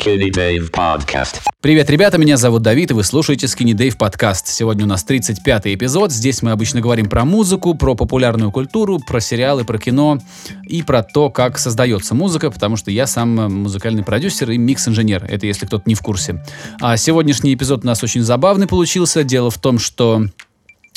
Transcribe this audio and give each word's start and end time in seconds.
Skinny 0.00 0.30
Dave 0.30 0.70
Podcast. 0.70 1.40
Привет, 1.60 1.90
ребята, 1.90 2.16
меня 2.16 2.38
зовут 2.38 2.62
Давид, 2.62 2.90
и 2.90 2.94
вы 2.94 3.04
слушаете 3.04 3.46
Skinny 3.46 3.72
Dave 3.72 3.98
подкаст. 3.98 4.46
Сегодня 4.46 4.84
у 4.84 4.88
нас 4.88 5.04
35-й 5.06 5.74
эпизод. 5.74 6.10
Здесь 6.10 6.40
мы 6.40 6.52
обычно 6.52 6.80
говорим 6.80 7.08
про 7.08 7.26
музыку, 7.26 7.74
про 7.74 7.94
популярную 7.94 8.50
культуру, 8.50 8.98
про 8.98 9.20
сериалы, 9.20 9.64
про 9.64 9.78
кино 9.78 10.18
и 10.66 10.82
про 10.82 11.02
то, 11.02 11.28
как 11.28 11.58
создается 11.58 12.14
музыка, 12.14 12.50
потому 12.50 12.76
что 12.76 12.90
я 12.90 13.06
сам 13.06 13.34
музыкальный 13.62 14.02
продюсер 14.02 14.50
и 14.50 14.56
микс-инженер. 14.56 15.26
Это 15.28 15.46
если 15.46 15.66
кто-то 15.66 15.84
не 15.86 15.94
в 15.94 16.00
курсе. 16.00 16.42
А 16.80 16.96
сегодняшний 16.96 17.52
эпизод 17.52 17.84
у 17.84 17.86
нас 17.86 18.02
очень 18.02 18.22
забавный 18.22 18.66
получился. 18.66 19.22
Дело 19.22 19.50
в 19.50 19.58
том, 19.58 19.78
что 19.78 20.24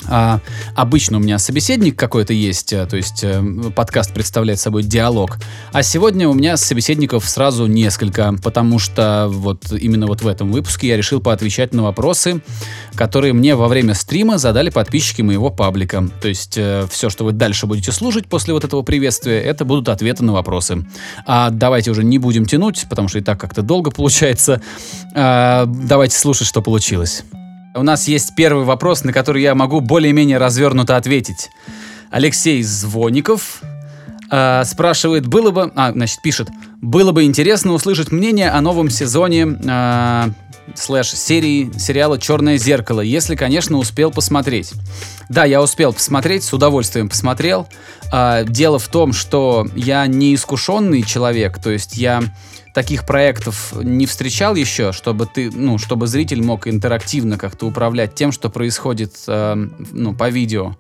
а, 0.08 0.40
обычно 0.76 1.18
у 1.18 1.20
меня 1.20 1.40
собеседник 1.40 1.98
какой-то 1.98 2.34
есть, 2.34 2.74
э, 2.74 2.86
то 2.86 2.98
есть 2.98 3.24
э, 3.24 3.42
подкаст 3.76 4.14
представляет 4.14 4.60
собой 4.60 4.84
диалог. 4.84 5.38
А 5.72 5.84
сегодня 5.84 6.28
у 6.28 6.34
меня 6.34 6.58
собеседников 6.58 7.28
сразу 7.28 7.66
несколько, 7.68 8.34
потому 8.44 8.80
что 8.80 9.28
вот 9.30 9.72
именно 9.72 10.08
вот 10.08 10.22
в 10.22 10.28
этом 10.28 10.52
выпуске 10.52 10.88
я 10.88 10.98
решил 10.98 11.22
поотвечать 11.22 11.74
на 11.74 11.84
вопросы, 11.84 12.42
которые 12.96 13.34
мне 13.34 13.56
во 13.56 13.68
время 13.68 13.94
стрима 13.94 14.38
задали 14.38 14.70
подписчики 14.70 15.22
моего 15.22 15.50
паблика. 15.50 16.08
То 16.22 16.28
есть 16.28 16.58
э, 16.58 16.86
все, 16.90 17.10
что 17.10 17.26
вы 17.26 17.32
дальше 17.32 17.66
будете 17.66 17.92
слушать 17.92 18.28
после 18.28 18.54
вот 18.54 18.64
этого 18.64 18.82
приветствия, 18.82 19.40
это 19.42 19.66
будут 19.66 19.90
ответы 19.90 20.24
на 20.24 20.34
вопросы. 20.34 20.86
А 21.26 21.50
давайте 21.50 21.92
уже 21.92 22.04
не 22.04 22.18
будем 22.18 22.46
тянуть, 22.46 22.86
потому 22.90 23.08
что 23.08 23.20
и 23.20 23.22
так 23.22 23.40
как-то 23.40 23.62
долго 23.62 23.92
получается. 23.92 24.62
А, 25.16 25.66
давайте 25.66 26.18
слушать, 26.18 26.48
что 26.48 26.62
получилось. 26.62 27.24
У 27.76 27.82
нас 27.82 28.08
есть 28.08 28.36
первый 28.36 28.66
вопрос, 28.66 29.04
на 29.04 29.12
который 29.12 29.42
я 29.42 29.56
могу 29.56 29.80
более-менее 29.82 30.38
развернуто 30.38 30.96
ответить. 30.96 31.50
Алексей 32.12 32.62
Звоников 32.62 33.64
э, 34.30 34.64
спрашивает, 34.64 35.26
было 35.26 35.50
бы, 35.50 35.72
а, 35.76 35.92
значит, 35.92 36.22
пишет, 36.22 36.50
было 36.82 37.12
бы 37.12 37.24
интересно 37.24 37.74
услышать 37.74 38.12
мнение 38.12 38.52
о 38.52 38.62
новом 38.62 38.92
сезоне 38.92 39.58
э, 39.66 40.24
слэш 40.76 41.14
серии 41.14 41.72
сериала 41.76 42.20
«Черное 42.20 42.58
зеркало», 42.58 43.02
если, 43.02 43.36
конечно, 43.36 43.78
успел 43.78 44.12
посмотреть. 44.12 44.74
Да, 45.30 45.44
я 45.44 45.60
успел 45.60 45.94
посмотреть, 45.94 46.44
с 46.44 46.54
удовольствием 46.54 47.10
посмотрел. 47.10 47.68
Э, 48.12 48.46
дело 48.48 48.78
в 48.78 48.88
том, 48.88 49.14
что 49.14 49.68
я 49.76 50.06
не 50.06 50.36
искушенный 50.36 51.02
человек, 51.02 51.60
то 51.60 51.72
есть 51.72 51.98
я 51.98 52.22
таких 52.74 53.06
проектов 53.06 53.74
не 53.82 54.06
встречал 54.06 54.56
еще, 54.56 54.92
чтобы 54.92 55.28
ты, 55.28 55.52
ну, 55.52 55.78
чтобы 55.78 56.08
зритель 56.08 56.44
мог 56.44 56.68
интерактивно 56.68 57.38
как-то 57.38 57.68
управлять 57.68 58.16
тем, 58.16 58.32
что 58.32 58.50
происходит, 58.50 59.14
э, 59.28 59.56
ну, 59.92 60.16
по 60.16 60.30
видео. 60.30 60.76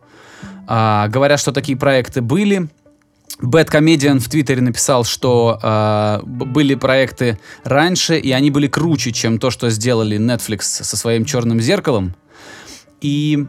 А, 0.67 1.07
говорят, 1.07 1.39
что 1.39 1.51
такие 1.51 1.77
проекты 1.77 2.21
были. 2.21 2.67
Bad 3.41 3.69
Comedian 3.69 4.19
в 4.19 4.29
Твиттере 4.29 4.61
написал, 4.61 5.03
что 5.03 5.59
э, 5.61 6.19
были 6.25 6.75
проекты 6.75 7.39
раньше, 7.63 8.17
и 8.17 8.31
они 8.31 8.51
были 8.51 8.67
круче, 8.67 9.11
чем 9.11 9.37
то, 9.37 9.49
что 9.49 9.69
сделали 9.69 10.17
Netflix 10.17 10.61
со 10.61 10.97
своим 10.97 11.25
черным 11.25 11.59
зеркалом. 11.59 12.15
И 13.01 13.45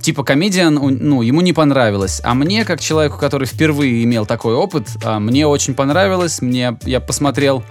типа 0.00 0.24
комедиан, 0.24 0.74
ну, 0.74 1.22
ему 1.22 1.40
не 1.40 1.52
понравилось. 1.52 2.20
А 2.24 2.34
мне, 2.34 2.64
как 2.64 2.80
человеку, 2.80 3.18
который 3.18 3.46
впервые 3.46 4.04
имел 4.04 4.26
такой 4.26 4.54
опыт, 4.54 4.88
а, 5.04 5.18
мне 5.18 5.46
очень 5.46 5.74
понравилось. 5.74 6.40
Мне, 6.40 6.76
я 6.84 7.00
посмотрел, 7.00 7.62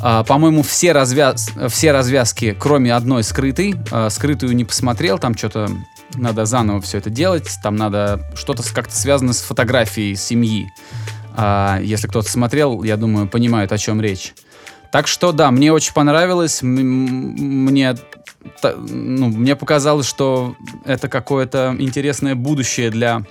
а, 0.00 0.24
по-моему, 0.24 0.62
все, 0.62 0.92
развяз, 0.92 1.50
все 1.68 1.92
развязки, 1.92 2.56
кроме 2.58 2.94
одной 2.94 3.22
скрытой. 3.22 3.74
А, 3.90 4.10
скрытую 4.10 4.54
не 4.54 4.64
посмотрел, 4.64 5.18
там 5.18 5.36
что-то 5.36 5.68
надо 6.14 6.44
заново 6.44 6.80
все 6.80 6.98
это 6.98 7.10
делать. 7.10 7.48
Там 7.62 7.76
надо 7.76 8.30
что-то 8.34 8.62
как-то 8.72 8.94
связано 8.94 9.32
с 9.32 9.40
фотографией 9.40 10.16
семьи. 10.16 10.70
Если 11.82 12.08
кто-то 12.08 12.28
смотрел, 12.28 12.82
я 12.82 12.96
думаю, 12.96 13.28
понимают, 13.28 13.70
о 13.70 13.78
чем 13.78 14.00
речь. 14.00 14.34
Так 14.90 15.06
что 15.06 15.32
да, 15.32 15.50
мне 15.50 15.72
очень 15.72 15.92
понравилось. 15.92 16.62
Мне 16.62 17.94
ну, 18.62 19.28
мне 19.28 19.56
показалось, 19.56 20.06
что 20.06 20.56
это 20.84 21.08
какое-то 21.08 21.76
интересное 21.78 22.34
будущее 22.34 22.90
для, 22.90 23.22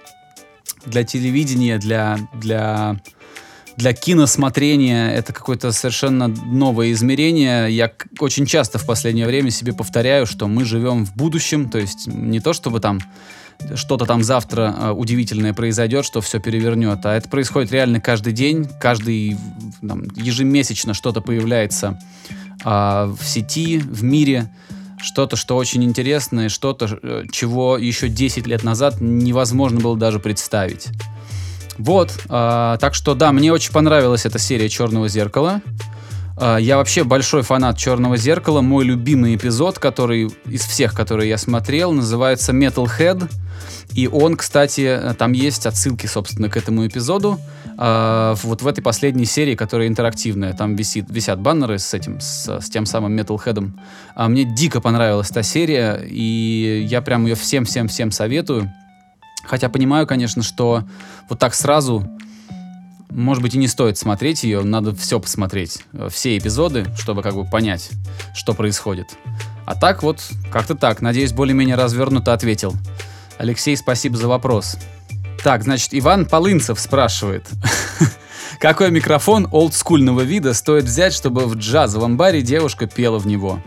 для 0.85 1.03
телевидения, 1.03 1.78
для, 1.78 2.19
для, 2.34 2.97
для 3.75 3.94
киносмотрения. 3.94 5.12
Это 5.12 5.34
какое-то 5.34 5.72
совершенно 5.72 6.28
новое 6.28 6.91
измерение. 6.91 7.72
Я 7.72 7.91
очень 8.19 8.46
часто 8.46 8.78
в 8.78 8.85
последнее 8.85 9.25
время 9.25 9.50
себе 9.51 9.73
повторяю, 9.73 10.25
что 10.25 10.47
мы 10.47 10.66
живем 10.66 11.06
в 11.06 11.16
будущем, 11.16 11.69
то 11.69 11.78
есть 11.78 12.07
не 12.07 12.40
то, 12.40 12.53
чтобы 12.53 12.79
там 12.79 13.00
что-то 13.75 14.06
там 14.06 14.23
завтра 14.23 14.75
э, 14.78 14.91
удивительное 14.91 15.53
произойдет, 15.53 16.06
что 16.06 16.22
все 16.22 16.40
перевернет. 16.40 17.06
А 17.06 17.16
это 17.16 17.28
происходит 17.29 17.72
реально 17.72 18.00
каждый 18.00 18.34
день, 18.34 18.68
каждый 18.79 19.38
там, 19.88 20.03
ежемесячно 20.16 20.94
что-то 20.94 21.22
появляется 21.22 22.00
э, 22.63 22.69
в 22.69 23.19
сети, 23.23 23.79
в 23.79 24.03
мире 24.03 24.50
что-то, 25.00 25.35
что 25.35 25.56
очень 25.56 25.84
интересное, 25.84 26.50
что-то, 26.50 27.00
э, 27.01 27.23
чего 27.31 27.78
еще 27.78 28.09
10 28.09 28.47
лет 28.47 28.63
назад 28.63 28.96
невозможно 29.00 29.79
было 29.79 29.97
даже 29.97 30.19
представить. 30.19 30.88
Вот, 31.78 32.12
э, 32.25 32.78
так 32.79 32.94
что 32.94 33.13
да, 33.13 33.31
мне 33.31 33.51
очень 33.51 33.72
понравилась 33.72 34.25
эта 34.25 34.40
серия 34.40 34.69
Черного 34.69 35.07
зеркала. 35.07 35.62
Э, 36.37 36.57
я 36.59 36.77
вообще 36.77 37.03
большой 37.03 37.41
фанат 37.41 37.77
Черного 37.77 38.17
зеркала. 38.17 38.61
Мой 38.61 38.85
любимый 38.85 39.35
эпизод, 39.35 39.79
который 39.79 40.29
из 40.45 40.61
всех, 40.61 40.93
которые 40.93 41.29
я 41.29 41.37
смотрел, 41.37 41.91
называется 41.91 42.53
Metalhead. 42.53 43.29
И 43.93 44.07
он, 44.07 44.37
кстати, 44.37 44.99
там 45.17 45.31
есть 45.31 45.65
отсылки, 45.65 46.05
собственно, 46.05 46.49
к 46.49 46.57
этому 46.57 46.85
эпизоду. 46.85 47.39
Э, 47.77 48.35
вот 48.43 48.61
в 48.61 48.67
этой 48.67 48.81
последней 48.81 49.25
серии, 49.25 49.55
которая 49.55 49.87
интерактивная, 49.87 50.53
там 50.53 50.75
висит, 50.75 51.05
висят 51.09 51.39
баннеры 51.39 51.79
с 51.79 51.93
этим, 51.93 52.19
с, 52.19 52.59
с 52.59 52.69
тем 52.69 52.85
самым 52.85 53.17
Metalhead. 53.17 53.71
А 54.15 54.27
мне 54.27 54.43
дико 54.43 54.81
понравилась 54.81 55.29
та 55.29 55.43
серия, 55.43 56.01
и 56.03 56.85
я 56.89 57.01
прям 57.01 57.25
ее 57.25 57.35
всем-всем-всем 57.35 58.11
советую. 58.11 58.71
Хотя 59.45 59.69
понимаю, 59.69 60.05
конечно, 60.05 60.43
что 60.43 60.83
вот 61.29 61.39
так 61.39 61.53
сразу, 61.53 62.05
может 63.09 63.41
быть, 63.41 63.56
и 63.56 63.57
не 63.57 63.68
стоит 63.68 63.97
смотреть 63.97 64.44
ее, 64.44 64.63
надо 64.63 64.95
все 64.95 65.19
посмотреть, 65.19 65.79
э, 65.94 66.09
все 66.12 66.38
эпизоды, 66.38 66.85
чтобы 66.97 67.23
как 67.23 67.35
бы 67.35 67.45
понять, 67.45 67.90
что 68.34 68.53
происходит. 68.53 69.07
А 69.66 69.75
так 69.75 70.03
вот, 70.03 70.22
как-то 70.51 70.75
так, 70.75 71.01
надеюсь, 71.01 71.34
более-менее 71.34 71.75
развернуто 71.75 72.34
ответил. 72.34 72.73
Алексей, 73.38 73.75
спасибо 73.78 74.17
за 74.17 74.28
вопрос. 74.28 74.78
Так, 75.44 75.63
значит, 75.63 75.90
Иван 75.91 76.25
Полынцев 76.25 76.79
спрашивает. 76.79 77.46
Какой 78.59 78.90
микрофон 78.91 79.47
олдскульного 79.51 80.22
вида 80.22 80.53
стоит 80.53 80.85
взять, 80.85 81.13
чтобы 81.13 81.46
в 81.46 81.56
джазовом 81.56 82.17
баре 82.17 82.41
девушка 82.41 82.88
пела 82.88 83.19
в 83.19 83.28
него? 83.28 83.62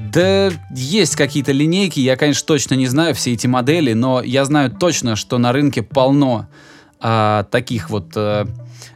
Да 0.00 0.50
есть 0.70 1.16
какие-то 1.16 1.52
линейки, 1.52 2.00
я, 2.00 2.16
конечно, 2.16 2.46
точно 2.46 2.74
не 2.74 2.86
знаю 2.86 3.14
все 3.14 3.34
эти 3.34 3.46
модели, 3.46 3.92
но 3.92 4.22
я 4.22 4.44
знаю 4.44 4.70
точно, 4.70 5.16
что 5.16 5.36
на 5.38 5.52
рынке 5.52 5.82
полно 5.82 6.48
а, 7.00 7.44
таких 7.44 7.90
вот 7.90 8.12
а, 8.16 8.46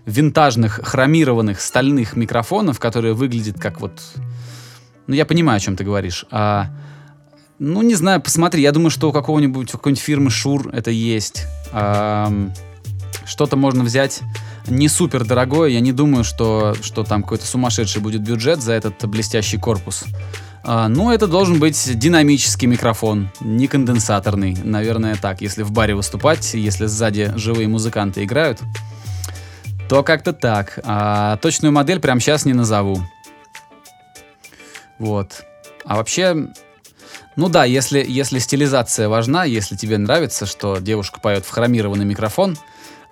винтажных 0.06 0.80
хромированных 0.82 1.60
стальных 1.60 2.16
микрофонов, 2.16 2.80
которые 2.80 3.14
выглядят 3.14 3.60
как 3.60 3.80
вот... 3.80 4.00
Ну, 5.06 5.14
я 5.14 5.26
понимаю, 5.26 5.56
о 5.56 5.60
чем 5.60 5.76
ты 5.76 5.84
говоришь. 5.84 6.26
А, 6.30 6.68
ну, 7.58 7.82
не 7.82 7.94
знаю, 7.94 8.20
посмотри. 8.20 8.62
Я 8.62 8.72
думаю, 8.72 8.90
что 8.90 9.10
у 9.10 9.12
какого-нибудь 9.12 9.70
какой-нибудь 9.70 10.02
фирмы 10.02 10.30
Шур 10.30 10.68
это 10.72 10.90
есть. 10.90 11.46
Эм, 11.72 12.52
что-то 13.24 13.56
можно 13.56 13.84
взять 13.84 14.20
не 14.68 14.88
супер 14.88 15.24
дорогое. 15.24 15.70
Я 15.70 15.80
не 15.80 15.92
думаю, 15.92 16.24
что, 16.24 16.74
что 16.80 17.04
там 17.04 17.22
какой-то 17.22 17.46
сумасшедший 17.46 18.02
будет 18.02 18.22
бюджет 18.22 18.60
за 18.60 18.72
этот 18.72 19.04
блестящий 19.06 19.58
корпус. 19.58 20.04
А, 20.64 20.88
ну, 20.88 21.10
это 21.10 21.26
должен 21.26 21.58
быть 21.58 21.98
динамический 21.98 22.68
микрофон, 22.68 23.30
не 23.40 23.66
конденсаторный. 23.66 24.56
Наверное, 24.62 25.16
так. 25.16 25.40
Если 25.40 25.62
в 25.62 25.72
баре 25.72 25.94
выступать, 25.94 26.54
если 26.54 26.86
сзади 26.86 27.32
живые 27.36 27.68
музыканты 27.68 28.22
играют, 28.24 28.60
то 29.88 30.02
как-то 30.02 30.32
так. 30.32 30.78
А 30.84 31.36
точную 31.38 31.72
модель 31.72 31.98
прямо 31.98 32.20
сейчас 32.20 32.44
не 32.44 32.52
назову. 32.52 33.02
Вот. 34.98 35.44
А 35.84 35.96
вообще, 35.96 36.48
ну 37.34 37.48
да, 37.48 37.64
если, 37.64 38.04
если 38.06 38.38
стилизация 38.38 39.08
важна, 39.08 39.44
если 39.44 39.74
тебе 39.74 39.98
нравится, 39.98 40.46
что 40.46 40.78
девушка 40.78 41.18
поет 41.18 41.44
в 41.44 41.50
хромированный 41.50 42.04
микрофон, 42.04 42.56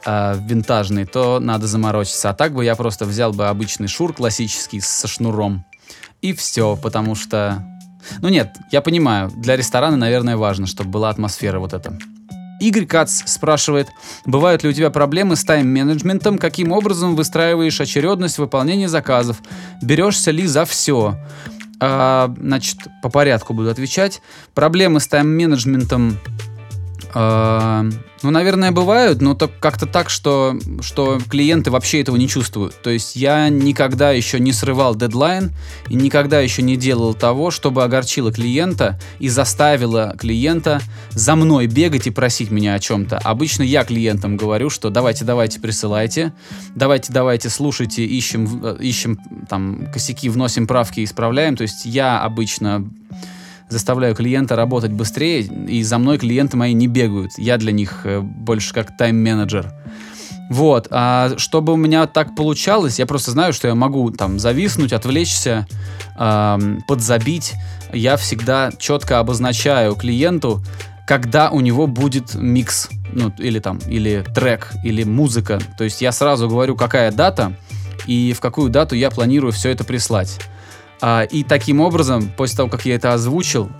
э, 0.06 0.36
винтажный, 0.38 1.04
то 1.04 1.40
надо 1.40 1.66
заморочиться. 1.66 2.30
А 2.30 2.34
так 2.34 2.54
бы 2.54 2.64
я 2.64 2.76
просто 2.76 3.06
взял 3.06 3.32
бы 3.32 3.48
обычный 3.48 3.88
шур 3.88 4.12
классический 4.12 4.80
со 4.80 5.08
шнуром. 5.08 5.64
И 6.22 6.32
все, 6.32 6.76
потому 6.76 7.14
что... 7.14 7.64
Ну 8.20 8.28
нет, 8.28 8.56
я 8.70 8.80
понимаю, 8.80 9.30
для 9.30 9.56
ресторана, 9.56 9.96
наверное, 9.96 10.36
важно, 10.36 10.66
чтобы 10.66 10.90
была 10.90 11.10
атмосфера 11.10 11.58
вот 11.58 11.72
эта. 11.72 11.98
Игорь 12.60 12.84
Кац 12.84 13.22
спрашивает, 13.24 13.88
бывают 14.26 14.62
ли 14.62 14.68
у 14.68 14.72
тебя 14.72 14.90
проблемы 14.90 15.36
с 15.36 15.44
тайм-менеджментом, 15.44 16.38
каким 16.38 16.72
образом 16.72 17.16
выстраиваешь 17.16 17.80
очередность 17.80 18.36
выполнения 18.36 18.88
заказов, 18.88 19.40
берешься 19.80 20.30
ли 20.30 20.46
за 20.46 20.66
все? 20.66 21.16
А, 21.80 22.32
значит, 22.38 22.76
по 23.02 23.08
порядку 23.08 23.54
буду 23.54 23.70
отвечать. 23.70 24.20
Проблемы 24.54 25.00
с 25.00 25.08
тайм-менеджментом 25.08 26.18
ну, 27.14 28.30
наверное, 28.30 28.70
бывают, 28.70 29.22
но 29.22 29.34
так, 29.34 29.58
как-то 29.58 29.86
так, 29.86 30.10
что, 30.10 30.58
что 30.82 31.18
клиенты 31.28 31.70
вообще 31.70 32.00
этого 32.02 32.16
не 32.16 32.28
чувствуют. 32.28 32.80
То 32.82 32.90
есть 32.90 33.16
я 33.16 33.48
никогда 33.48 34.10
еще 34.10 34.38
не 34.38 34.52
срывал 34.52 34.94
дедлайн 34.94 35.52
и 35.88 35.94
никогда 35.94 36.40
еще 36.40 36.60
не 36.62 36.76
делал 36.76 37.14
того, 37.14 37.50
чтобы 37.50 37.82
огорчило 37.82 38.30
клиента 38.32 39.00
и 39.18 39.28
заставило 39.28 40.14
клиента 40.18 40.82
за 41.10 41.34
мной 41.34 41.66
бегать 41.66 42.06
и 42.06 42.10
просить 42.10 42.50
меня 42.50 42.74
о 42.74 42.78
чем-то. 42.78 43.18
Обычно 43.18 43.62
я 43.62 43.84
клиентам 43.84 44.36
говорю, 44.36 44.68
что 44.68 44.90
давайте, 44.90 45.24
давайте, 45.24 45.58
присылайте, 45.58 46.34
давайте, 46.74 47.12
давайте, 47.12 47.48
слушайте, 47.48 48.04
ищем, 48.04 48.60
э, 48.62 48.76
ищем 48.80 49.18
там 49.48 49.90
косяки, 49.92 50.28
вносим 50.28 50.66
правки, 50.66 51.02
исправляем. 51.02 51.56
То 51.56 51.62
есть 51.62 51.86
я 51.86 52.20
обычно 52.20 52.86
заставляю 53.70 54.14
клиента 54.14 54.56
работать 54.56 54.92
быстрее, 54.92 55.42
и 55.42 55.82
за 55.82 55.98
мной 55.98 56.18
клиенты 56.18 56.56
мои 56.56 56.74
не 56.74 56.86
бегают. 56.86 57.32
Я 57.38 57.56
для 57.56 57.72
них 57.72 58.02
э, 58.04 58.20
больше 58.20 58.74
как 58.74 58.96
тайм-менеджер. 58.96 59.72
Вот, 60.50 60.88
а 60.90 61.30
чтобы 61.36 61.72
у 61.72 61.76
меня 61.76 62.06
так 62.08 62.34
получалось, 62.34 62.98
я 62.98 63.06
просто 63.06 63.30
знаю, 63.30 63.52
что 63.52 63.68
я 63.68 63.76
могу 63.76 64.10
там 64.10 64.40
зависнуть, 64.40 64.92
отвлечься, 64.92 65.66
э, 66.18 66.58
подзабить. 66.88 67.54
Я 67.92 68.16
всегда 68.16 68.72
четко 68.76 69.20
обозначаю 69.20 69.94
клиенту, 69.94 70.62
когда 71.06 71.50
у 71.50 71.60
него 71.60 71.86
будет 71.86 72.34
микс, 72.34 72.88
ну, 73.12 73.32
или 73.38 73.60
там, 73.60 73.78
или 73.86 74.24
трек, 74.34 74.72
или 74.84 75.04
музыка. 75.04 75.60
То 75.78 75.84
есть 75.84 76.02
я 76.02 76.12
сразу 76.12 76.48
говорю, 76.48 76.76
какая 76.76 77.12
дата, 77.12 77.56
и 78.06 78.32
в 78.36 78.40
какую 78.40 78.70
дату 78.70 78.96
я 78.96 79.10
планирую 79.10 79.52
все 79.52 79.70
это 79.70 79.84
прислать. 79.84 80.38
А, 81.00 81.22
и 81.22 81.44
таким 81.44 81.80
образом, 81.80 82.30
после 82.36 82.56
того, 82.58 82.68
как 82.68 82.84
я 82.84 82.94
это 82.94 83.12
озвучил, 83.12 83.70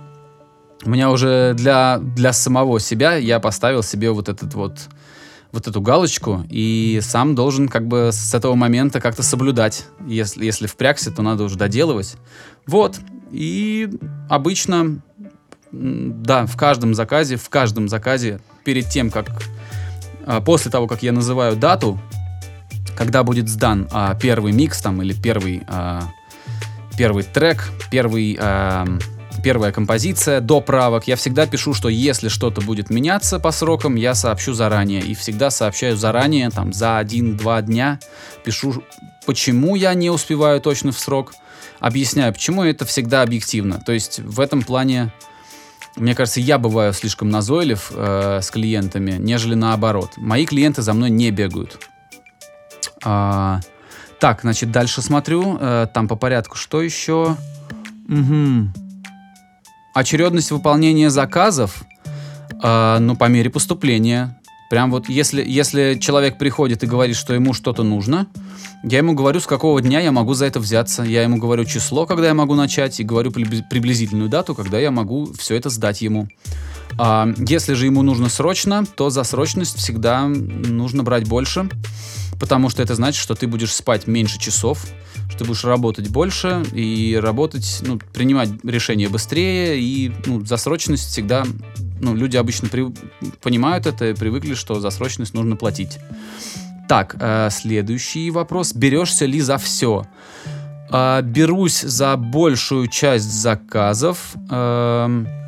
у 0.83 0.89
меня 0.89 1.11
уже 1.11 1.53
для, 1.55 1.99
для 1.99 2.33
самого 2.33 2.79
себя 2.79 3.15
я 3.15 3.39
поставил 3.39 3.83
себе 3.83 4.11
вот 4.11 4.29
этот 4.29 4.53
вот 4.53 4.89
вот 5.51 5.67
эту 5.67 5.81
галочку 5.81 6.45
и 6.49 6.99
сам 7.01 7.35
должен 7.35 7.67
как 7.67 7.85
бы 7.85 8.11
с 8.13 8.33
этого 8.33 8.55
момента 8.55 9.01
как-то 9.01 9.21
соблюдать. 9.21 9.85
Если, 10.07 10.45
если 10.45 10.65
впрягся, 10.65 11.11
то 11.11 11.21
надо 11.21 11.43
уже 11.43 11.57
доделывать. 11.57 12.15
Вот. 12.65 12.99
И 13.31 13.89
обычно, 14.29 15.01
да, 15.71 16.45
в 16.45 16.55
каждом 16.55 16.93
заказе, 16.93 17.35
в 17.35 17.49
каждом 17.49 17.89
заказе, 17.89 18.39
перед 18.63 18.87
тем, 18.87 19.11
как, 19.11 19.27
а, 20.25 20.39
после 20.39 20.71
того, 20.71 20.87
как 20.87 21.03
я 21.03 21.11
называю 21.11 21.57
дату, 21.57 21.99
когда 22.97 23.23
будет 23.23 23.49
сдан 23.49 23.89
а, 23.91 24.15
первый 24.15 24.53
микс 24.53 24.81
там 24.81 25.01
или 25.01 25.13
первый 25.13 25.63
первый 26.97 27.23
трек, 27.23 27.69
первый, 27.89 28.37
э, 28.39 28.85
первая 29.43 29.71
композиция 29.71 30.41
до 30.41 30.61
правок. 30.61 31.07
Я 31.07 31.15
всегда 31.15 31.47
пишу, 31.47 31.73
что 31.73 31.89
если 31.89 32.27
что-то 32.27 32.61
будет 32.61 32.89
меняться 32.89 33.39
по 33.39 33.51
срокам, 33.51 33.95
я 33.95 34.15
сообщу 34.15 34.53
заранее. 34.53 35.01
И 35.01 35.15
всегда 35.15 35.49
сообщаю 35.49 35.97
заранее, 35.97 36.49
там, 36.49 36.73
за 36.73 36.97
один-два 36.97 37.61
дня. 37.61 37.99
Пишу, 38.43 38.83
почему 39.25 39.75
я 39.75 39.93
не 39.93 40.09
успеваю 40.09 40.61
точно 40.61 40.91
в 40.91 40.99
срок. 40.99 41.33
Объясняю, 41.79 42.33
почему 42.33 42.63
это 42.63 42.85
всегда 42.85 43.23
объективно. 43.23 43.81
То 43.83 43.91
есть 43.91 44.19
в 44.19 44.39
этом 44.39 44.61
плане 44.61 45.11
мне 45.97 46.15
кажется, 46.15 46.39
я 46.39 46.57
бываю 46.57 46.93
слишком 46.93 47.29
назойлив 47.29 47.91
э, 47.93 48.39
с 48.41 48.49
клиентами, 48.49 49.17
нежели 49.19 49.55
наоборот. 49.55 50.11
Мои 50.17 50.45
клиенты 50.45 50.81
за 50.81 50.93
мной 50.93 51.09
не 51.09 51.31
бегают. 51.31 51.79
А, 53.03 53.59
так, 54.21 54.41
значит, 54.43 54.71
дальше 54.71 55.01
смотрю. 55.01 55.57
Э, 55.59 55.87
там 55.91 56.07
по 56.07 56.15
порядку. 56.15 56.55
Что 56.55 56.83
еще? 56.83 57.35
Угу. 58.07 58.69
Очередность 59.95 60.51
выполнения 60.51 61.09
заказов, 61.09 61.83
э, 62.63 62.97
ну, 62.99 63.15
по 63.15 63.25
мере 63.25 63.49
поступления. 63.49 64.39
Прям 64.69 64.91
вот 64.91 65.09
если, 65.09 65.43
если 65.43 65.97
человек 65.99 66.37
приходит 66.37 66.83
и 66.83 66.87
говорит, 66.87 67.15
что 67.17 67.33
ему 67.33 67.53
что-то 67.53 67.81
нужно, 67.81 68.27
я 68.83 68.99
ему 68.99 69.13
говорю, 69.13 69.39
с 69.39 69.47
какого 69.47 69.81
дня 69.81 69.99
я 69.99 70.11
могу 70.11 70.35
за 70.35 70.45
это 70.45 70.59
взяться. 70.59 71.01
Я 71.01 71.23
ему 71.23 71.37
говорю 71.37 71.65
число, 71.65 72.05
когда 72.05 72.27
я 72.27 72.35
могу 72.35 72.53
начать, 72.53 72.99
и 72.99 73.03
говорю 73.03 73.31
приблизительную 73.31 74.29
дату, 74.29 74.53
когда 74.53 74.77
я 74.77 74.91
могу 74.91 75.33
все 75.33 75.55
это 75.55 75.71
сдать 75.71 76.03
ему. 76.03 76.27
А, 76.99 77.27
если 77.37 77.73
же 77.73 77.87
ему 77.87 78.03
нужно 78.03 78.29
срочно, 78.29 78.85
то 78.85 79.09
за 79.09 79.23
срочность 79.23 79.77
всегда 79.77 80.27
нужно 80.27 81.01
брать 81.01 81.27
больше 81.27 81.69
потому 82.41 82.69
что 82.69 82.81
это 82.81 82.95
значит, 82.95 83.21
что 83.21 83.35
ты 83.35 83.45
будешь 83.45 83.71
спать 83.71 84.07
меньше 84.07 84.39
часов, 84.39 84.83
что 85.29 85.37
ты 85.37 85.45
будешь 85.45 85.63
работать 85.63 86.09
больше 86.09 86.65
и 86.73 87.17
работать, 87.21 87.83
ну, 87.85 87.99
принимать 88.13 88.49
решения 88.63 89.09
быстрее, 89.09 89.79
и 89.79 90.11
ну, 90.25 90.43
за 90.43 90.57
срочность 90.57 91.07
всегда, 91.07 91.45
ну, 92.01 92.15
люди 92.15 92.37
обычно 92.37 92.67
при, 92.67 92.91
понимают 93.43 93.85
это 93.85 94.09
и 94.09 94.15
привыкли, 94.15 94.55
что 94.55 94.79
за 94.79 94.89
срочность 94.89 95.35
нужно 95.35 95.55
платить. 95.55 95.99
Так, 96.89 97.15
э, 97.19 97.49
следующий 97.51 98.31
вопрос. 98.31 98.73
Берешься 98.73 99.27
ли 99.27 99.39
за 99.39 99.59
все? 99.59 100.07
Э, 100.89 101.21
берусь 101.21 101.81
за 101.81 102.17
большую 102.17 102.87
часть 102.87 103.31
заказов. 103.31 104.33
Э, 104.49 105.40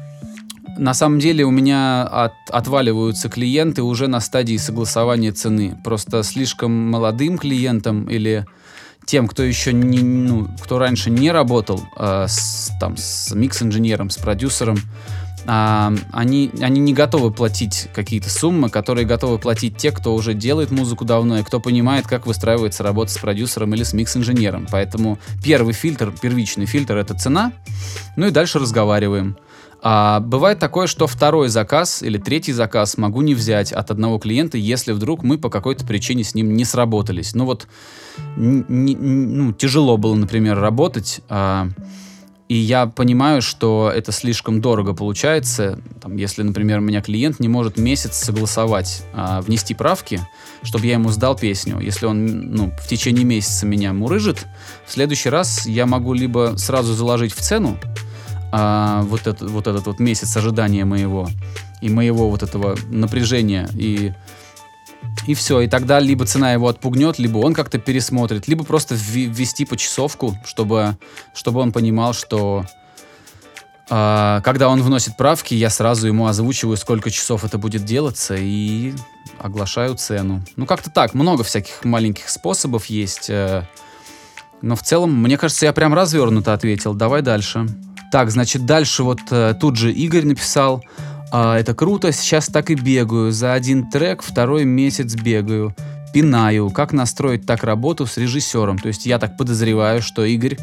на 0.78 0.94
самом 0.94 1.20
деле 1.20 1.44
у 1.46 1.52
меня 1.52 2.04
от, 2.04 2.34
отваливаются 2.50 3.30
клиенты 3.30 3.84
уже 3.84 4.08
на 4.08 4.20
стадии 4.20 4.58
согласования 4.58 5.32
цены. 5.32 5.78
Просто 5.84 6.24
слишком 6.24 6.72
молодым 6.72 7.38
клиентам 7.38 8.06
или 8.06 8.46
тем, 9.06 9.28
кто 9.28 9.44
еще 9.44 9.74
не, 9.74 10.00
ну, 10.00 10.48
кто 10.62 10.80
раньше 10.80 11.10
не 11.10 11.32
работал 11.32 11.82
э, 11.98 12.26
с, 12.28 12.72
там, 12.80 12.96
с 12.98 13.34
микс-инженером, 13.34 14.10
с 14.10 14.18
продюсером, 14.18 14.78
э, 15.46 15.96
они, 16.12 16.52
они 16.62 16.80
не 16.80 16.94
готовы 16.94 17.32
платить 17.32 17.90
какие-то 17.94 18.30
суммы, 18.30 18.70
которые 18.70 19.06
готовы 19.06 19.40
платить 19.40 19.78
те, 19.78 19.92
кто 19.92 20.16
уже 20.16 20.34
делает 20.34 20.72
музыку 20.72 21.06
давно 21.06 21.40
и 21.40 21.44
кто 21.44 21.60
понимает, 21.60 22.08
как 22.08 22.26
выстраивается 22.26 22.84
работа 22.84 23.12
с 23.12 23.18
продюсером 23.18 23.74
или 23.74 23.84
с 23.84 23.94
микс-инженером. 23.94 24.68
Поэтому 24.72 25.20
первый 25.44 25.74
фильтр, 25.74 26.14
первичный 26.20 26.66
фильтр— 26.66 26.98
это 26.98 27.14
цена, 27.14 27.52
ну 28.16 28.28
и 28.28 28.32
дальше 28.32 28.60
разговариваем. 28.60 29.38
А 29.86 30.22
бывает 30.22 30.60
такое, 30.60 30.88
что 30.88 31.08
второй 31.08 31.50
заказ 31.50 32.02
или 32.02 32.18
третий 32.18 32.54
заказ 32.54 32.98
могу 32.98 33.22
не 33.22 33.36
взять 33.36 33.74
от 33.74 33.92
одного 33.92 34.18
клиента, 34.18 34.58
если 34.58 34.94
вдруг 34.94 35.24
мы 35.24 35.38
по 35.38 35.50
какой-то 35.50 35.86
причине 35.86 36.24
с 36.24 36.34
ним 36.34 36.56
не 36.56 36.64
сработались. 36.64 37.36
Ну 37.36 37.44
вот, 37.44 37.68
ну, 38.38 39.52
тяжело 39.52 39.98
было, 39.98 40.16
например, 40.16 40.58
работать, 40.58 41.20
а, 41.28 41.68
и 42.48 42.56
я 42.56 42.86
понимаю, 42.86 43.42
что 43.42 43.92
это 43.94 44.14
слишком 44.14 44.62
дорого 44.62 44.94
получается, 44.94 45.80
там, 46.02 46.16
если, 46.16 46.44
например, 46.44 46.80
у 46.80 46.82
меня 46.82 47.02
клиент 47.02 47.42
не 47.42 47.50
может 47.50 47.78
месяц 47.78 48.16
согласовать, 48.16 49.04
а, 49.14 49.42
внести 49.42 49.74
правки, 49.74 50.22
чтобы 50.62 50.86
я 50.86 50.94
ему 50.94 51.10
сдал 51.10 51.36
песню. 51.36 51.80
Если 51.82 52.06
он 52.06 52.52
ну, 52.52 52.72
в 52.82 52.88
течение 52.88 53.26
месяца 53.26 53.66
меня 53.66 53.92
мурыжит, 53.92 54.46
в 54.86 54.94
следующий 54.94 55.30
раз 55.30 55.66
я 55.66 55.86
могу 55.86 56.14
либо 56.14 56.54
сразу 56.56 56.94
заложить 56.94 57.34
в 57.34 57.42
цену, 57.42 57.78
а, 58.56 59.02
вот, 59.02 59.22
этот, 59.22 59.50
вот 59.50 59.66
этот 59.66 59.88
вот 59.88 60.00
месяц 60.00 60.38
ожидания 60.38 60.86
моего 60.86 61.28
и 61.82 61.90
моего 61.90 62.30
вот 62.30 62.44
этого 62.44 62.78
напряжения 62.88 63.68
и 63.74 64.14
и 65.26 65.34
все, 65.34 65.62
и 65.62 65.68
тогда 65.68 66.00
либо 66.00 66.26
цена 66.28 66.54
его 66.54 66.68
отпугнет, 66.68 67.18
либо 67.18 67.40
он 67.40 67.56
как-то 67.56 67.80
пересмотрит, 67.80 68.48
либо 68.48 68.64
просто 68.64 68.94
ввести 68.96 69.66
почасовку, 69.66 70.38
чтобы, 70.46 70.98
чтобы 71.34 71.62
он 71.62 71.72
понимал, 71.72 72.14
что 72.14 72.64
э, 73.90 74.42
когда 74.44 74.70
он 74.70 74.82
вносит 74.84 75.18
правки, 75.18 75.56
я 75.56 75.70
сразу 75.72 76.08
ему 76.08 76.28
озвучиваю, 76.28 76.78
сколько 76.78 77.10
часов 77.10 77.44
это 77.44 77.58
будет 77.58 77.86
делаться, 77.86 78.36
и 78.38 78.94
оглашаю 79.40 79.96
цену. 79.96 80.42
Ну, 80.56 80.66
как-то 80.66 80.90
так, 80.92 81.16
много 81.16 81.44
всяких 81.44 81.84
маленьких 81.84 82.30
способов 82.30 82.86
есть. 82.86 83.30
Э, 83.30 83.64
но 84.62 84.76
в 84.76 84.84
целом, 84.84 85.22
мне 85.22 85.38
кажется, 85.38 85.66
я 85.66 85.74
прям 85.74 85.94
развернуто 85.94 86.54
ответил. 86.54 86.94
Давай 86.94 87.22
дальше. 87.22 87.68
Так, 88.14 88.30
значит, 88.30 88.68
дальше 88.68 89.02
вот 89.02 89.22
э, 89.32 89.56
тут 89.60 89.76
же 89.76 89.92
Игорь 89.92 90.26
написал, 90.26 90.84
э, 91.32 91.54
это 91.54 91.74
круто, 91.74 92.12
сейчас 92.12 92.46
так 92.46 92.70
и 92.70 92.76
бегаю, 92.76 93.32
за 93.32 93.54
один 93.54 93.90
трек 93.90 94.22
второй 94.22 94.66
месяц 94.66 95.16
бегаю, 95.16 95.76
пинаю, 96.14 96.70
как 96.70 96.94
настроить 96.94 97.48
так 97.48 97.64
работу 97.64 98.06
с 98.06 98.18
режиссером. 98.18 98.78
То 98.78 98.90
есть 98.90 99.08
я 99.08 99.18
так 99.18 99.36
подозреваю, 99.36 100.04
что 100.04 100.24
Игорь 100.26 100.60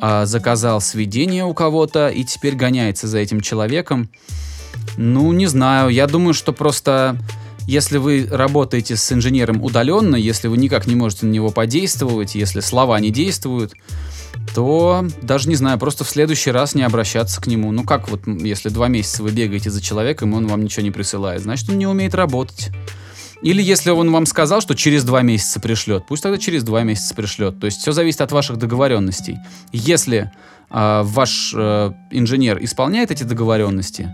э, 0.00 0.24
заказал 0.24 0.80
сведение 0.80 1.44
у 1.44 1.52
кого-то 1.52 2.08
и 2.08 2.24
теперь 2.24 2.54
гоняется 2.54 3.06
за 3.06 3.18
этим 3.18 3.42
человеком. 3.42 4.08
Ну, 4.96 5.30
не 5.32 5.46
знаю, 5.46 5.90
я 5.90 6.06
думаю, 6.06 6.32
что 6.32 6.54
просто 6.54 7.18
если 7.66 7.98
вы 7.98 8.26
работаете 8.30 8.96
с 8.96 9.12
инженером 9.12 9.62
удаленно, 9.62 10.16
если 10.16 10.48
вы 10.48 10.56
никак 10.56 10.86
не 10.86 10.94
можете 10.94 11.26
на 11.26 11.32
него 11.32 11.50
подействовать, 11.50 12.34
если 12.34 12.60
слова 12.60 12.98
не 12.98 13.10
действуют, 13.10 13.74
то 14.54 15.06
даже 15.22 15.48
не 15.48 15.54
знаю, 15.54 15.78
просто 15.78 16.04
в 16.04 16.08
следующий 16.08 16.50
раз 16.50 16.74
не 16.74 16.82
обращаться 16.82 17.40
к 17.40 17.46
нему. 17.46 17.72
Ну 17.72 17.84
как 17.84 18.08
вот, 18.08 18.26
если 18.26 18.68
два 18.68 18.88
месяца 18.88 19.22
вы 19.22 19.30
бегаете 19.30 19.70
за 19.70 19.80
человеком, 19.80 20.32
и 20.32 20.36
он 20.36 20.46
вам 20.46 20.64
ничего 20.64 20.82
не 20.82 20.90
присылает, 20.90 21.42
значит, 21.42 21.70
он 21.70 21.78
не 21.78 21.86
умеет 21.86 22.14
работать. 22.14 22.70
Или 23.42 23.62
если 23.62 23.90
он 23.90 24.10
вам 24.10 24.26
сказал, 24.26 24.60
что 24.60 24.74
через 24.74 25.04
два 25.04 25.22
месяца 25.22 25.60
пришлет, 25.60 26.06
пусть 26.08 26.22
тогда 26.22 26.38
через 26.38 26.62
два 26.64 26.82
месяца 26.82 27.14
пришлет. 27.14 27.60
То 27.60 27.66
есть 27.66 27.78
все 27.78 27.92
зависит 27.92 28.22
от 28.22 28.32
ваших 28.32 28.56
договоренностей. 28.56 29.38
Если 29.70 30.32
э, 30.70 31.02
ваш 31.04 31.52
э, 31.54 31.92
инженер 32.10 32.64
исполняет 32.64 33.10
эти 33.10 33.22
договоренности, 33.22 34.10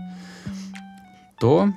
то 1.39 1.71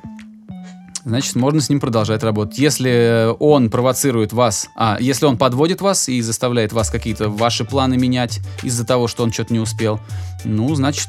значит, 1.05 1.35
можно 1.37 1.61
с 1.61 1.69
ним 1.69 1.81
продолжать 1.81 2.23
работать. 2.23 2.59
Если 2.59 3.29
он 3.39 3.71
провоцирует 3.71 4.33
вас, 4.33 4.69
а, 4.75 4.97
если 5.01 5.27
он 5.27 5.37
подводит 5.37 5.81
вас 5.81 6.09
и 6.09 6.21
заставляет 6.21 6.73
вас 6.73 6.91
какие-то 6.91 7.29
ваши 7.29 7.65
планы 7.65 7.97
менять 7.97 8.41
из-за 8.63 8.85
того, 8.87 9.09
что 9.09 9.23
он 9.23 9.33
что-то 9.33 9.53
не 9.53 9.61
успел, 9.61 10.01
ну, 10.45 10.75
значит, 10.75 11.09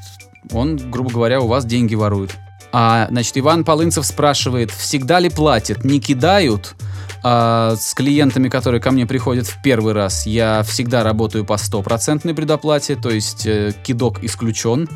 он, 0.52 0.78
грубо 0.92 1.12
говоря, 1.12 1.42
у 1.42 1.48
вас 1.48 1.66
деньги 1.66 1.96
ворует. 1.96 2.36
А, 2.72 3.08
значит, 3.10 3.38
Иван 3.38 3.64
Полынцев 3.64 4.06
спрашивает, 4.06 4.70
всегда 4.72 5.20
ли 5.20 5.30
платят, 5.30 5.86
не 5.86 6.00
кидают? 6.00 6.76
А, 7.24 7.76
с 7.76 7.94
клиентами, 7.94 8.50
которые 8.50 8.80
ко 8.80 8.92
мне 8.92 9.08
приходят 9.08 9.48
в 9.48 9.62
первый 9.64 9.94
раз, 9.94 10.28
я 10.28 10.62
всегда 10.62 11.04
работаю 11.04 11.44
по 11.44 11.58
стопроцентной 11.58 12.36
предоплате, 12.36 12.96
то 12.96 13.10
есть 13.10 13.48
э, 13.48 13.74
кидок 13.84 14.24
исключен. 14.24 14.88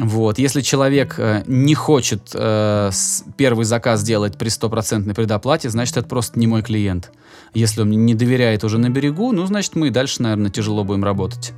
Вот. 0.00 0.38
Если 0.38 0.62
человек 0.62 1.16
э, 1.18 1.42
не 1.46 1.74
хочет 1.74 2.30
э, 2.32 2.90
первый 3.36 3.64
заказ 3.64 4.02
делать 4.02 4.38
при 4.38 4.48
стопроцентной 4.48 5.14
предоплате, 5.14 5.68
значит, 5.68 5.96
это 5.98 6.08
просто 6.08 6.38
не 6.38 6.46
мой 6.46 6.62
клиент. 6.62 7.12
Если 7.52 7.82
он 7.82 7.90
не 7.90 8.14
доверяет 8.14 8.64
уже 8.64 8.78
на 8.78 8.88
берегу, 8.88 9.32
ну, 9.32 9.44
значит, 9.44 9.76
мы 9.76 9.90
дальше, 9.90 10.22
наверное, 10.22 10.50
тяжело 10.50 10.84
будем 10.84 11.04
работать. 11.04 11.52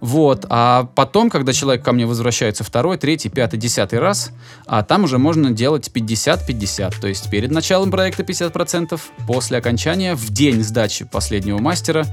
Вот. 0.00 0.46
А 0.48 0.88
потом, 0.94 1.28
когда 1.28 1.52
человек 1.52 1.84
ко 1.84 1.92
мне 1.92 2.06
возвращается 2.06 2.62
второй, 2.62 2.98
третий, 2.98 3.30
пятый, 3.30 3.58
десятый 3.58 3.98
раз, 3.98 4.30
а 4.66 4.84
там 4.84 5.04
уже 5.04 5.18
можно 5.18 5.50
делать 5.50 5.90
50-50. 5.92 7.00
То 7.00 7.08
есть 7.08 7.28
перед 7.30 7.50
началом 7.50 7.90
проекта 7.90 8.22
50%, 8.22 9.00
после 9.26 9.58
окончания, 9.58 10.14
в 10.14 10.30
день 10.30 10.62
сдачи 10.62 11.04
последнего 11.04 11.58
мастера, 11.58 12.06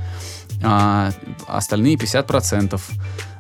а 0.66 1.12
остальные 1.48 1.96
50%. 1.96 2.80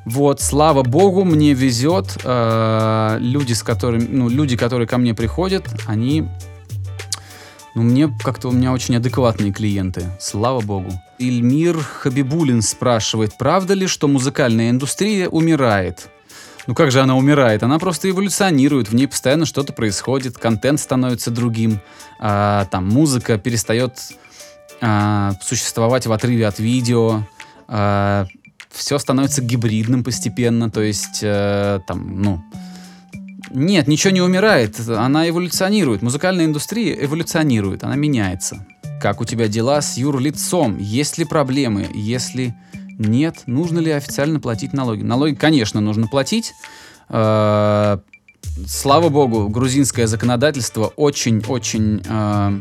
Вот, 0.05 0.39
слава 0.39 0.83
богу, 0.83 1.23
мне 1.23 1.53
везет. 1.53 2.17
Э, 2.23 3.17
люди, 3.19 3.53
с 3.53 3.63
которыми, 3.63 4.05
ну, 4.07 4.29
люди, 4.29 4.55
которые 4.55 4.87
ко 4.87 4.97
мне 4.97 5.15
приходят, 5.15 5.67
они, 5.87 6.27
ну, 7.73 7.81
мне 7.81 8.15
как-то 8.23 8.49
у 8.49 8.51
меня 8.51 8.71
очень 8.71 8.95
адекватные 8.95 9.51
клиенты. 9.51 10.03
Слава 10.19 10.61
богу. 10.61 10.91
Ильмир 11.17 11.79
Хабибулин 11.79 12.61
спрашивает, 12.61 13.37
правда 13.37 13.73
ли, 13.73 13.87
что 13.87 14.07
музыкальная 14.07 14.69
индустрия 14.69 15.27
умирает? 15.27 16.09
Ну 16.67 16.73
как 16.73 16.91
же 16.91 17.01
она 17.01 17.15
умирает? 17.15 17.63
Она 17.63 17.77
просто 17.77 18.09
эволюционирует, 18.09 18.89
в 18.89 18.95
ней 18.95 19.07
постоянно 19.07 19.45
что-то 19.45 19.71
происходит, 19.71 20.37
контент 20.37 20.79
становится 20.79 21.29
другим, 21.29 21.79
а, 22.19 22.65
там 22.65 22.87
музыка 22.87 23.37
перестает 23.37 23.99
а, 24.81 25.33
существовать 25.41 26.07
в 26.07 26.11
отрыве 26.11 26.47
от 26.47 26.59
видео, 26.59 27.23
а, 27.67 28.27
все 28.75 28.99
становится 28.99 29.41
гибридным 29.41 30.03
постепенно, 30.03 30.69
то 30.69 30.81
есть 30.81 31.19
э, 31.21 31.79
там, 31.87 32.21
ну, 32.21 32.43
нет, 33.51 33.87
ничего 33.87 34.11
не 34.11 34.21
умирает, 34.21 34.77
она 34.89 35.27
эволюционирует. 35.29 36.01
Музыкальная 36.01 36.45
индустрия 36.45 36.93
эволюционирует, 36.93 37.85
она 37.85 37.95
меняется. 37.95 38.65
Как 39.01 39.21
у 39.21 39.25
тебя 39.25 39.47
дела 39.47 39.81
с 39.81 39.97
юрлицом? 39.97 40.77
Есть 40.77 41.17
ли 41.17 41.25
проблемы? 41.25 41.87
Если 41.93 42.53
нет, 42.97 43.43
нужно 43.45 43.79
ли 43.79 43.91
официально 43.91 44.39
платить 44.39 44.73
налоги? 44.73 45.03
Налоги, 45.03 45.35
конечно, 45.35 45.79
нужно 45.79 46.07
платить. 46.07 46.53
Э, 47.09 47.99
слава 48.67 49.09
богу, 49.09 49.47
грузинское 49.47 50.07
законодательство 50.07 50.87
очень-очень 50.95 52.03
э, 52.07 52.59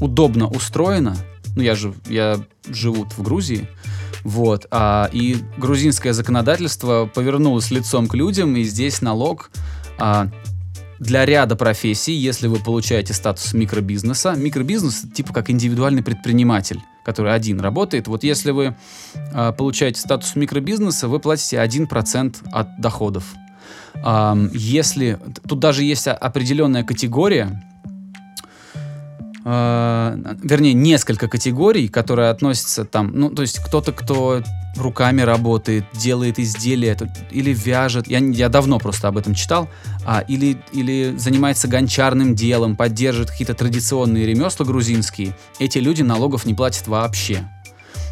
удобно 0.00 0.48
устроено. 0.48 1.16
Ну, 1.56 1.62
я 1.62 1.74
же, 1.74 1.94
я 2.08 2.38
живу 2.68 3.06
в 3.16 3.22
Грузии. 3.22 3.68
Вот. 4.22 4.66
А, 4.70 5.08
и 5.12 5.36
грузинское 5.56 6.12
законодательство 6.12 7.10
повернулось 7.12 7.70
лицом 7.70 8.06
к 8.06 8.14
людям, 8.14 8.56
и 8.56 8.62
здесь 8.62 9.02
налог 9.02 9.50
а, 9.98 10.28
для 10.98 11.26
ряда 11.26 11.56
профессий, 11.56 12.12
если 12.12 12.46
вы 12.46 12.58
получаете 12.58 13.12
статус 13.12 13.52
микробизнеса, 13.52 14.34
микробизнес 14.34 15.04
типа 15.14 15.32
как 15.32 15.50
индивидуальный 15.50 16.02
предприниматель, 16.02 16.80
который 17.04 17.34
один 17.34 17.60
работает. 17.60 18.08
Вот 18.08 18.24
если 18.24 18.50
вы 18.50 18.76
а, 19.32 19.52
получаете 19.52 20.00
статус 20.00 20.36
микробизнеса, 20.36 21.08
вы 21.08 21.20
платите 21.20 21.56
1% 21.56 22.36
от 22.52 22.80
доходов. 22.80 23.24
А, 24.02 24.36
если 24.52 25.18
тут 25.48 25.58
даже 25.58 25.84
есть 25.84 26.08
определенная 26.08 26.84
категория, 26.84 27.62
э, 27.84 27.88
вернее, 29.46 30.72
несколько 30.72 31.28
категорий, 31.28 31.86
которые 31.86 32.30
относятся 32.30 32.84
там, 32.84 33.12
ну, 33.14 33.30
то 33.30 33.42
есть 33.42 33.60
кто-то, 33.60 33.92
кто 33.92 34.42
руками 34.76 35.20
работает, 35.20 35.84
делает 35.94 36.40
изделия 36.40 36.96
или 37.30 37.54
вяжет, 37.54 38.08
я, 38.08 38.18
я 38.18 38.48
давно 38.48 38.80
просто 38.80 39.06
об 39.06 39.18
этом 39.18 39.34
читал, 39.34 39.68
а, 40.04 40.24
или, 40.26 40.58
или 40.72 41.14
занимается 41.16 41.68
гончарным 41.68 42.34
делом, 42.34 42.74
поддерживает 42.74 43.30
какие-то 43.30 43.54
традиционные 43.54 44.26
ремесла 44.26 44.66
грузинские, 44.66 45.36
эти 45.60 45.78
люди 45.78 46.02
налогов 46.02 46.44
не 46.44 46.54
платят 46.54 46.88
вообще. 46.88 47.48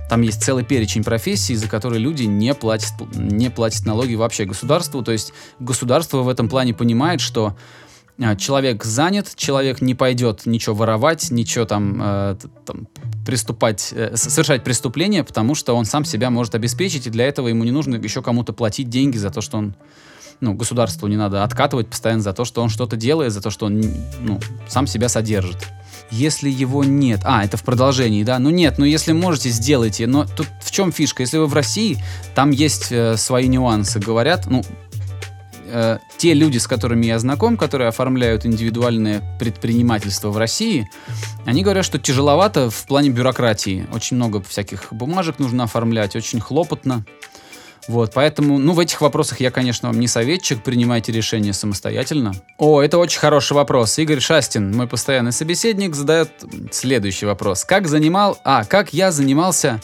Там 0.09 0.23
есть 0.23 0.41
целый 0.41 0.65
перечень 0.65 1.03
профессий, 1.03 1.57
за 1.57 1.67
которые 1.67 1.99
люди 1.99 2.23
не 2.23 2.55
платят, 2.55 2.93
не 3.15 3.51
платят 3.51 3.87
налоги 3.87 4.15
вообще 4.15 4.45
государству. 4.45 5.03
То 5.03 5.11
есть 5.11 5.33
государство 5.59 6.19
в 6.19 6.29
этом 6.29 6.49
плане 6.49 6.75
понимает, 6.75 7.21
что 7.21 7.57
человек 8.39 8.85
занят, 8.85 9.33
человек 9.35 9.81
не 9.81 9.95
пойдет 9.95 10.47
ничего 10.47 10.75
воровать, 10.75 11.31
ничего 11.31 11.65
там, 11.65 12.01
э, 12.01 12.37
там 12.65 12.87
приступать, 13.27 13.93
э, 13.93 14.17
совершать 14.17 14.63
преступление, 14.63 15.25
потому 15.25 15.55
что 15.55 15.75
он 15.75 15.85
сам 15.85 16.05
себя 16.05 16.31
может 16.31 16.55
обеспечить, 16.55 17.07
и 17.07 17.11
для 17.11 17.27
этого 17.27 17.49
ему 17.49 17.65
не 17.65 17.73
нужно 17.73 17.97
еще 17.97 18.23
кому-то 18.23 18.53
платить 18.53 18.89
деньги 18.89 19.17
за 19.17 19.31
то, 19.31 19.41
что 19.41 19.59
он, 19.59 19.75
ну, 20.41 20.55
государству 20.55 21.09
не 21.09 21.17
надо 21.17 21.43
откатывать 21.43 21.89
постоянно 21.89 22.23
за 22.23 22.33
то, 22.33 22.45
что 22.45 22.63
он 22.63 22.69
что-то 22.69 22.97
делает, 22.97 23.33
за 23.33 23.41
то, 23.41 23.51
что 23.51 23.67
он, 23.67 23.83
ну, 24.21 24.39
сам 24.69 24.87
себя 24.87 25.09
содержит. 25.09 25.59
Если 26.11 26.49
его 26.49 26.85
нет, 26.85 27.23
а, 27.25 27.45
это 27.45 27.57
в 27.57 27.65
продолжении, 27.65 28.23
да, 28.23 28.39
ну 28.39 28.51
нет, 28.51 28.79
ну 28.79 28.85
если 28.85 29.13
можете, 29.13 29.49
сделайте, 29.49 30.07
но 30.07 30.25
тут 30.25 30.47
в 30.63 30.71
чем 30.71 30.93
фишка, 30.93 31.23
если 31.23 31.39
вы 31.39 31.47
в 31.47 31.55
России, 31.55 31.99
там 32.35 32.51
есть 32.51 32.93
э, 32.93 33.17
свои 33.17 33.49
нюансы, 33.49 33.99
говорят, 33.99 34.47
ну, 34.47 34.63
э, 35.75 35.99
те 36.17 36.33
люди, 36.35 36.59
с 36.59 36.67
которыми 36.67 37.07
я 37.07 37.19
знаком, 37.19 37.57
которые 37.57 37.89
оформляют 37.89 38.47
индивидуальное 38.47 39.23
предпринимательство 39.39 40.31
в 40.31 40.39
России, 40.39 40.89
они 41.45 41.63
говорят, 41.63 41.85
что 41.85 41.99
тяжеловато 41.99 42.71
в 42.71 42.87
плане 42.87 43.11
бюрократии. 43.11 43.87
Очень 43.93 44.17
много 44.17 44.41
всяких 44.41 44.93
бумажек 44.93 45.39
нужно 45.39 45.65
оформлять, 45.65 46.15
очень 46.17 46.41
хлопотно. 46.41 47.05
Вот, 47.87 48.13
поэтому, 48.15 48.59
ну, 48.59 48.73
в 48.73 48.81
этих 48.81 49.01
вопросах 49.01 49.41
я, 49.41 49.51
конечно, 49.51 49.89
вам 49.89 50.01
не 50.01 50.09
советчик, 50.09 50.63
принимайте 50.63 51.13
решение 51.13 51.53
самостоятельно. 51.53 52.33
О, 52.57 52.81
это 52.81 52.97
очень 52.97 53.21
хороший 53.21 53.53
вопрос. 53.53 53.99
Игорь 53.99 54.21
Шастин, 54.21 54.75
мой 54.75 54.87
постоянный 54.87 55.33
собеседник, 55.33 55.95
задает 55.95 56.31
следующий 56.71 57.27
вопрос. 57.27 57.65
Как 57.65 57.87
занимал... 57.87 58.39
А, 58.45 58.65
как 58.65 58.95
я 58.95 59.13
занимался 59.13 59.81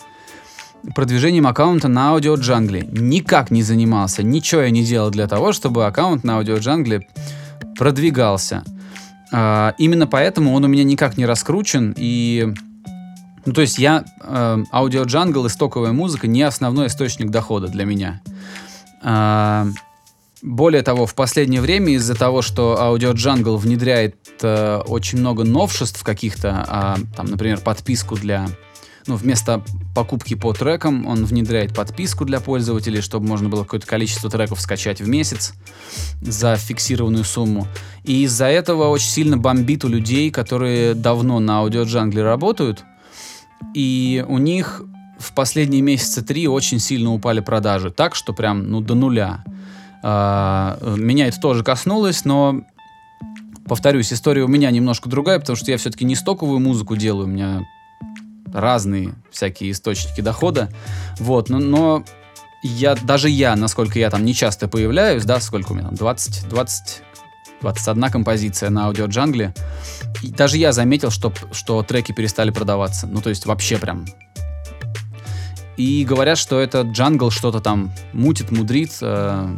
продвижением 0.94 1.46
аккаунта 1.46 1.88
на 1.88 2.16
Audio 2.16 2.34
Jungle. 2.34 2.88
Никак 2.90 3.50
не 3.50 3.62
занимался, 3.62 4.22
ничего 4.22 4.62
я 4.62 4.70
не 4.70 4.84
делал 4.84 5.10
для 5.10 5.26
того, 5.26 5.52
чтобы 5.52 5.86
аккаунт 5.86 6.24
на 6.24 6.40
Audio 6.40 6.58
Jungle 6.58 7.02
продвигался. 7.76 8.64
А, 9.32 9.74
именно 9.78 10.06
поэтому 10.06 10.52
он 10.54 10.64
у 10.64 10.68
меня 10.68 10.84
никак 10.84 11.16
не 11.16 11.26
раскручен 11.26 11.94
и 11.96 12.52
ну, 13.46 13.54
то 13.54 13.62
есть 13.62 13.78
я 13.78 14.04
э, 14.22 14.64
Jungle 14.72 15.46
и 15.46 15.48
стоковая 15.48 15.92
музыка 15.92 16.26
не 16.26 16.42
основной 16.42 16.88
источник 16.88 17.30
дохода 17.30 17.68
для 17.68 17.86
меня. 17.86 18.20
Э, 19.02 19.66
более 20.42 20.82
того, 20.82 21.06
в 21.06 21.14
последнее 21.14 21.60
время 21.60 21.94
из-за 21.94 22.14
того, 22.14 22.42
что 22.42 22.96
Jungle 22.96 23.56
внедряет 23.56 24.16
э, 24.42 24.82
очень 24.86 25.20
много 25.20 25.44
новшеств 25.44 26.02
каких-то, 26.02 26.96
э, 26.98 27.14
там, 27.16 27.26
например, 27.26 27.60
подписку 27.60 28.16
для 28.16 28.46
ну, 29.06 29.16
вместо 29.16 29.62
покупки 29.94 30.34
по 30.34 30.52
трекам 30.52 31.06
он 31.06 31.24
внедряет 31.24 31.74
подписку 31.74 32.24
для 32.24 32.40
пользователей, 32.40 33.00
чтобы 33.00 33.26
можно 33.26 33.48
было 33.48 33.64
какое-то 33.64 33.86
количество 33.86 34.30
треков 34.30 34.60
скачать 34.60 35.00
в 35.00 35.08
месяц 35.08 35.54
за 36.20 36.56
фиксированную 36.56 37.24
сумму. 37.24 37.66
И 38.04 38.24
из-за 38.24 38.46
этого 38.46 38.88
очень 38.88 39.08
сильно 39.08 39.36
бомбит 39.36 39.84
у 39.84 39.88
людей, 39.88 40.30
которые 40.30 40.94
давно 40.94 41.40
на 41.40 41.58
аудиоджангле 41.58 42.22
работают, 42.22 42.84
и 43.74 44.24
у 44.28 44.38
них 44.38 44.82
в 45.18 45.34
последние 45.34 45.82
месяца 45.82 46.24
три 46.24 46.48
очень 46.48 46.78
сильно 46.78 47.12
упали 47.12 47.40
продажи, 47.40 47.90
так 47.90 48.14
что 48.14 48.32
прям, 48.32 48.70
ну, 48.70 48.80
до 48.80 48.94
нуля. 48.94 49.44
А, 50.02 50.78
меня 50.96 51.26
это 51.26 51.38
тоже 51.38 51.62
коснулось, 51.62 52.24
но 52.24 52.62
повторюсь, 53.66 54.12
история 54.12 54.42
у 54.44 54.48
меня 54.48 54.70
немножко 54.70 55.10
другая, 55.10 55.38
потому 55.38 55.56
что 55.56 55.70
я 55.70 55.76
все-таки 55.76 56.04
не 56.04 56.14
стоковую 56.14 56.58
музыку 56.60 56.96
делаю, 56.96 57.26
у 57.26 57.30
меня 57.30 57.66
разные 58.52 59.14
всякие 59.30 59.72
источники 59.72 60.20
дохода. 60.20 60.70
Вот, 61.18 61.48
но, 61.48 61.58
но 61.58 62.04
я, 62.62 62.94
даже 62.94 63.28
я, 63.28 63.56
насколько 63.56 63.98
я 63.98 64.10
там 64.10 64.24
не 64.24 64.34
часто 64.34 64.68
появляюсь, 64.68 65.24
да, 65.24 65.40
сколько 65.40 65.72
у 65.72 65.74
меня 65.74 65.86
там, 65.86 65.94
20, 65.94 66.48
20, 66.48 67.02
21 67.62 68.10
композиция 68.10 68.70
на 68.70 68.86
аудиоджангле, 68.86 69.54
и 70.22 70.30
даже 70.30 70.56
я 70.56 70.72
заметил, 70.72 71.10
что, 71.10 71.32
что 71.52 71.82
треки 71.82 72.12
перестали 72.12 72.50
продаваться. 72.50 73.06
Ну, 73.06 73.20
то 73.20 73.30
есть 73.30 73.46
вообще 73.46 73.78
прям... 73.78 74.06
И 75.76 76.04
говорят, 76.04 76.36
что 76.36 76.60
это 76.60 76.82
джангл 76.82 77.30
что-то 77.30 77.60
там 77.60 77.90
мутит, 78.12 78.50
мудрит, 78.50 78.98
э, 79.00 79.56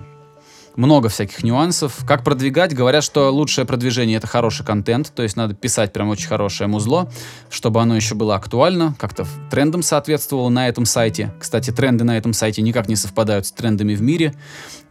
много 0.76 1.08
всяких 1.08 1.42
нюансов. 1.42 2.04
Как 2.06 2.24
продвигать? 2.24 2.74
Говорят, 2.74 3.04
что 3.04 3.30
лучшее 3.30 3.64
продвижение 3.64 4.18
это 4.18 4.26
хороший 4.26 4.64
контент, 4.64 5.12
то 5.14 5.22
есть 5.22 5.36
надо 5.36 5.54
писать 5.54 5.92
прям 5.92 6.08
очень 6.08 6.28
хорошее 6.28 6.68
музло, 6.68 7.10
чтобы 7.50 7.80
оно 7.80 7.96
еще 7.96 8.14
было 8.14 8.34
актуально, 8.34 8.94
как-то 8.98 9.26
трендам 9.50 9.82
соответствовало 9.82 10.48
на 10.48 10.68
этом 10.68 10.84
сайте. 10.84 11.32
Кстати, 11.38 11.70
тренды 11.70 12.04
на 12.04 12.16
этом 12.16 12.32
сайте 12.32 12.62
никак 12.62 12.88
не 12.88 12.96
совпадают 12.96 13.46
с 13.46 13.52
трендами 13.52 13.94
в 13.94 14.02
мире. 14.02 14.34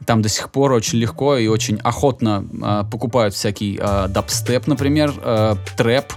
Там 0.05 0.21
до 0.21 0.29
сих 0.29 0.51
пор 0.51 0.71
очень 0.71 0.97
легко 0.97 1.37
и 1.37 1.47
очень 1.47 1.77
охотно 1.77 2.45
э, 2.51 2.89
покупают 2.89 3.35
всякий 3.35 3.79
э, 3.79 4.07
дабстеп, 4.09 4.65
например, 4.67 5.13
э, 5.23 5.55
трэп, 5.77 6.13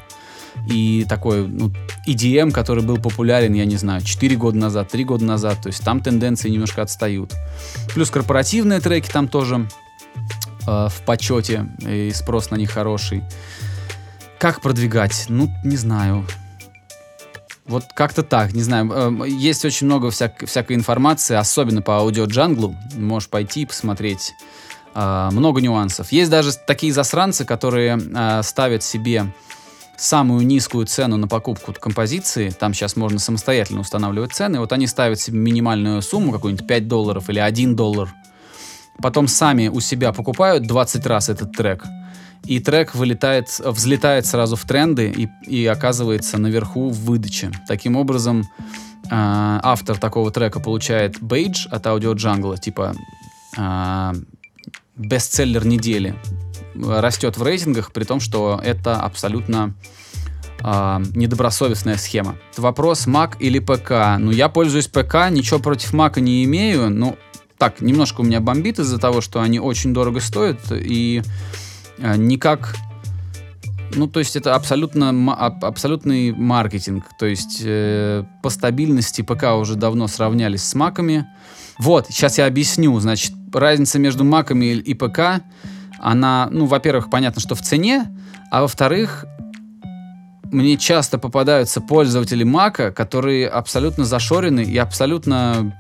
и 0.69 1.05
такой 1.09 1.47
ну, 1.47 1.73
EDM, 2.07 2.51
который 2.51 2.83
был 2.83 2.99
популярен, 2.99 3.53
я 3.55 3.65
не 3.65 3.77
знаю, 3.77 4.03
4 4.03 4.37
года 4.37 4.57
назад, 4.57 4.91
3 4.91 5.05
года 5.05 5.25
назад. 5.25 5.61
То 5.63 5.69
есть 5.69 5.85
там 5.85 6.01
тенденции 6.01 6.49
немножко 6.49 6.83
отстают. 6.83 7.33
Плюс 7.95 8.11
корпоративные 8.11 8.81
треки 8.81 9.11
там 9.11 9.29
тоже 9.29 9.69
э, 10.67 10.89
в 10.89 11.03
почете, 11.05 11.69
и 11.81 12.13
спрос 12.15 12.51
на 12.51 12.57
них 12.57 12.71
хороший. 12.71 13.23
Как 14.39 14.61
продвигать? 14.61 15.27
Ну, 15.29 15.51
не 15.65 15.77
знаю. 15.77 16.25
Вот 17.67 17.85
как-то 17.95 18.23
так, 18.23 18.53
не 18.53 18.63
знаю. 18.63 18.91
Э, 18.93 19.29
есть 19.29 19.65
очень 19.65 19.87
много 19.87 20.11
всяк 20.11 20.45
всякой 20.47 20.77
информации, 20.77 21.35
особенно 21.35 21.83
по 21.83 21.99
аудиоджанглу. 21.99 22.75
Можешь 22.95 23.29
пойти 23.29 23.63
и 23.63 23.67
посмотреть. 23.67 24.35
Э, 24.95 25.31
много 25.33 25.61
нюансов. 25.61 26.13
Есть 26.13 26.31
даже 26.31 26.53
такие 26.67 26.93
засранцы, 26.93 27.45
которые 27.45 27.99
э, 27.99 28.43
ставят 28.43 28.83
себе 28.83 29.33
самую 29.97 30.47
низкую 30.47 30.87
цену 30.87 31.17
на 31.17 31.29
покупку 31.29 31.73
композиции, 31.73 32.51
там 32.51 32.75
сейчас 32.75 32.97
можно 32.97 33.19
самостоятельно 33.19 33.81
устанавливать 33.81 34.33
цены, 34.33 34.61
вот 34.61 34.73
они 34.73 34.87
ставят 34.87 35.21
себе 35.21 35.39
минимальную 35.39 36.03
сумму, 36.03 36.33
какую-нибудь 36.33 36.67
5 36.67 36.89
долларов 36.89 37.31
или 37.31 37.39
1 37.39 37.77
доллар, 37.77 38.13
потом 39.01 39.29
сами 39.29 39.69
у 39.69 39.81
себя 39.81 40.13
покупают 40.13 40.67
20 40.67 41.07
раз 41.07 41.29
этот 41.29 41.53
трек, 41.53 41.85
и 42.45 42.61
трек 42.61 42.95
вылетает, 42.95 43.49
взлетает 43.59 44.27
сразу 44.27 44.57
в 44.57 44.65
тренды 44.65 45.11
и, 45.11 45.29
и 45.47 45.67
оказывается 45.67 46.39
наверху 46.39 46.91
в 46.91 47.05
выдаче. 47.05 47.51
Таким 47.67 47.97
образом, 47.97 48.43
э, 48.43 49.07
автор 49.11 49.97
такого 49.97 50.31
трека 50.31 50.61
получает 50.61 51.21
бейдж 51.23 51.67
от 51.71 51.87
Audio 51.87 52.15
Jungle, 52.15 52.59
типа 52.59 52.95
э, 53.57 54.13
бестселлер 54.97 55.67
недели, 55.67 56.15
растет 56.75 57.37
в 57.37 57.43
рейтингах, 57.43 57.93
при 57.93 58.05
том, 58.05 58.21
что 58.21 58.61
это 58.63 59.01
абсолютно 59.01 59.75
э, 60.61 61.03
недобросовестная 61.15 61.97
схема. 61.97 62.37
Вопрос 62.57 63.07
Mac 63.07 63.37
или 63.39 63.59
ПК. 63.59 64.19
Ну, 64.19 64.31
я 64.31 64.49
пользуюсь 64.49 64.89
ПК, 64.89 65.31
ничего 65.31 65.59
против 65.61 65.95
Mac 65.95 66.21
не 66.21 66.45
имею. 66.45 66.91
Ну, 66.91 67.17
так, 67.59 67.81
немножко 67.81 68.21
у 68.21 68.25
меня 68.25 68.41
бомбит 68.41 68.79
из-за 68.79 68.99
того, 68.99 69.21
что 69.21 69.41
они 69.41 69.61
очень 69.61 69.95
дорого 69.95 70.21
стоят 70.21 70.61
и 70.71 71.23
э, 71.99 72.17
никак... 72.17 72.75
Ну, 73.97 74.09
то 74.09 74.19
есть 74.19 74.35
это 74.35 74.57
абсолютно, 74.57 75.11
абсолютный 75.63 76.33
маркетинг. 76.33 77.05
То 77.17 77.27
есть 77.27 77.63
э, 77.65 78.25
по 78.43 78.51
стабильности 78.51 79.23
ПК 79.23 79.55
уже 79.57 79.77
давно 79.77 80.09
сравнялись 80.09 80.65
с 80.65 80.75
маками. 80.75 81.27
Вот, 81.79 82.07
сейчас 82.09 82.39
я 82.39 82.47
объясню. 82.47 82.99
Значит, 82.99 83.33
разница 83.53 84.01
между 84.01 84.25
маками 84.25 84.67
и 84.75 84.95
ПК 84.95 85.43
она, 85.99 86.49
ну, 86.51 86.67
во-первых, 86.67 87.11
понятно, 87.11 87.41
что 87.41 87.55
в 87.55 87.63
цене, 87.63 88.07
а 88.51 88.63
во-вторых, 88.63 89.27
мне 90.45 90.77
часто 90.77 91.19
попадаются 91.19 91.81
пользователи 91.81 92.45
Мака, 92.45 92.93
которые 92.93 93.49
абсолютно 93.49 94.05
зашорены 94.05 94.61
и 94.61 94.77
абсолютно 94.79 95.75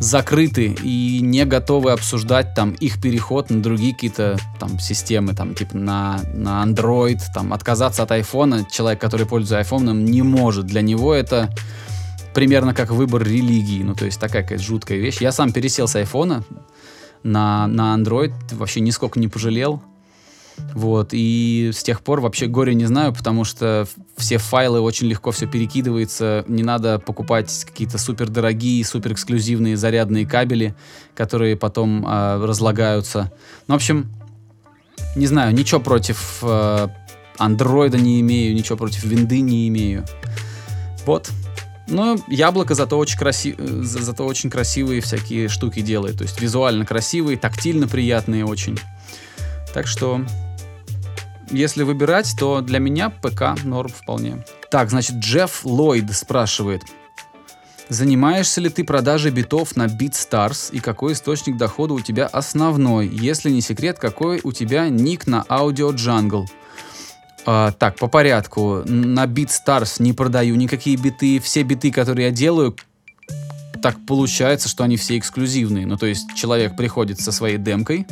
закрыты 0.00 0.76
и 0.82 1.20
не 1.22 1.44
готовы 1.44 1.92
обсуждать 1.92 2.54
там 2.54 2.70
их 2.72 3.00
переход 3.00 3.50
на 3.50 3.60
другие 3.62 3.92
какие-то 3.94 4.38
там 4.58 4.78
системы, 4.78 5.34
там 5.34 5.54
типа 5.54 5.76
на, 5.76 6.20
на 6.34 6.64
Android, 6.64 7.20
там 7.34 7.52
отказаться 7.52 8.04
от 8.04 8.12
айфона. 8.12 8.64
Человек, 8.70 9.00
который 9.00 9.26
пользуется 9.26 9.58
айфоном, 9.58 10.04
не 10.04 10.22
может. 10.22 10.66
Для 10.66 10.82
него 10.82 11.14
это 11.14 11.50
примерно 12.32 12.74
как 12.74 12.90
выбор 12.90 13.22
религии. 13.24 13.82
Ну, 13.82 13.94
то 13.94 14.04
есть 14.04 14.20
такая 14.20 14.42
какая-то 14.42 14.62
жуткая 14.62 14.98
вещь. 14.98 15.18
Я 15.20 15.32
сам 15.32 15.52
пересел 15.52 15.88
с 15.88 15.96
айфона, 15.96 16.44
на, 17.22 17.66
на 17.66 17.96
Android, 17.96 18.32
вообще 18.52 18.80
нисколько 18.80 19.18
не 19.18 19.28
пожалел. 19.28 19.82
Вот, 20.74 21.10
и 21.12 21.70
с 21.72 21.82
тех 21.82 22.00
пор 22.00 22.20
вообще 22.20 22.46
горе 22.46 22.74
не 22.74 22.86
знаю, 22.86 23.12
потому 23.12 23.44
что 23.44 23.86
все 24.16 24.38
файлы 24.38 24.80
очень 24.80 25.06
легко 25.06 25.30
все 25.30 25.46
перекидывается, 25.46 26.44
не 26.48 26.62
надо 26.62 26.98
покупать 26.98 27.64
какие-то 27.64 27.96
супер 27.98 28.28
дорогие, 28.28 28.84
супер 28.84 29.12
эксклюзивные 29.12 29.76
зарядные 29.76 30.26
кабели, 30.26 30.74
которые 31.14 31.56
потом 31.56 32.04
э, 32.04 32.44
разлагаются. 32.44 33.32
Ну, 33.68 33.74
в 33.74 33.76
общем, 33.76 34.10
не 35.14 35.26
знаю, 35.26 35.54
ничего 35.54 35.80
против 35.80 36.40
э, 36.42 36.88
андроида 37.38 37.98
не 37.98 38.20
имею, 38.20 38.54
ничего 38.54 38.76
против 38.76 39.04
винды 39.04 39.40
не 39.40 39.68
имею. 39.68 40.04
Вот, 41.06 41.30
но 41.88 42.16
яблоко 42.28 42.74
зато 42.74 42.98
очень, 42.98 43.18
краси... 43.18 43.56
зато 43.58 44.24
очень 44.24 44.50
красивые 44.50 45.00
всякие 45.00 45.48
штуки 45.48 45.80
делает. 45.80 46.18
То 46.18 46.24
есть 46.24 46.40
визуально 46.40 46.84
красивые, 46.84 47.36
тактильно 47.36 47.88
приятные 47.88 48.44
очень. 48.44 48.78
Так 49.74 49.86
что, 49.86 50.20
если 51.50 51.82
выбирать, 51.82 52.34
то 52.38 52.60
для 52.60 52.78
меня 52.78 53.10
ПК 53.10 53.62
норм 53.64 53.90
вполне. 53.90 54.44
Так, 54.70 54.90
значит, 54.90 55.16
Джефф 55.16 55.64
Ллойд 55.64 56.14
спрашивает. 56.14 56.82
Занимаешься 57.88 58.60
ли 58.60 58.68
ты 58.68 58.84
продажей 58.84 59.30
битов 59.30 59.74
на 59.74 59.86
BeatStars 59.86 60.70
и 60.72 60.80
какой 60.80 61.14
источник 61.14 61.56
дохода 61.56 61.94
у 61.94 62.00
тебя 62.00 62.26
основной? 62.26 63.08
Если 63.08 63.50
не 63.50 63.62
секрет, 63.62 63.98
какой 63.98 64.40
у 64.44 64.52
тебя 64.52 64.90
ник 64.90 65.26
на 65.26 65.46
Audio 65.48 65.94
Jungle? 65.94 66.46
А, 67.50 67.72
так, 67.72 67.96
по 67.96 68.08
порядку. 68.08 68.82
На 68.84 69.24
BeatStars 69.24 70.02
не 70.02 70.12
продаю 70.12 70.54
никакие 70.56 70.98
биты. 70.98 71.40
Все 71.40 71.62
биты, 71.62 71.90
которые 71.90 72.26
я 72.26 72.30
делаю, 72.30 72.76
так 73.80 73.96
получается, 74.06 74.68
что 74.68 74.84
они 74.84 74.98
все 74.98 75.16
эксклюзивные. 75.16 75.86
Ну, 75.86 75.96
то 75.96 76.04
есть 76.04 76.34
человек 76.34 76.76
приходит 76.76 77.22
со 77.22 77.32
своей 77.32 77.56
демкой 77.56 78.06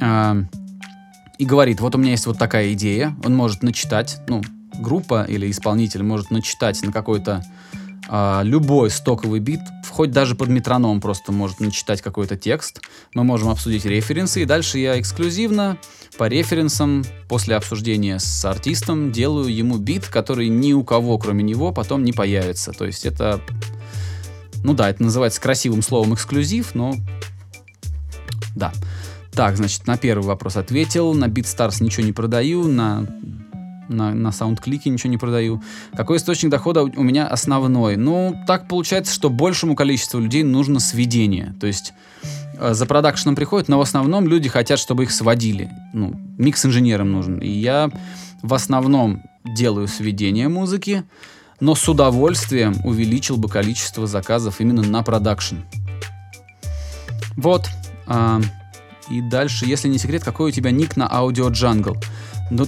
э, 0.00 0.34
и 1.38 1.44
говорит, 1.44 1.80
вот 1.80 1.94
у 1.94 1.98
меня 1.98 2.10
есть 2.10 2.26
вот 2.26 2.36
такая 2.36 2.72
идея. 2.72 3.14
Он 3.24 3.36
может 3.36 3.62
начитать, 3.62 4.18
ну, 4.26 4.42
группа 4.74 5.22
или 5.22 5.48
исполнитель 5.48 6.02
может 6.02 6.32
начитать 6.32 6.82
на 6.82 6.90
какой-то 6.90 7.44
э, 8.08 8.40
любой 8.42 8.90
стоковый 8.90 9.38
бит, 9.38 9.60
хоть 9.92 10.10
даже 10.10 10.34
под 10.34 10.48
метроном 10.48 11.00
просто 11.00 11.32
может 11.32 11.60
начитать 11.60 12.00
какой-то 12.00 12.36
текст. 12.36 12.80
Мы 13.14 13.24
можем 13.24 13.50
обсудить 13.50 13.84
референсы, 13.84 14.42
и 14.42 14.46
дальше 14.46 14.78
я 14.78 14.98
эксклюзивно 14.98 15.76
по 16.16 16.28
референсам 16.28 17.04
после 17.28 17.56
обсуждения 17.56 18.18
с 18.18 18.44
артистом 18.44 19.12
делаю 19.12 19.54
ему 19.54 19.76
бит, 19.76 20.06
который 20.06 20.48
ни 20.48 20.72
у 20.72 20.82
кого, 20.82 21.18
кроме 21.18 21.42
него, 21.42 21.72
потом 21.72 22.04
не 22.04 22.12
появится. 22.12 22.72
То 22.72 22.86
есть 22.86 23.04
это, 23.04 23.40
ну 24.64 24.72
да, 24.72 24.88
это 24.88 25.02
называется 25.02 25.40
красивым 25.40 25.82
словом 25.82 26.14
эксклюзив, 26.14 26.74
но 26.74 26.94
да. 28.56 28.72
Так, 29.32 29.56
значит, 29.56 29.86
на 29.86 29.96
первый 29.98 30.24
вопрос 30.24 30.56
ответил. 30.56 31.14
На 31.14 31.26
BeatStars 31.26 31.82
ничего 31.82 32.04
не 32.04 32.12
продаю, 32.12 32.66
на 32.66 33.06
на, 33.88 34.14
на 34.14 34.28
SoundClick 34.28 34.88
ничего 34.88 35.10
не 35.10 35.18
продаю. 35.18 35.62
Какой 35.94 36.16
источник 36.16 36.50
дохода 36.50 36.82
у 36.82 37.02
меня 37.02 37.26
основной? 37.26 37.96
Ну, 37.96 38.36
так 38.46 38.68
получается, 38.68 39.12
что 39.12 39.30
большему 39.30 39.74
количеству 39.74 40.20
людей 40.20 40.42
нужно 40.42 40.80
сведение. 40.80 41.54
То 41.60 41.66
есть 41.66 41.92
Э, 42.62 42.74
за 42.74 42.86
продакшеном 42.86 43.34
приходят, 43.34 43.68
но 43.68 43.78
в 43.78 43.80
основном 43.80 44.28
люди 44.28 44.48
хотят, 44.48 44.78
чтобы 44.78 45.02
их 45.04 45.10
сводили. 45.10 45.70
Ну, 45.92 46.14
микс-инженерам 46.38 47.10
нужен. 47.10 47.38
И 47.38 47.48
я 47.48 47.90
в 48.42 48.54
основном 48.54 49.22
делаю 49.44 49.88
сведение 49.88 50.48
музыки, 50.48 51.02
но 51.58 51.74
с 51.74 51.88
удовольствием 51.88 52.74
увеличил 52.84 53.36
бы 53.36 53.48
количество 53.48 54.06
заказов 54.06 54.60
именно 54.60 54.82
на 54.82 55.02
продакшн. 55.02 55.56
Вот. 57.36 57.68
А, 58.06 58.40
и 59.10 59.20
дальше, 59.20 59.66
если 59.66 59.88
не 59.88 59.98
секрет, 59.98 60.22
какой 60.22 60.50
у 60.50 60.52
тебя 60.52 60.70
ник 60.70 60.96
на 60.96 61.08
Audio 61.08 61.50
Jungle? 61.50 61.96
Ну, 62.50 62.66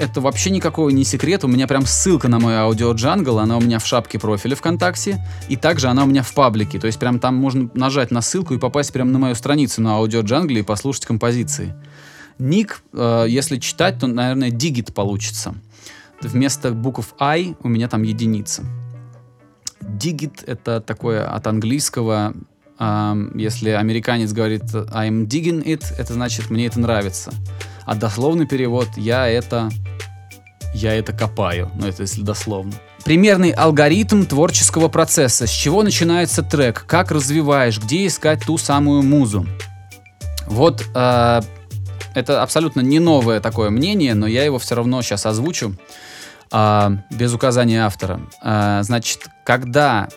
это 0.00 0.20
вообще 0.20 0.50
никакой 0.50 0.92
не 0.94 1.04
секрет. 1.04 1.44
У 1.44 1.48
меня 1.48 1.66
прям 1.66 1.84
ссылка 1.84 2.28
на 2.28 2.38
мой 2.38 2.56
аудио 2.56 2.92
джангл, 2.92 3.38
она 3.38 3.58
у 3.58 3.60
меня 3.60 3.78
в 3.78 3.86
шапке 3.86 4.18
профиля 4.18 4.56
ВКонтакте, 4.56 5.24
и 5.48 5.56
также 5.56 5.88
она 5.88 6.04
у 6.04 6.06
меня 6.06 6.22
в 6.22 6.32
паблике. 6.32 6.80
То 6.80 6.86
есть 6.86 6.98
прям 6.98 7.20
там 7.20 7.36
можно 7.36 7.70
нажать 7.74 8.10
на 8.10 8.22
ссылку 8.22 8.54
и 8.54 8.58
попасть 8.58 8.92
прямо 8.92 9.10
на 9.10 9.18
мою 9.18 9.34
страницу 9.34 9.82
на 9.82 9.92
аудио 9.96 10.22
джангле 10.22 10.60
и 10.60 10.62
послушать 10.62 11.04
композиции. 11.04 11.74
Ник, 12.38 12.82
э, 12.94 13.26
если 13.28 13.58
читать, 13.58 13.98
то, 13.98 14.06
наверное, 14.06 14.50
дигит 14.50 14.94
получится. 14.94 15.54
Вместо 16.22 16.72
букв 16.72 17.14
I 17.18 17.54
у 17.62 17.68
меня 17.68 17.88
там 17.88 18.02
единица. 18.02 18.64
Digit— 19.82 20.44
это 20.46 20.80
такое 20.80 21.26
от 21.26 21.46
английского, 21.46 22.34
э, 22.78 23.30
если 23.34 23.70
американец 23.70 24.32
говорит 24.32 24.62
I'm 24.62 25.26
digging 25.26 25.62
it, 25.62 25.84
это 25.98 26.14
значит 26.14 26.48
мне 26.48 26.66
это 26.66 26.80
нравится. 26.80 27.32
А 27.84 27.94
дословный 27.94 28.46
перевод 28.46 28.88
«я 28.96 29.26
это 29.26 29.68
я 30.74 30.94
это 30.94 31.12
копаю, 31.12 31.70
ну 31.74 31.86
это 31.86 32.02
если 32.02 32.22
дословно. 32.22 32.72
примерный 33.04 33.50
алгоритм 33.50 34.24
творческого 34.24 34.88
процесса. 34.88 35.46
С 35.46 35.50
чего 35.50 35.82
начинается 35.82 36.42
трек, 36.42 36.84
как 36.86 37.10
развиваешь, 37.10 37.78
где 37.78 38.06
искать 38.06 38.44
ту 38.46 38.58
самую 38.58 39.02
музу. 39.02 39.46
Вот 40.46 40.84
э, 40.94 41.40
это 42.14 42.42
абсолютно 42.42 42.80
не 42.80 42.98
новое 42.98 43.40
такое 43.40 43.70
мнение, 43.70 44.14
но 44.14 44.26
я 44.26 44.44
его 44.44 44.58
все 44.58 44.74
равно 44.74 45.02
сейчас 45.02 45.26
озвучу 45.26 45.76
э, 46.52 46.90
без 47.10 47.32
указания 47.32 47.84
автора. 47.84 48.20
Э, 48.42 48.80
значит, 48.82 49.28
когда 49.44 50.08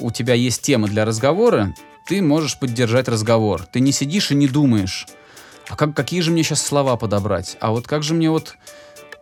у 0.00 0.10
тебя 0.10 0.34
есть 0.34 0.62
тема 0.62 0.88
для 0.88 1.04
разговора, 1.04 1.74
ты 2.06 2.22
можешь 2.22 2.58
поддержать 2.58 3.08
разговор. 3.08 3.64
Ты 3.70 3.80
не 3.80 3.92
сидишь 3.92 4.30
и 4.30 4.34
не 4.34 4.48
думаешь, 4.48 5.06
а 5.68 5.76
как, 5.76 5.94
какие 5.94 6.20
же 6.20 6.30
мне 6.30 6.42
сейчас 6.42 6.62
слова 6.62 6.96
подобрать? 6.96 7.56
А 7.60 7.70
вот 7.70 7.86
как 7.86 8.02
же 8.02 8.14
мне 8.14 8.30
вот 8.30 8.56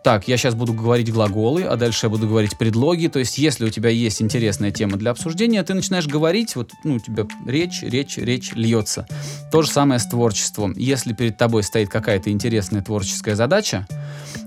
так, 0.05 0.27
я 0.27 0.37
сейчас 0.37 0.53
буду 0.53 0.71
говорить 0.71 1.11
глаголы, 1.11 1.63
а 1.63 1.77
дальше 1.77 2.05
я 2.05 2.11
буду 2.11 2.27
говорить 2.27 2.59
предлоги. 2.59 3.07
То 3.07 3.17
есть, 3.17 3.39
если 3.39 3.65
у 3.65 3.71
тебя 3.71 3.89
есть 3.89 4.21
интересная 4.21 4.69
тема 4.69 4.97
для 4.97 5.09
обсуждения, 5.09 5.63
ты 5.63 5.73
начинаешь 5.73 6.05
говорить, 6.05 6.55
вот, 6.55 6.73
ну, 6.83 6.97
у 6.97 6.99
тебя 6.99 7.25
речь, 7.47 7.81
речь, 7.81 8.17
речь 8.17 8.51
льется. 8.53 9.07
То 9.51 9.63
же 9.63 9.71
самое 9.71 9.99
с 9.99 10.05
творчеством. 10.05 10.75
Если 10.77 11.13
перед 11.13 11.39
тобой 11.39 11.63
стоит 11.63 11.89
какая-то 11.89 12.29
интересная 12.29 12.83
творческая 12.83 13.35
задача, 13.35 13.87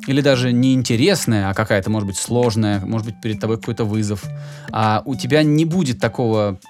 или 0.07 0.21
даже 0.21 0.53
не 0.53 0.75
интересная, 0.75 1.51
а 1.51 1.55
какая-то, 1.55 1.91
может 1.91 2.07
быть, 2.07 2.19
сложная, 2.19 2.79
может 2.87 3.09
быть, 3.09 3.21
перед 3.21 3.41
тобой 3.41 3.57
какой-то 3.57 3.85
вызов, 3.85 4.27
а 4.71 5.03
у 5.07 5.17
тебя 5.17 5.43
не 5.43 5.65
будет 5.65 5.99
такого, 5.99 6.61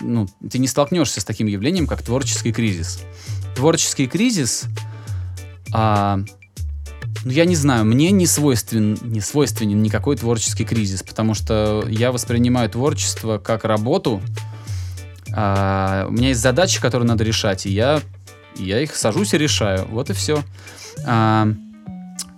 ну, 0.00 0.26
ты 0.50 0.56
не 0.56 0.68
столкнешься 0.68 1.20
с 1.20 1.24
таким 1.26 1.48
явлением, 1.48 1.86
как 1.86 2.00
творческий 2.00 2.54
кризис. 2.54 3.00
Творческий 3.54 4.06
кризис 4.06 4.64
а, 5.70 6.20
ну, 7.24 7.30
я 7.30 7.44
не 7.44 7.54
знаю, 7.54 7.84
мне 7.84 8.10
не 8.10 8.26
свойствен, 8.26 8.98
не 9.02 9.20
свойственен 9.20 9.82
никакой 9.82 10.16
творческий 10.16 10.64
кризис, 10.64 11.02
потому 11.02 11.34
что 11.34 11.84
я 11.88 12.12
воспринимаю 12.12 12.68
творчество 12.68 13.38
как 13.38 13.64
работу. 13.64 14.20
А, 15.34 16.06
у 16.08 16.12
меня 16.12 16.28
есть 16.28 16.40
задачи, 16.40 16.80
которые 16.80 17.06
надо 17.06 17.24
решать, 17.24 17.66
и 17.66 17.70
я, 17.70 18.00
я 18.56 18.80
их 18.80 18.96
сажусь 18.96 19.34
и 19.34 19.38
решаю. 19.38 19.86
Вот 19.88 20.10
и 20.10 20.12
все. 20.12 20.42
А, 21.06 21.48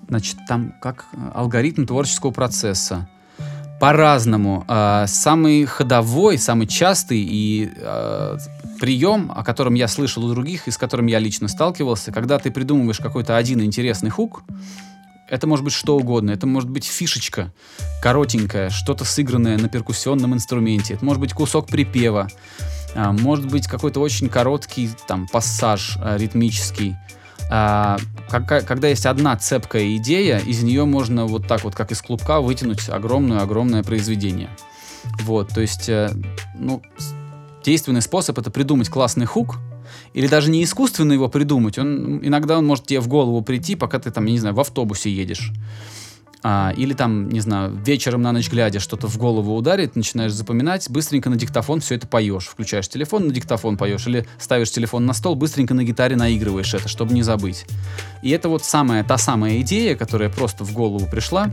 значит, 0.09 0.37
там 0.47 0.75
как 0.81 1.07
алгоритм 1.35 1.87
творческого 1.87 2.31
процесса. 2.31 3.09
По-разному. 3.81 4.65
А, 4.69 5.07
самый 5.07 5.65
ходовой, 5.65 6.39
самый 6.39 6.67
частый 6.67 7.21
и 7.21 7.71
а, 7.79 8.37
прием, 8.85 9.33
о 9.35 9.42
котором 9.42 9.73
я 9.73 9.88
слышал 9.88 10.23
у 10.27 10.35
других 10.35 10.68
и 10.68 10.70
с 10.70 10.77
которым 10.77 11.07
я 11.07 11.18
лично 11.18 11.49
сталкивался, 11.49 12.12
когда 12.12 12.38
ты 12.38 12.51
придумываешь 12.51 12.99
какой-то 12.99 13.35
один 13.35 13.62
интересный 13.62 14.11
хук, 14.11 14.42
это 15.27 15.47
может 15.47 15.64
быть 15.64 15.73
что 15.73 15.97
угодно. 15.97 16.33
Это 16.33 16.47
может 16.47 16.68
быть 16.68 16.85
фишечка 16.85 17.51
коротенькая, 18.03 18.68
что-то 18.68 19.07
сыгранное 19.07 19.57
на 19.57 19.70
перкуссионном 19.70 20.35
инструменте. 20.35 20.92
Это 20.92 21.05
может 21.07 21.18
быть 21.18 21.33
кусок 21.33 21.66
припева. 21.66 22.29
А, 22.94 23.12
может 23.12 23.51
быть 23.51 23.66
какой-то 23.66 24.01
очень 24.01 24.29
короткий 24.29 24.90
там 25.09 25.29
пассаж 25.29 25.97
а, 26.03 26.18
ритмический. 26.18 26.94
А, 27.51 27.97
когда 28.29 28.88
есть 28.88 29.07
одна 29.07 29.35
цепкая 29.38 29.97
идея, 29.97 30.40
из 30.40 30.62
нее 30.62 30.85
можно 30.85 31.25
вот 31.25 31.49
так 31.49 31.64
вот, 31.64 31.75
как 31.75 31.90
из 31.90 32.03
клубка, 32.03 32.42
вытянуть 32.42 32.90
огромное-огромное 32.90 33.83
произведение. 33.83 34.51
Вот, 35.23 35.49
то 35.55 35.62
есть, 35.62 35.88
э, 35.88 36.11
ну, 36.55 36.83
действенный 37.64 38.03
способ 38.03 38.38
это 38.38 38.50
придумать 38.50 38.88
классный 38.88 39.27
хук, 39.27 39.57
или 40.12 40.27
даже 40.29 40.50
не 40.50 40.62
искусственно 40.62 41.12
его 41.12 41.29
придумать, 41.29 41.79
он, 41.79 42.20
иногда 42.24 42.59
он 42.59 42.66
может 42.66 42.87
тебе 42.87 43.00
в 43.00 43.09
голову 43.09 43.42
прийти, 43.42 43.74
пока 43.74 43.98
ты 43.98 44.11
там, 44.11 44.27
я 44.27 44.33
не 44.33 44.38
знаю, 44.38 44.55
в 44.55 44.61
автобусе 44.61 45.11
едешь. 45.11 45.53
А, 46.46 46.74
или 46.77 46.92
там, 46.92 47.31
не 47.31 47.40
знаю, 47.40 47.74
вечером 47.87 48.20
на 48.20 48.31
ночь 48.31 48.50
глядя 48.50 48.79
что-то 48.79 49.09
в 49.09 49.16
голову 49.16 49.57
ударит, 49.57 49.96
начинаешь 49.96 50.33
запоминать, 50.33 50.90
быстренько 50.90 51.31
на 51.31 51.37
диктофон 51.37 51.81
все 51.81 51.94
это 51.94 52.07
поешь. 52.07 52.48
Включаешь 52.48 52.87
телефон, 52.87 53.29
на 53.29 53.33
диктофон 53.33 53.79
поешь. 53.79 54.07
Или 54.07 54.27
ставишь 54.38 54.70
телефон 54.70 55.07
на 55.07 55.14
стол, 55.14 55.37
быстренько 55.37 55.72
на 55.72 55.85
гитаре 55.85 56.16
наигрываешь 56.16 56.74
это, 56.74 56.87
чтобы 56.87 57.14
не 57.14 57.22
забыть. 57.22 57.64
И 58.22 58.29
это 58.29 58.50
вот 58.50 58.62
самая, 58.62 59.03
та 59.05 59.16
самая 59.16 59.62
идея, 59.62 59.96
которая 59.96 60.29
просто 60.29 60.64
в 60.64 60.74
голову 60.74 61.07
пришла, 61.11 61.50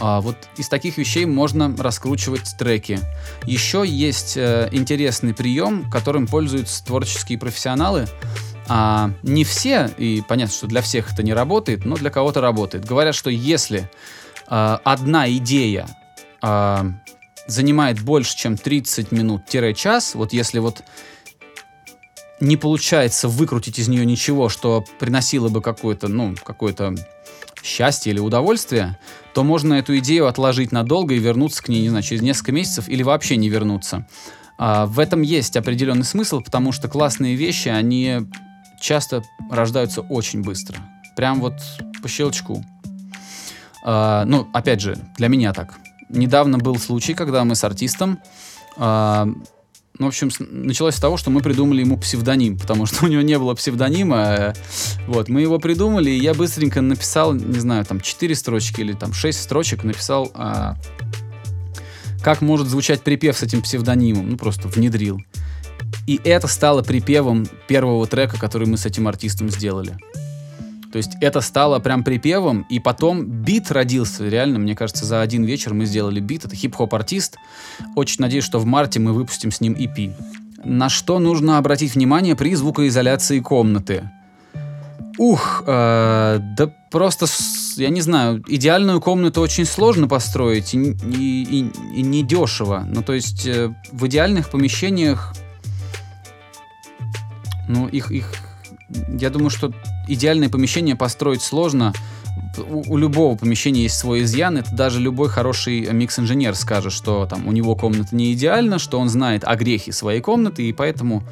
а, 0.00 0.20
вот 0.20 0.36
из 0.56 0.68
таких 0.68 0.98
вещей 0.98 1.24
можно 1.24 1.74
раскручивать 1.76 2.56
треки. 2.58 3.00
Еще 3.44 3.84
есть 3.86 4.36
э, 4.36 4.68
интересный 4.72 5.34
прием, 5.34 5.90
которым 5.90 6.26
пользуются 6.26 6.84
творческие 6.84 7.38
профессионалы. 7.38 8.06
А, 8.68 9.10
не 9.22 9.44
все, 9.44 9.90
и 9.98 10.22
понятно, 10.26 10.54
что 10.54 10.66
для 10.66 10.82
всех 10.82 11.12
это 11.12 11.22
не 11.22 11.34
работает, 11.34 11.84
но 11.84 11.96
для 11.96 12.10
кого-то 12.10 12.40
работает. 12.40 12.84
Говорят, 12.84 13.14
что 13.14 13.30
если 13.30 13.90
э, 14.48 14.78
одна 14.84 15.30
идея 15.30 15.88
э, 16.42 16.92
занимает 17.46 18.00
больше, 18.00 18.36
чем 18.36 18.56
30 18.56 19.12
минут-час, 19.12 20.14
вот 20.14 20.32
если 20.32 20.58
вот 20.58 20.82
не 22.40 22.56
получается 22.56 23.28
выкрутить 23.28 23.78
из 23.78 23.88
нее 23.88 24.04
ничего, 24.04 24.48
что 24.48 24.84
приносило 24.98 25.48
бы 25.48 25.60
какое-то, 25.60 26.08
ну, 26.08 26.34
какое-то 26.42 26.94
счастье 27.62 28.12
или 28.12 28.18
удовольствие, 28.18 28.98
то 29.34 29.44
можно 29.44 29.74
эту 29.74 29.96
идею 29.98 30.26
отложить 30.26 30.72
надолго 30.72 31.14
и 31.14 31.18
вернуться 31.18 31.62
к 31.62 31.68
ней, 31.68 31.82
не 31.82 31.88
знаю, 31.88 32.02
через 32.02 32.22
несколько 32.22 32.52
месяцев 32.52 32.88
или 32.88 33.02
вообще 33.02 33.36
не 33.36 33.48
вернуться. 33.48 34.06
А, 34.58 34.86
в 34.86 34.98
этом 34.98 35.22
есть 35.22 35.56
определенный 35.56 36.04
смысл, 36.04 36.40
потому 36.40 36.72
что 36.72 36.88
классные 36.88 37.34
вещи, 37.34 37.68
они 37.68 38.28
часто 38.80 39.22
рождаются 39.50 40.02
очень 40.02 40.42
быстро. 40.42 40.78
Прям 41.16 41.40
вот 41.40 41.54
по 42.02 42.08
щелчку. 42.08 42.64
А, 43.84 44.24
ну, 44.24 44.48
опять 44.52 44.80
же, 44.80 44.96
для 45.16 45.28
меня 45.28 45.52
так. 45.52 45.78
Недавно 46.08 46.58
был 46.58 46.76
случай, 46.78 47.14
когда 47.14 47.44
мы 47.44 47.54
с 47.54 47.64
артистом 47.64 48.18
а, 48.76 49.26
ну, 50.02 50.06
в 50.06 50.08
общем, 50.08 50.30
началось 50.40 50.96
с 50.96 50.98
того, 50.98 51.16
что 51.16 51.30
мы 51.30 51.42
придумали 51.42 51.82
ему 51.82 51.96
псевдоним, 51.96 52.58
потому 52.58 52.86
что 52.86 53.04
у 53.04 53.08
него 53.08 53.22
не 53.22 53.38
было 53.38 53.54
псевдонима. 53.54 54.16
Э, 54.16 54.54
вот, 55.06 55.28
мы 55.28 55.42
его 55.42 55.60
придумали, 55.60 56.10
и 56.10 56.18
я 56.18 56.34
быстренько 56.34 56.80
написал, 56.80 57.32
не 57.34 57.60
знаю, 57.60 57.84
там 57.84 58.00
4 58.00 58.34
строчки 58.34 58.80
или 58.80 58.94
там 58.94 59.12
6 59.12 59.40
строчек, 59.40 59.84
написал, 59.84 60.32
а, 60.34 60.76
как 62.20 62.40
может 62.40 62.66
звучать 62.66 63.02
припев 63.02 63.38
с 63.38 63.44
этим 63.44 63.62
псевдонимом. 63.62 64.30
Ну, 64.30 64.36
просто 64.36 64.66
внедрил. 64.66 65.22
И 66.08 66.20
это 66.24 66.48
стало 66.48 66.82
припевом 66.82 67.46
первого 67.68 68.04
трека, 68.08 68.40
который 68.40 68.66
мы 68.66 68.78
с 68.78 68.86
этим 68.86 69.06
артистом 69.06 69.50
сделали. 69.50 69.96
То 70.92 70.98
есть 70.98 71.16
это 71.22 71.40
стало 71.40 71.78
прям 71.78 72.04
припевом, 72.04 72.66
и 72.68 72.78
потом 72.78 73.24
бит 73.24 73.70
родился. 73.72 74.28
Реально, 74.28 74.58
мне 74.58 74.76
кажется, 74.76 75.06
за 75.06 75.22
один 75.22 75.42
вечер 75.42 75.72
мы 75.72 75.86
сделали 75.86 76.20
бит. 76.20 76.44
Это 76.44 76.54
хип-хоп 76.54 76.94
артист. 76.94 77.38
Очень 77.96 78.20
надеюсь, 78.20 78.44
что 78.44 78.58
в 78.58 78.66
марте 78.66 79.00
мы 79.00 79.14
выпустим 79.14 79.50
с 79.50 79.62
ним 79.62 79.72
EP. 79.72 80.12
На 80.64 80.90
что 80.90 81.18
нужно 81.18 81.56
обратить 81.56 81.94
внимание 81.94 82.36
при 82.36 82.54
звукоизоляции 82.54 83.40
комнаты? 83.40 84.10
Ух, 85.18 85.64
э, 85.66 86.38
да 86.40 86.74
просто, 86.90 87.26
я 87.76 87.88
не 87.88 88.02
знаю, 88.02 88.42
идеальную 88.46 89.00
комнату 89.00 89.40
очень 89.40 89.64
сложно 89.64 90.08
построить 90.08 90.74
и, 90.74 90.78
и, 90.78 91.42
и, 91.42 91.72
и 91.96 92.02
недешево. 92.02 92.86
Ну, 92.86 93.02
то 93.02 93.14
есть 93.14 93.46
э, 93.46 93.74
в 93.92 94.06
идеальных 94.06 94.50
помещениях, 94.50 95.34
ну, 97.68 97.88
их, 97.88 98.10
их 98.10 98.34
я 99.18 99.30
думаю, 99.30 99.50
что 99.50 99.72
идеальное 100.08 100.48
помещение 100.48 100.96
построить 100.96 101.42
сложно. 101.42 101.92
У, 102.56 102.92
у 102.92 102.96
любого 102.96 103.36
помещения 103.36 103.82
есть 103.82 103.98
свой 103.98 104.22
изъян. 104.22 104.58
Это 104.58 104.74
даже 104.74 105.00
любой 105.00 105.28
хороший 105.28 105.92
микс-инженер 105.92 106.54
скажет, 106.54 106.92
что 106.92 107.26
там 107.26 107.46
у 107.46 107.52
него 107.52 107.74
комната 107.76 108.14
не 108.14 108.32
идеальна, 108.32 108.78
что 108.78 108.98
он 108.98 109.08
знает 109.08 109.44
о 109.44 109.56
грехе 109.56 109.92
своей 109.92 110.20
комнаты, 110.20 110.68
и 110.68 110.72
поэтому 110.72 111.22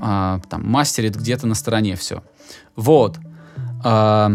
а, 0.00 0.40
там 0.48 0.68
мастерит 0.68 1.16
где-то 1.16 1.46
на 1.46 1.54
стороне 1.54 1.96
все. 1.96 2.22
Вот. 2.76 3.18
А, 3.82 4.32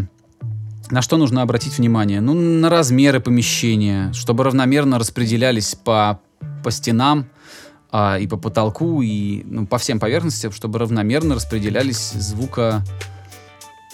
на 0.90 1.02
что 1.02 1.18
нужно 1.18 1.42
обратить 1.42 1.78
внимание? 1.78 2.22
Ну, 2.22 2.34
на 2.34 2.70
размеры 2.70 3.20
помещения, 3.20 4.12
чтобы 4.14 4.44
равномерно 4.44 4.98
распределялись 4.98 5.76
по, 5.76 6.20
по 6.64 6.72
стенам 6.72 7.30
а, 7.92 8.18
и 8.18 8.28
по 8.28 8.38
потолку, 8.38 9.02
и 9.02 9.44
ну, 9.46 9.68
по 9.68 9.78
всем 9.78 10.00
поверхностям, 10.00 10.52
чтобы 10.52 10.80
равномерно 10.80 11.36
распределялись 11.36 12.12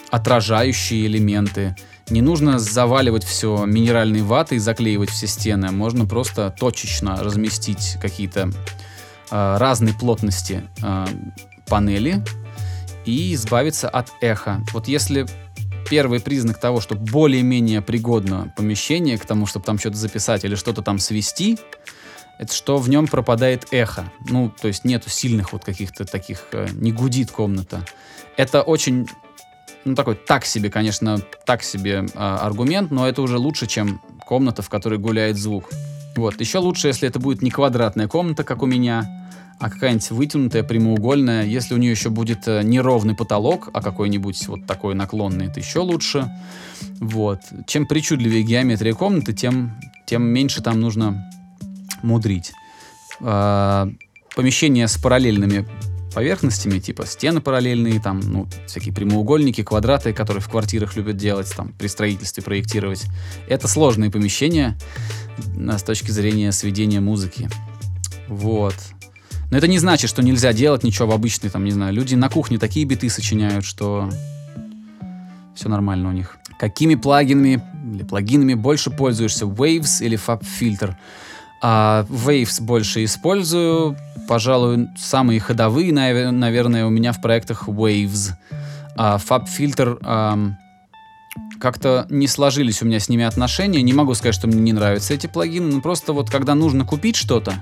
звукоотражающие 0.06 1.08
элементы. 1.08 1.76
Не 2.10 2.22
нужно 2.22 2.60
заваливать 2.60 3.24
все 3.24 3.66
минеральной 3.66 4.22
ватой, 4.22 4.60
заклеивать 4.60 5.10
все 5.10 5.28
стены. 5.28 5.72
Можно 5.72 6.06
просто 6.06 6.54
точечно 6.58 7.18
разместить 7.24 7.98
какие-то 8.02 8.52
а, 9.32 9.58
разной 9.58 9.94
плотности 9.94 10.64
а, 10.84 11.08
панели 11.68 12.24
и 13.06 13.34
избавиться 13.34 13.90
от 13.90 14.10
эха. 14.22 14.62
Вот 14.72 14.88
если 14.88 15.26
первый 15.90 16.20
признак 16.20 16.60
того, 16.60 16.80
что 16.80 16.96
более-менее 16.96 17.82
пригодно 17.82 18.54
помещение 18.56 19.18
к 19.18 19.26
тому, 19.26 19.48
чтобы 19.48 19.66
там 19.66 19.80
что-то 19.80 19.98
записать 19.98 20.46
или 20.46 20.56
что-то 20.56 20.82
там 20.82 21.00
свести, 21.00 21.58
это 22.38 22.54
что 22.54 22.78
в 22.78 22.90
нем 22.90 23.08
пропадает 23.08 23.68
эхо. 23.72 24.12
Ну, 24.30 24.52
то 24.62 24.68
есть 24.68 24.86
нету 24.86 25.10
сильных 25.10 25.54
вот 25.54 25.64
каких-то 25.64 26.06
таких, 26.06 26.48
э, 26.52 26.68
не 26.74 26.92
гудит 26.92 27.32
комната. 27.32 27.86
Это 28.38 28.62
очень, 28.62 29.08
ну, 29.86 29.96
такой 29.96 30.16
так 30.16 30.46
себе, 30.46 30.70
конечно, 30.70 31.20
так 31.46 31.64
себе 31.64 32.06
э, 32.14 32.18
аргумент, 32.18 32.92
но 32.92 33.08
это 33.08 33.22
уже 33.22 33.38
лучше, 33.38 33.68
чем 33.68 34.02
комната, 34.26 34.62
в 34.62 34.70
которой 34.70 35.00
гуляет 35.00 35.38
звук. 35.38 35.70
Вот. 36.16 36.40
Еще 36.40 36.58
лучше, 36.58 36.88
если 36.88 37.08
это 37.08 37.20
будет 37.20 37.42
не 37.42 37.52
квадратная 37.52 38.08
комната, 38.08 38.44
как 38.44 38.64
у 38.64 38.66
меня, 38.66 39.26
а 39.60 39.70
какая-нибудь 39.70 40.12
вытянутая, 40.12 40.64
прямоугольная. 40.64 41.46
Если 41.46 41.74
у 41.74 41.78
нее 41.78 41.92
еще 41.92 42.10
будет 42.10 42.48
э, 42.48 42.64
не 42.64 42.80
ровный 42.80 43.16
потолок, 43.16 43.70
а 43.74 43.82
какой-нибудь 43.82 44.48
вот 44.48 44.66
такой 44.66 44.96
наклонный, 44.96 45.48
это 45.48 45.60
еще 45.60 45.80
лучше. 45.80 46.30
Вот. 47.00 47.42
Чем 47.68 47.86
причудливее 47.86 48.44
геометрия 48.44 48.94
комнаты, 48.94 49.34
тем, 49.34 49.80
тем 50.06 50.24
меньше 50.24 50.62
там 50.62 50.82
нужно 50.82 51.30
мудрить. 52.02 52.52
А, 53.22 53.90
помещения 54.36 54.88
с 54.88 54.98
параллельными 54.98 55.66
поверхностями, 56.16 56.80
типа 56.80 57.06
стены 57.06 57.42
параллельные, 57.42 58.00
там, 58.00 58.22
ну, 58.22 58.48
всякие 58.66 58.94
прямоугольники, 58.94 59.64
квадраты, 59.64 60.14
которые 60.14 60.42
в 60.42 60.48
квартирах 60.48 60.96
любят 60.96 61.18
делать, 61.18 61.54
там, 61.56 61.74
при 61.78 61.88
строительстве 61.88 62.42
проектировать. 62.42 63.06
Это 63.50 63.68
сложные 63.68 64.10
помещения 64.10 64.78
с 65.58 65.84
точки 65.84 66.12
зрения 66.12 66.54
сведения 66.54 67.02
музыки. 67.02 67.50
Вот. 68.30 68.76
Но 69.52 69.58
это 69.58 69.68
не 69.68 69.78
значит, 69.78 70.10
что 70.10 70.24
нельзя 70.24 70.54
делать 70.54 70.84
ничего 70.84 71.10
в 71.10 71.12
обычной, 71.12 71.50
там, 71.50 71.66
не 71.66 71.72
знаю, 71.72 71.94
люди 71.94 72.16
на 72.16 72.30
кухне 72.30 72.58
такие 72.58 72.86
биты 72.86 73.10
сочиняют, 73.10 73.66
что 73.66 74.10
все 75.54 75.68
нормально 75.68 76.10
у 76.10 76.12
них. 76.14 76.38
Какими 76.58 76.96
плагинами 76.96 77.62
или 77.94 78.04
плагинами 78.04 78.54
больше 78.54 78.90
пользуешься? 78.90 79.46
Waves 79.46 80.04
или 80.04 80.18
FabFilter? 80.18 80.96
А 81.62 82.06
Waves 82.10 82.62
больше 82.62 83.04
использую. 83.04 83.98
Пожалуй, 84.28 84.88
самые 84.98 85.40
ходовые, 85.40 85.94
наверное, 85.94 86.86
у 86.86 86.90
меня 86.90 87.12
в 87.12 87.22
проектах 87.22 87.68
Waves. 87.68 88.32
А 88.98 89.18
FabFilter 89.18 90.00
эм, 90.04 90.58
как-то 91.60 92.08
не 92.10 92.28
сложились 92.28 92.82
у 92.82 92.86
меня 92.86 93.00
с 93.00 93.10
ними 93.10 93.24
отношения. 93.24 93.82
Не 93.82 93.94
могу 93.94 94.14
сказать, 94.14 94.36
что 94.36 94.48
мне 94.48 94.60
не 94.60 94.74
нравятся 94.74 95.14
эти 95.14 95.28
плагины, 95.28 95.74
но 95.74 95.82
просто 95.82 96.14
вот 96.14 96.30
когда 96.30 96.56
нужно 96.56 96.86
купить 96.86 97.16
что-то, 97.16 97.56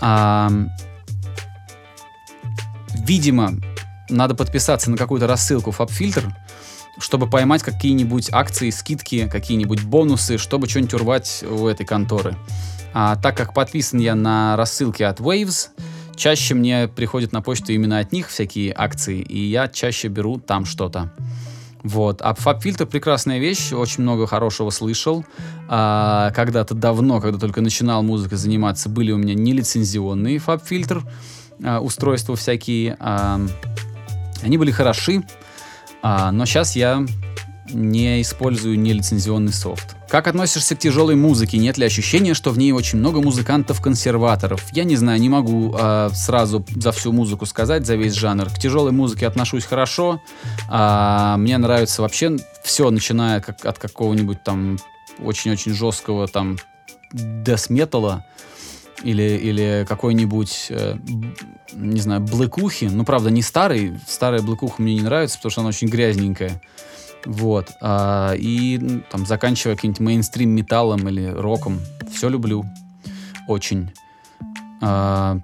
эм, 0.00 0.70
видимо, 2.94 3.52
надо 4.08 4.34
подписаться 4.34 4.90
на 4.90 4.96
какую-то 4.96 5.26
рассылку 5.26 5.70
FabFilter, 5.70 6.32
чтобы 6.98 7.28
поймать 7.28 7.62
какие-нибудь 7.62 8.30
акции, 8.32 8.70
скидки, 8.70 9.28
какие-нибудь 9.28 9.82
бонусы, 9.84 10.38
чтобы 10.38 10.68
что-нибудь 10.68 10.94
урвать 10.94 11.44
у 11.48 11.66
этой 11.66 11.86
конторы. 11.86 12.36
А 12.94 13.16
так 13.16 13.36
как 13.36 13.54
подписан 13.54 13.98
я 13.98 14.14
на 14.14 14.56
рассылки 14.56 15.02
от 15.02 15.20
Waves, 15.20 15.68
чаще 16.14 16.54
мне 16.54 16.88
приходят 16.88 17.32
на 17.32 17.42
почту 17.42 17.72
именно 17.72 17.98
от 17.98 18.12
них 18.12 18.28
всякие 18.28 18.74
акции, 18.76 19.20
и 19.20 19.38
я 19.38 19.68
чаще 19.68 20.08
беру 20.08 20.38
там 20.38 20.64
что-то. 20.64 21.12
Вот. 21.82 22.22
А 22.22 22.32
FabFilter 22.34 22.86
прекрасная 22.86 23.38
вещь, 23.38 23.72
очень 23.72 24.02
много 24.02 24.26
хорошего 24.26 24.70
слышал. 24.70 25.24
А, 25.68 26.30
когда-то 26.30 26.74
давно, 26.74 27.20
когда 27.20 27.38
только 27.38 27.60
начинал 27.60 28.02
музыкой 28.02 28.38
заниматься, 28.38 28.88
были 28.88 29.10
у 29.10 29.16
меня 29.16 29.34
нелицензионные 29.34 30.36
FabFilter 30.36 31.02
а, 31.64 31.80
устройства 31.80 32.36
всякие. 32.36 32.96
А, 33.00 33.40
они 34.42 34.58
были 34.58 34.70
хороши, 34.70 35.24
а, 36.02 36.30
но 36.30 36.46
сейчас 36.46 36.76
я 36.76 37.04
не 37.70 38.20
использую 38.20 38.78
нелицензионный 38.78 39.52
софт. 39.52 39.96
Как 40.08 40.26
относишься 40.26 40.76
к 40.76 40.78
тяжелой 40.78 41.14
музыке? 41.14 41.58
Нет 41.58 41.78
ли 41.78 41.86
ощущения, 41.86 42.34
что 42.34 42.50
в 42.50 42.58
ней 42.58 42.72
очень 42.72 42.98
много 42.98 43.20
музыкантов-консерваторов? 43.20 44.64
Я 44.72 44.84
не 44.84 44.96
знаю, 44.96 45.20
не 45.20 45.28
могу 45.28 45.74
э, 45.78 46.10
сразу 46.12 46.64
за 46.76 46.92
всю 46.92 47.12
музыку 47.12 47.46
сказать, 47.46 47.86
за 47.86 47.94
весь 47.94 48.14
жанр. 48.14 48.46
К 48.50 48.58
тяжелой 48.58 48.92
музыке 48.92 49.26
отношусь 49.26 49.64
хорошо. 49.64 50.20
Э, 50.70 51.36
мне 51.38 51.56
нравится 51.58 52.02
вообще 52.02 52.36
все, 52.62 52.90
начиная 52.90 53.40
как, 53.40 53.64
от 53.64 53.78
какого-нибудь 53.78 54.42
там 54.42 54.78
очень-очень 55.18 55.72
жесткого 55.72 56.28
там 56.28 56.58
десметала 57.12 58.24
или, 59.02 59.22
или 59.22 59.86
какой-нибудь, 59.88 60.66
э, 60.70 60.96
не 61.72 62.00
знаю, 62.00 62.20
блэкухи. 62.20 62.86
Ну, 62.86 63.04
правда, 63.04 63.30
не 63.30 63.42
старый. 63.42 63.98
Старая 64.06 64.42
блэкуха 64.42 64.80
мне 64.80 64.94
не 64.94 65.02
нравится, 65.02 65.38
потому 65.38 65.50
что 65.50 65.60
она 65.62 65.68
очень 65.68 65.88
грязненькая. 65.88 66.60
Вот. 67.24 67.70
А, 67.80 68.34
и 68.34 69.02
там 69.10 69.26
заканчивая 69.26 69.76
каким-нибудь 69.76 70.00
мейнстрим 70.00 70.50
металлом 70.50 71.08
или 71.08 71.26
роком. 71.26 71.78
Все 72.10 72.28
люблю. 72.28 72.64
Очень. 73.48 73.90
А, 74.80 75.38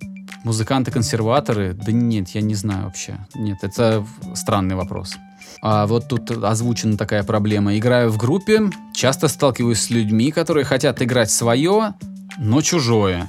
Музыканты-консерваторы? 0.45 1.75
Да 1.75 1.93
нет, 1.93 2.29
я 2.31 2.41
не 2.41 2.55
знаю 2.55 2.85
вообще. 2.85 3.19
Нет, 3.35 3.59
это 3.63 4.07
странный 4.35 4.77
вопрос. 4.77 5.17
А 5.61 5.87
вот 5.87 6.09
тут 6.09 6.31
озвучена 6.31 6.97
такая 6.97 7.25
проблема. 7.25 7.77
Играю 7.77 8.11
в 8.11 8.17
группе, 8.17 8.71
часто 8.95 9.29
сталкиваюсь 9.29 9.81
с 9.81 9.91
людьми, 9.91 10.31
которые 10.31 10.65
хотят 10.65 11.03
играть 11.03 11.31
свое, 11.31 11.95
но 12.39 12.63
чужое 12.63 13.29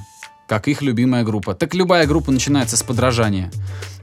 как 0.50 0.68
их 0.68 0.82
любимая 0.82 1.24
группа. 1.24 1.54
Так 1.54 1.76
любая 1.76 2.08
группа 2.08 2.32
начинается 2.32 2.76
с 2.76 2.82
подражания. 2.82 3.52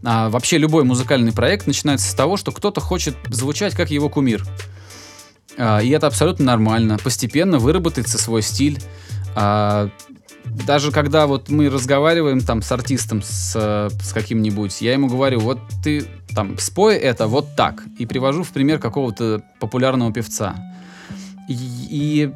А 0.05 0.31
вообще 0.31 0.59
любой 0.59 0.85
музыкальный 0.85 1.33
проект 1.33 1.67
начинается 1.67 2.09
с 2.09 2.15
того, 2.15 2.37
что 2.37 2.53
кто-то 2.53 2.81
хочет 2.81 3.17
звучать 3.29 3.75
как 3.75 3.91
его 3.91 4.09
кумир. 4.09 4.47
А, 5.59 5.81
и 5.81 5.89
это 5.91 6.07
абсолютно 6.07 6.45
нормально. 6.45 6.99
Постепенно 7.03 7.59
выработается 7.59 8.17
свой 8.17 8.43
стиль. 8.43 8.79
А, 9.35 9.91
даже 10.45 10.93
когда 10.93 11.27
вот 11.27 11.49
мы 11.49 11.69
разговариваем 11.69 12.41
там 12.41 12.63
с 12.63 12.71
артистом, 12.71 13.23
с, 13.23 13.91
с 13.91 14.13
каким-нибудь, 14.13 14.81
я 14.81 14.93
ему 14.93 15.09
говорю, 15.09 15.41
вот 15.41 15.59
ты 15.83 16.07
там 16.33 16.59
спой 16.59 16.95
это 16.95 17.27
вот 17.27 17.57
так. 17.57 17.83
И 17.99 18.07
привожу 18.07 18.45
в 18.45 18.51
пример 18.51 18.79
какого-то 18.79 19.43
популярного 19.59 20.13
певца. 20.13 20.55
И, 21.49 21.57
и 21.91 22.33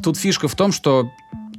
тут 0.00 0.16
фишка 0.16 0.46
в 0.46 0.54
том, 0.54 0.70
что 0.70 1.10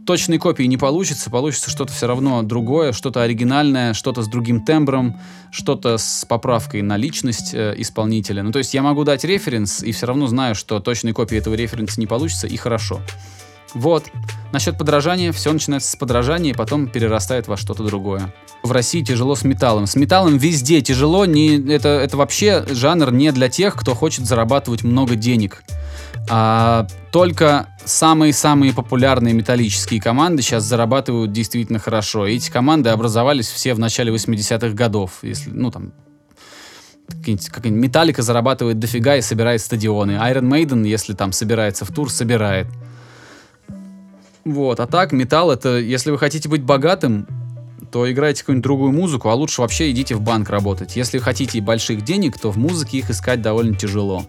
точной 0.06 0.38
копии 0.38 0.64
не 0.64 0.78
получится, 0.78 1.30
получится 1.30 1.70
что-то 1.70 1.92
все 1.92 2.08
равно 2.08 2.44
другое, 2.44 2.94
что-то 2.94 3.22
оригинальное, 3.22 3.94
что-то 3.94 4.22
с 4.22 4.28
другим 4.28 4.64
тембром, 4.64 5.20
что-то 5.52 5.98
с 5.98 6.26
поправкой 6.26 6.82
на 6.82 6.98
личность 6.98 7.54
э, 7.54 7.74
исполнителя. 7.78 8.44
Ну, 8.44 8.52
то 8.52 8.60
есть 8.60 8.74
я 8.74 8.82
могу 8.82 9.04
дать 9.04 9.24
референс 9.24 9.84
и 9.84 9.92
все 9.92 10.06
равно 10.06 10.28
знаю, 10.28 10.56
что 10.56 10.80
точной 10.80 11.14
копии 11.14 11.38
этого 11.38 11.56
референса 11.56 12.00
не 12.00 12.08
получится, 12.08 12.48
и 12.48 12.56
хорошо. 12.56 13.02
Вот. 13.76 14.06
Насчет 14.54 14.78
подражания, 14.78 15.34
все 15.34 15.52
начинается 15.52 15.92
с 15.92 15.96
подражания 15.98 16.52
и 16.52 16.56
потом 16.56 16.88
перерастает 16.88 17.48
во 17.48 17.58
что-то 17.58 17.84
другое. 17.84 18.34
В 18.64 18.72
России 18.72 19.02
тяжело 19.02 19.36
с 19.36 19.44
металлом. 19.44 19.86
С 19.86 19.98
металлом 19.98 20.38
везде 20.38 20.82
тяжело, 20.82 21.26
не, 21.26 21.58
это, 21.74 21.90
это 21.90 22.16
вообще 22.16 22.66
жанр 22.70 23.12
не 23.12 23.34
для 23.34 23.50
тех, 23.50 23.76
кто 23.76 23.94
хочет 23.94 24.26
зарабатывать 24.26 24.84
много 24.84 25.16
денег. 25.16 25.64
А, 26.30 26.88
только 27.12 27.68
самые-самые 27.86 28.74
популярные 28.74 29.34
металлические 29.34 30.02
команды 30.02 30.42
сейчас 30.42 30.64
зарабатывают 30.64 31.32
действительно 31.32 31.80
хорошо. 31.80 32.26
И 32.26 32.36
эти 32.36 32.50
команды 32.50 32.90
образовались 32.90 33.48
все 33.48 33.74
в 33.74 33.80
начале 33.80 34.14
80-х 34.14 34.70
годов. 34.70 35.20
Если, 35.22 35.50
ну, 35.52 35.72
там, 35.72 35.94
как 37.52 37.66
Металлика 37.66 38.22
зарабатывает 38.22 38.80
дофига 38.80 39.16
и 39.16 39.22
собирает 39.22 39.62
стадионы. 39.62 40.12
Iron 40.12 40.50
Maiden, 40.50 40.88
если 40.88 41.14
там 41.14 41.32
собирается 41.32 41.86
в 41.86 41.92
тур, 41.92 42.12
собирает. 42.12 42.68
Вот, 44.44 44.80
а 44.80 44.86
так, 44.86 45.12
металл 45.12 45.52
это, 45.52 45.80
если 45.80 46.12
вы 46.12 46.20
хотите 46.20 46.48
быть 46.48 46.62
богатым, 46.62 47.28
то 47.92 48.12
играйте 48.12 48.42
какую-нибудь 48.42 48.64
другую 48.64 48.92
музыку, 48.92 49.30
а 49.30 49.34
лучше 49.34 49.62
вообще 49.62 49.90
идите 49.90 50.16
в 50.16 50.22
банк 50.22 50.50
работать. 50.50 50.96
Если 50.96 51.18
хотите 51.18 51.62
больших 51.62 52.04
денег, 52.04 52.38
то 52.38 52.52
в 52.52 52.58
музыке 52.58 53.00
их 53.00 53.10
искать 53.10 53.42
довольно 53.42 53.76
тяжело. 53.76 54.26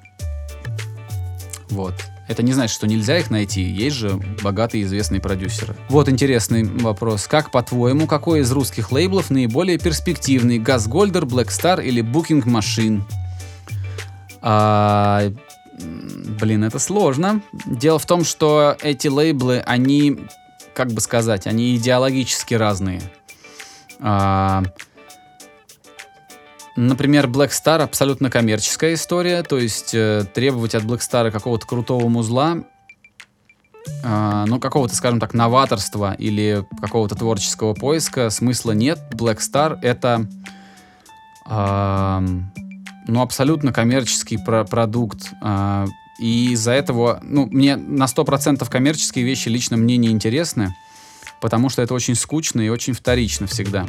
Вот. 1.69 1.95
Это 2.29 2.43
не 2.43 2.53
значит, 2.53 2.75
что 2.75 2.87
нельзя 2.87 3.19
их 3.19 3.31
найти. 3.31 3.63
Есть 3.63 3.97
же 3.97 4.21
богатые 4.43 4.85
известные 4.85 5.21
продюсеры. 5.21 5.77
Вот 5.89 6.09
интересный 6.09 6.65
вопрос. 6.65 7.27
Как 7.29 7.51
по-твоему, 7.51 8.07
какой 8.07 8.41
из 8.41 8.51
русских 8.51 8.91
лейблов 8.91 9.31
наиболее 9.31 9.79
перспективный? 9.79 10.59
Газгольдер, 10.59 11.25
Star 11.25 11.83
или 11.83 12.03
Booking 12.03 12.45
Machine? 12.45 13.03
А, 14.41 15.33
блин, 16.41 16.65
это 16.65 16.79
сложно. 16.79 17.43
Дело 17.67 17.99
в 17.99 18.07
том, 18.07 18.25
что 18.25 18.77
эти 18.83 19.09
лейблы, 19.09 19.61
они, 19.61 20.19
как 20.75 20.93
бы 20.93 21.01
сказать, 21.01 21.47
они 21.47 21.77
идеологически 21.77 22.55
разные. 22.55 23.01
А, 24.01 24.65
Например, 26.77 27.27
Black 27.27 27.51
Star 27.51 27.83
абсолютно 27.83 28.31
коммерческая 28.31 28.95
история, 28.95 29.43
то 29.43 29.57
есть 29.57 29.95
э, 29.95 30.25
требовать 30.35 30.75
от 30.75 30.85
Black 30.85 30.99
Star 30.99 31.31
какого-то 31.31 31.67
крутого 31.67 32.09
музла, 32.09 32.65
э, 34.05 34.45
ну, 34.47 34.61
какого-то, 34.61 34.95
скажем 34.95 35.19
так, 35.19 35.33
новаторства 35.33 36.13
или 36.13 36.67
какого-то 36.83 37.15
творческого 37.15 37.73
поиска 37.73 38.29
смысла 38.29 38.73
нет. 38.73 38.99
Black 39.13 39.39
Star— 39.39 39.79
это 39.83 40.29
э, 41.49 42.29
ну, 43.09 43.23
абсолютно 43.23 43.73
коммерческий 43.73 44.37
про 44.37 44.65
продукт. 44.65 45.33
Э, 45.43 45.87
и 46.19 46.53
из-за 46.53 46.73
этого, 46.73 47.21
ну, 47.23 47.47
мне 47.47 47.77
на 47.77 48.05
100% 48.05 48.69
коммерческие 48.69 49.25
вещи 49.25 49.49
лично 49.49 49.79
мне 49.79 49.97
не 49.97 50.09
интересны, 50.09 50.75
потому 51.41 51.71
что 51.71 51.81
это 51.81 51.95
очень 51.95 52.15
скучно 52.15 52.61
и 52.61 52.69
очень 52.69 52.93
вторично 52.93 53.47
всегда. 53.47 53.87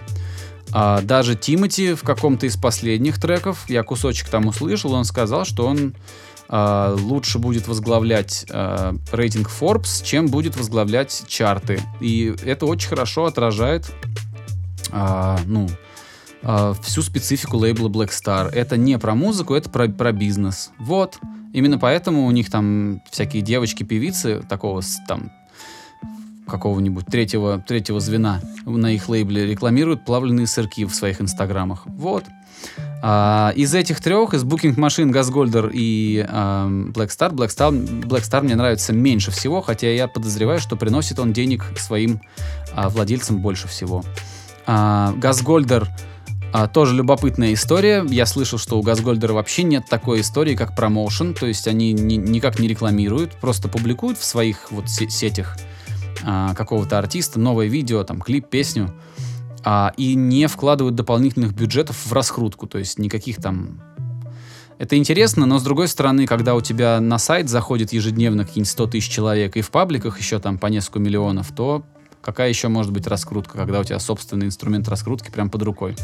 А 0.80 1.02
даже 1.02 1.36
Тимати 1.36 1.96
в 1.96 2.04
каком-то 2.04 2.46
из 2.46 2.56
последних 2.56 3.20
треков, 3.20 3.68
я 3.68 3.82
кусочек 3.82 4.30
там 4.30 4.46
услышал, 4.46 4.94
он 4.94 5.06
сказал, 5.06 5.44
что 5.44 5.66
он 5.66 5.96
а, 6.50 6.96
лучше 6.96 7.40
будет 7.40 7.68
возглавлять 7.68 8.46
а, 8.52 8.96
рейтинг 9.12 9.50
Forbes, 9.50 10.06
чем 10.06 10.28
будет 10.28 10.56
возглавлять 10.56 11.24
чарты. 11.28 11.82
И 12.00 12.32
это 12.46 12.68
очень 12.68 12.90
хорошо 12.90 13.26
отражает 13.26 13.92
а, 14.92 15.40
ну, 15.48 15.68
а, 16.44 16.76
всю 16.84 17.02
специфику 17.02 17.58
лейбла 17.58 17.90
Black 17.90 18.10
Star. 18.10 18.48
Это 18.48 18.78
не 18.78 19.00
про 19.00 19.16
музыку, 19.16 19.56
это 19.56 19.72
про, 19.72 19.88
про 19.88 20.12
бизнес. 20.12 20.70
Вот. 20.78 21.18
Именно 21.54 21.80
поэтому 21.80 22.28
у 22.28 22.30
них 22.30 22.52
там 22.52 23.02
всякие 23.10 23.42
девочки-певицы 23.42 24.44
такого 24.48 24.84
там 25.08 25.32
какого-нибудь 26.48 27.06
третьего, 27.06 27.60
третьего 27.60 28.00
звена 28.00 28.42
на 28.66 28.94
их 28.94 29.10
лейбле 29.10 29.46
рекламируют 29.46 30.06
плавленые 30.06 30.48
сырки 30.48 30.86
в 30.86 30.94
своих 30.94 31.22
инстаграмах. 31.22 31.84
Вот. 31.86 32.24
А, 33.02 33.54
из 33.56 33.76
этих 33.76 34.02
трех, 34.02 34.34
из 34.34 34.44
Booking 34.44 34.76
Machine, 34.76 35.12
Газгольдер 35.12 35.70
и 35.72 36.26
а, 36.28 36.68
Black 36.68 37.10
Star, 37.10 37.32
Black 37.32 37.50
Star, 37.50 37.72
Black 37.72 38.24
Star 38.24 38.42
мне 38.42 38.56
нравится 38.56 38.94
меньше 38.94 39.32
всего, 39.32 39.62
хотя 39.62 39.92
я 39.92 40.08
подозреваю, 40.08 40.60
что 40.60 40.76
приносит 40.76 41.20
он 41.20 41.34
денег 41.34 41.66
своим 41.78 42.22
а, 42.74 42.90
владельцам 42.90 43.40
больше 43.42 43.68
всего. 43.68 44.04
А, 44.66 45.14
Газгольдер 45.18 45.88
а, 46.54 46.68
тоже 46.68 46.96
любопытная 46.96 47.54
история. 47.54 48.04
Я 48.10 48.26
слышал, 48.26 48.58
что 48.58 48.80
у 48.80 48.82
Газгольдера 48.82 49.34
вообще 49.34 49.64
нет 49.64 49.86
такой 49.88 50.22
истории, 50.22 50.56
как 50.56 50.76
промоушен, 50.76 51.34
то 51.36 51.46
есть 51.46 51.68
они 51.68 51.94
ни, 51.94 52.16
никак 52.16 52.58
не 52.58 52.68
рекламируют, 52.68 53.34
просто 53.34 53.68
публикуют 53.68 54.18
в 54.18 54.24
своих 54.24 54.72
вот 54.72 54.90
сетях 54.90 55.58
а, 56.24 56.54
какого-то 56.54 56.98
артиста 56.98 57.40
новое 57.40 57.68
видео, 57.68 58.04
там 58.04 58.22
клип, 58.22 58.50
песню, 58.50 58.94
а, 59.64 59.94
и 59.98 60.16
не 60.16 60.48
вкладывают 60.48 60.96
дополнительных 60.96 61.54
бюджетов 61.54 62.06
в 62.06 62.14
раскрутку, 62.14 62.68
то 62.68 62.78
есть 62.78 63.00
никаких 63.00 63.38
там... 63.38 63.82
Это 64.80 64.96
интересно, 64.96 65.46
но 65.46 65.58
с 65.58 65.64
другой 65.64 65.88
стороны, 65.88 66.28
когда 66.28 66.54
у 66.54 66.62
тебя 66.62 67.00
на 67.02 67.18
сайт 67.18 67.50
заходит 67.50 67.94
ежедневно 67.94 68.46
какие-нибудь 68.46 68.70
100 68.70 68.88
тысяч 68.88 69.10
человек, 69.10 69.58
и 69.58 69.62
в 69.62 69.72
пабликах 69.72 70.20
еще 70.20 70.40
там 70.40 70.60
по 70.60 70.68
несколько 70.68 71.00
миллионов, 71.00 71.52
то 71.56 71.84
какая 72.22 72.50
еще 72.50 72.68
может 72.68 72.92
быть 72.92 73.08
раскрутка, 73.08 73.58
когда 73.58 73.80
у 73.80 73.84
тебя 73.84 74.00
собственный 74.00 74.48
инструмент 74.48 74.88
раскрутки 74.88 75.32
прям 75.32 75.50
под 75.50 75.64
рукой. 75.64 75.96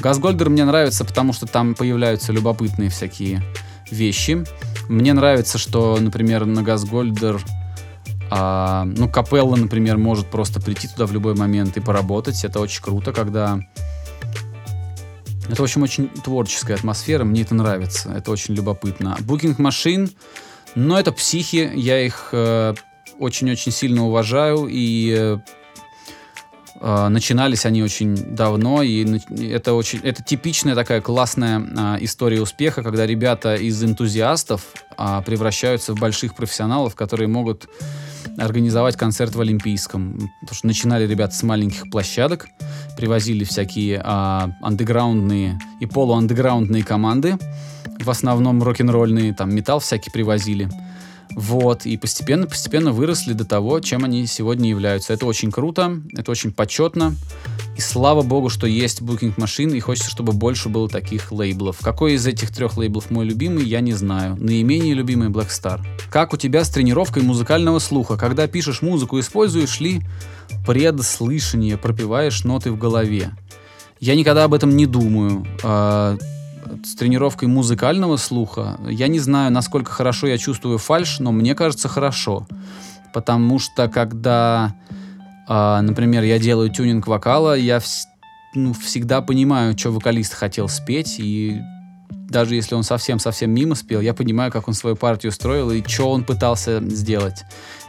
Газгольдер 0.00 0.48
мне 0.48 0.64
нравится, 0.64 1.04
потому 1.04 1.32
что 1.32 1.46
там 1.46 1.74
появляются 1.74 2.32
любопытные 2.32 2.88
всякие 2.88 3.42
вещи. 3.90 4.44
Мне 4.88 5.12
нравится, 5.12 5.58
что, 5.58 5.98
например, 6.00 6.46
на 6.46 6.62
Газгольдер 6.62 7.40
а, 8.30 8.84
ну, 8.84 9.08
капелла, 9.08 9.56
например, 9.56 9.98
может 9.98 10.26
просто 10.26 10.60
прийти 10.60 10.88
туда 10.88 11.06
в 11.06 11.12
любой 11.12 11.34
момент 11.34 11.76
и 11.76 11.80
поработать. 11.80 12.44
Это 12.44 12.60
очень 12.60 12.82
круто, 12.82 13.12
когда... 13.12 13.60
Это, 15.48 15.62
в 15.62 15.64
общем, 15.64 15.82
очень 15.82 16.08
творческая 16.08 16.74
атмосфера, 16.74 17.22
мне 17.22 17.42
это 17.42 17.54
нравится, 17.54 18.10
это 18.10 18.32
очень 18.32 18.54
любопытно. 18.54 19.16
Booking 19.20 19.56
Machine, 19.58 20.10
но 20.74 20.98
это 20.98 21.12
психи, 21.12 21.70
я 21.72 22.00
их 22.04 22.30
э, 22.32 22.74
очень-очень 23.20 23.70
сильно 23.70 24.06
уважаю, 24.06 24.66
и 24.68 25.14
э, 25.16 25.38
э, 26.80 27.08
начинались 27.08 27.64
они 27.64 27.84
очень 27.84 28.16
давно, 28.34 28.82
и 28.82 29.20
это 29.52 29.74
очень, 29.74 30.00
это 30.00 30.24
типичная 30.24 30.74
такая 30.74 31.00
классная 31.00 31.60
э, 31.60 32.04
история 32.04 32.42
успеха, 32.42 32.82
когда 32.82 33.06
ребята 33.06 33.54
из 33.54 33.80
энтузиастов 33.84 34.62
э, 34.98 35.22
превращаются 35.24 35.94
в 35.94 36.00
больших 36.00 36.34
профессионалов, 36.34 36.96
которые 36.96 37.28
могут 37.28 37.68
организовать 38.38 38.96
концерт 38.96 39.34
в 39.34 39.40
Олимпийском. 39.40 40.30
Потому 40.40 40.54
что 40.54 40.66
начинали 40.66 41.06
ребята 41.06 41.34
с 41.34 41.42
маленьких 41.42 41.90
площадок, 41.90 42.48
привозили 42.96 43.44
всякие 43.44 44.00
а, 44.04 44.50
андеграундные 44.62 45.58
и 45.80 45.86
полуандеграундные 45.86 46.84
команды, 46.84 47.38
в 47.98 48.10
основном 48.10 48.62
рок-н-ролльные, 48.62 49.34
там 49.34 49.54
металл 49.54 49.80
всякий 49.80 50.10
привозили. 50.10 50.68
Вот, 51.34 51.84
и 51.86 51.96
постепенно-постепенно 51.96 52.92
выросли 52.92 53.32
до 53.32 53.44
того, 53.44 53.80
чем 53.80 54.04
они 54.04 54.26
сегодня 54.26 54.70
являются. 54.70 55.12
Это 55.12 55.26
очень 55.26 55.50
круто, 55.50 56.00
это 56.12 56.30
очень 56.30 56.52
почетно. 56.52 57.14
И 57.76 57.80
слава 57.80 58.22
богу, 58.22 58.48
что 58.48 58.66
есть 58.66 59.02
Booking 59.02 59.36
Machine, 59.36 59.76
и 59.76 59.80
хочется, 59.80 60.10
чтобы 60.10 60.32
больше 60.32 60.68
было 60.68 60.88
таких 60.88 61.30
лейблов. 61.30 61.78
Какой 61.80 62.14
из 62.14 62.26
этих 62.26 62.50
трех 62.50 62.78
лейблов 62.78 63.10
мой 63.10 63.26
любимый, 63.26 63.64
я 63.64 63.80
не 63.80 63.92
знаю. 63.92 64.36
Наименее 64.36 64.94
любимый 64.94 65.28
Black 65.28 65.48
Star. 65.48 65.80
Как 66.10 66.32
у 66.32 66.36
тебя 66.38 66.64
с 66.64 66.70
тренировкой 66.70 67.22
музыкального 67.22 67.78
слуха? 67.80 68.16
Когда 68.16 68.46
пишешь 68.46 68.80
музыку, 68.80 69.20
используешь 69.20 69.80
ли 69.80 70.00
предслышание, 70.66 71.76
пропиваешь 71.76 72.44
ноты 72.44 72.72
в 72.72 72.78
голове? 72.78 73.32
Я 74.00 74.14
никогда 74.14 74.44
об 74.44 74.54
этом 74.54 74.76
не 74.76 74.86
думаю. 74.86 75.44
С 76.84 76.94
тренировкой 76.94 77.48
музыкального 77.48 78.16
слуха 78.16 78.78
я 78.88 79.08
не 79.08 79.18
знаю, 79.18 79.52
насколько 79.52 79.90
хорошо 79.90 80.26
я 80.26 80.38
чувствую 80.38 80.78
фальш, 80.78 81.18
но 81.20 81.32
мне 81.32 81.54
кажется 81.54 81.88
хорошо. 81.88 82.46
Потому 83.12 83.58
что 83.58 83.88
когда 83.88 84.74
а, 85.48 85.80
например, 85.80 86.24
я 86.24 86.38
делаю 86.38 86.70
тюнинг 86.70 87.06
вокала, 87.06 87.56
я 87.56 87.78
вс 87.78 88.08
ну, 88.54 88.72
всегда 88.72 89.20
понимаю, 89.20 89.76
что 89.78 89.90
вокалист 89.90 90.32
хотел 90.32 90.68
спеть, 90.68 91.16
и 91.18 91.60
даже 92.08 92.54
если 92.54 92.74
он 92.74 92.82
совсем-совсем 92.82 93.50
мимо 93.50 93.74
спел, 93.74 94.00
я 94.00 94.14
понимаю, 94.14 94.50
как 94.50 94.66
он 94.66 94.74
свою 94.74 94.96
партию 94.96 95.30
строил 95.30 95.70
и 95.70 95.86
что 95.86 96.10
он 96.10 96.24
пытался 96.24 96.80
сделать. 96.88 97.44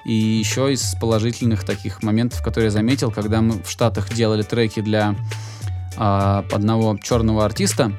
И 0.06 0.14
еще 0.14 0.72
из 0.72 0.96
положительных 1.00 1.64
таких 1.64 2.04
моментов, 2.04 2.44
которые 2.44 2.66
я 2.66 2.72
заметил, 2.72 3.12
когда 3.12 3.42
мы 3.42 3.64
в 3.64 3.70
Штатах 3.70 4.14
делали 4.14 4.44
треки 4.44 4.82
для 4.82 5.16
а, 5.96 6.46
одного 6.52 6.98
черного 6.98 7.46
артиста, 7.46 7.92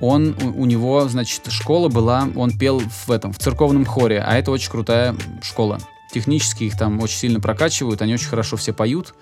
он, 0.00 0.36
у, 0.42 0.62
у 0.62 0.66
него, 0.66 1.08
значит, 1.08 1.50
школа 1.50 1.88
была, 1.88 2.28
он 2.36 2.56
пел 2.56 2.80
в 2.80 3.10
этом, 3.10 3.32
в 3.32 3.38
церковном 3.38 3.84
хоре, 3.84 4.20
а 4.20 4.36
это 4.36 4.50
очень 4.50 4.70
крутая 4.70 5.14
школа 5.42 5.78
технически 6.16 6.64
их 6.64 6.78
там 6.78 7.00
очень 7.00 7.18
сильно 7.18 7.40
прокачивают, 7.40 8.00
они 8.00 8.14
очень 8.14 8.28
хорошо 8.28 8.56
все 8.56 8.72
поют. 8.72 9.14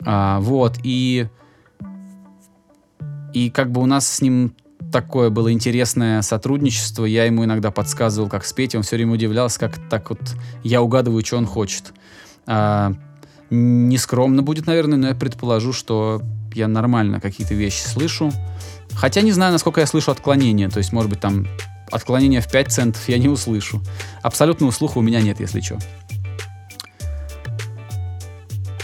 А, 0.00 0.40
вот, 0.40 0.78
и, 0.82 1.26
и 3.34 3.50
как 3.50 3.70
бы 3.70 3.82
у 3.82 3.86
нас 3.86 4.08
с 4.08 4.22
ним 4.22 4.54
такое 4.90 5.30
было 5.30 5.52
интересное 5.52 6.22
сотрудничество. 6.22 7.04
Я 7.04 7.24
ему 7.24 7.44
иногда 7.44 7.70
подсказывал, 7.70 8.30
как 8.30 8.46
спеть, 8.46 8.74
он 8.74 8.82
все 8.82 8.96
время 8.96 9.12
удивлялся, 9.12 9.58
как 9.60 9.78
так 9.90 10.08
вот 10.10 10.20
я 10.62 10.80
угадываю, 10.80 11.24
что 11.24 11.36
он 11.36 11.46
хочет. 11.46 11.92
А, 12.46 12.94
нескромно 13.50 14.42
будет, 14.42 14.66
наверное, 14.66 14.96
но 14.96 15.08
я 15.08 15.14
предположу, 15.14 15.74
что 15.74 16.22
я 16.54 16.68
нормально 16.68 17.20
какие-то 17.20 17.54
вещи 17.54 17.82
слышу. 17.82 18.32
Хотя 18.96 19.20
не 19.20 19.32
знаю, 19.32 19.52
насколько 19.52 19.80
я 19.80 19.86
слышу 19.86 20.10
отклонения. 20.10 20.70
То 20.70 20.78
есть, 20.78 20.92
может 20.92 21.10
быть, 21.10 21.20
там 21.20 21.46
отклонения 21.92 22.40
в 22.40 22.50
5 22.50 22.72
центов 22.72 23.08
я 23.08 23.18
не 23.18 23.28
услышу. 23.28 23.82
Абсолютного 24.22 24.70
слуха 24.70 24.98
у 24.98 25.02
меня 25.02 25.20
нет, 25.20 25.38
если 25.38 25.60
что. 25.60 25.78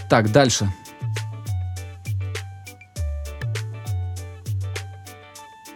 Так, 0.09 0.31
дальше. 0.31 0.71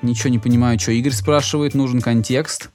Ничего 0.02 0.28
не 0.28 0.38
понимаю, 0.38 0.78
что 0.78 0.92
Игорь 0.92 1.12
спрашивает, 1.12 1.74
нужен 1.74 2.02
контекст. 2.02 2.70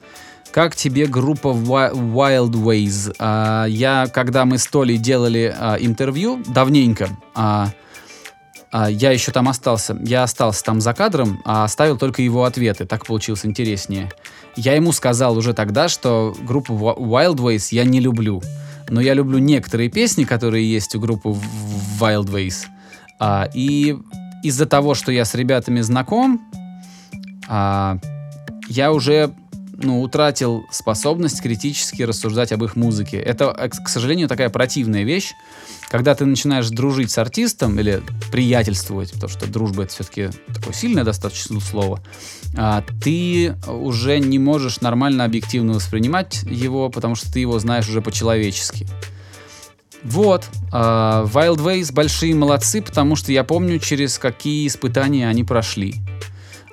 Как 0.51 0.75
тебе 0.75 1.05
группа 1.05 1.47
Wild 1.47 2.51
Ways? 2.51 3.15
А, 3.19 3.65
я, 3.65 4.07
когда 4.07 4.43
мы 4.45 4.57
с 4.57 4.65
Толей 4.65 4.97
делали 4.97 5.55
а, 5.57 5.77
интервью, 5.79 6.43
давненько, 6.47 7.09
а, 7.33 7.69
я 8.73 9.11
еще 9.11 9.31
там 9.31 9.49
остался, 9.49 9.97
я 10.01 10.23
остался 10.23 10.63
там 10.63 10.79
за 10.79 10.93
кадром, 10.93 11.41
а 11.45 11.65
оставил 11.65 11.97
только 11.97 12.21
его 12.21 12.45
ответы, 12.45 12.85
так 12.85 13.05
получилось 13.05 13.45
интереснее. 13.45 14.11
Я 14.55 14.75
ему 14.75 14.91
сказал 14.91 15.37
уже 15.37 15.53
тогда, 15.53 15.89
что 15.89 16.35
группу 16.41 16.73
Wild 16.73 17.35
Ways 17.35 17.67
я 17.71 17.83
не 17.83 17.99
люблю 17.99 18.41
но 18.91 18.99
я 18.99 19.13
люблю 19.13 19.39
некоторые 19.39 19.89
песни, 19.89 20.25
которые 20.25 20.69
есть 20.69 20.95
у 20.95 20.99
группы 20.99 21.29
Wild 21.99 22.25
Ways. 22.25 22.65
А, 23.19 23.49
и 23.53 23.97
из-за 24.43 24.65
того, 24.65 24.93
что 24.93 25.11
я 25.11 25.23
с 25.23 25.33
ребятами 25.33 25.79
знаком, 25.79 26.41
а, 27.47 27.97
я 28.67 28.91
уже 28.91 29.31
ну, 29.83 30.01
утратил 30.01 30.65
способность 30.71 31.41
критически 31.41 32.03
рассуждать 32.03 32.51
об 32.51 32.63
их 32.63 32.75
музыке. 32.75 33.17
Это, 33.17 33.55
э, 33.57 33.69
к 33.69 33.87
сожалению, 33.87 34.27
такая 34.27 34.49
противная 34.49 35.03
вещь, 35.03 35.33
когда 35.89 36.15
ты 36.15 36.25
начинаешь 36.25 36.69
дружить 36.69 37.11
с 37.11 37.17
артистом 37.17 37.79
или 37.79 38.01
приятельствовать, 38.31 39.11
потому 39.11 39.29
что 39.29 39.47
дружба 39.47 39.83
это 39.83 39.93
все-таки 39.93 40.29
такое 40.53 40.73
сильное 40.73 41.03
достаточно 41.03 41.59
слово, 41.59 42.01
а, 42.55 42.83
ты 43.03 43.55
уже 43.67 44.19
не 44.19 44.39
можешь 44.39 44.81
нормально 44.81 45.25
объективно 45.25 45.73
воспринимать 45.73 46.43
его, 46.43 46.89
потому 46.89 47.15
что 47.15 47.31
ты 47.31 47.39
его 47.39 47.59
знаешь 47.59 47.89
уже 47.89 48.01
по-человечески. 48.01 48.87
Вот, 50.03 50.45
uh, 50.71 51.29
Wild 51.31 51.57
Ways 51.57 51.93
большие 51.93 52.33
молодцы, 52.33 52.81
потому 52.81 53.15
что 53.15 53.31
я 53.31 53.43
помню, 53.43 53.77
через 53.77 54.17
какие 54.17 54.65
испытания 54.65 55.27
они 55.27 55.43
прошли. 55.43 55.95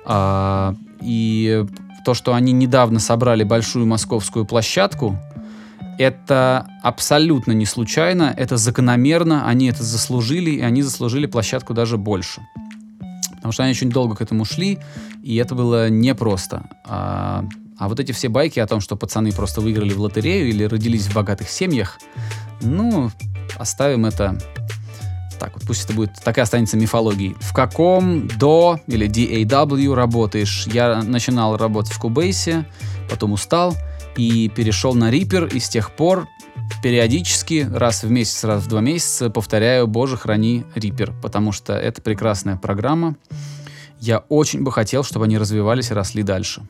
Uh, 0.03 0.75
и 1.01 1.65
то, 2.03 2.13
что 2.13 2.33
они 2.33 2.51
недавно 2.51 2.99
собрали 2.99 3.43
большую 3.43 3.85
московскую 3.85 4.45
площадку, 4.45 5.17
это 5.97 6.67
абсолютно 6.81 7.51
не 7.51 7.65
случайно, 7.65 8.33
это 8.35 8.57
закономерно, 8.57 9.47
они 9.47 9.67
это 9.67 9.83
заслужили, 9.83 10.51
и 10.51 10.61
они 10.61 10.81
заслужили 10.81 11.25
площадку 11.25 11.73
даже 11.73 11.97
больше. 11.97 12.41
Потому 13.35 13.51
что 13.51 13.63
они 13.63 13.71
очень 13.71 13.89
долго 13.89 14.15
к 14.15 14.21
этому 14.21 14.45
шли, 14.45 14.79
и 15.23 15.35
это 15.35 15.55
было 15.55 15.89
непросто. 15.89 16.63
А, 16.85 17.45
А 17.77 17.87
вот 17.87 17.99
эти 17.99 18.11
все 18.11 18.27
байки 18.27 18.59
о 18.59 18.67
том, 18.67 18.81
что 18.81 18.97
пацаны 18.97 19.31
просто 19.31 19.61
выиграли 19.61 19.93
в 19.93 20.01
лотерею 20.01 20.49
или 20.49 20.65
родились 20.65 21.07
в 21.07 21.13
богатых 21.13 21.49
семьях, 21.49 21.97
ну, 22.61 23.09
оставим 23.57 24.05
это 24.05 24.37
так 25.39 25.53
вот, 25.53 25.63
пусть 25.65 25.85
это 25.85 25.93
будет, 25.93 26.11
так 26.23 26.37
и 26.37 26.41
останется 26.41 26.77
мифологией. 26.77 27.35
В 27.39 27.53
каком 27.53 28.27
до 28.27 28.79
или 28.87 29.07
DAW 29.09 29.93
работаешь? 29.95 30.67
Я 30.67 31.01
начинал 31.01 31.57
работать 31.57 31.93
в 31.93 31.99
Кубейсе, 31.99 32.65
потом 33.09 33.31
устал 33.31 33.75
и 34.15 34.49
перешел 34.49 34.93
на 34.93 35.11
Reaper, 35.11 35.51
и 35.51 35.59
с 35.59 35.69
тех 35.69 35.91
пор 35.91 36.27
периодически, 36.83 37.67
раз 37.73 38.03
в 38.03 38.11
месяц, 38.11 38.43
раз 38.43 38.63
в 38.63 38.67
два 38.67 38.81
месяца 38.81 39.29
повторяю 39.29 39.87
«Боже, 39.87 40.17
храни 40.17 40.65
Reaper», 40.75 41.13
потому 41.21 41.51
что 41.51 41.73
это 41.73 42.01
прекрасная 42.01 42.57
программа. 42.57 43.15
Я 43.99 44.19
очень 44.29 44.63
бы 44.63 44.71
хотел, 44.71 45.03
чтобы 45.03 45.25
они 45.25 45.37
развивались 45.37 45.91
и 45.91 45.93
росли 45.93 46.23
дальше. 46.23 46.61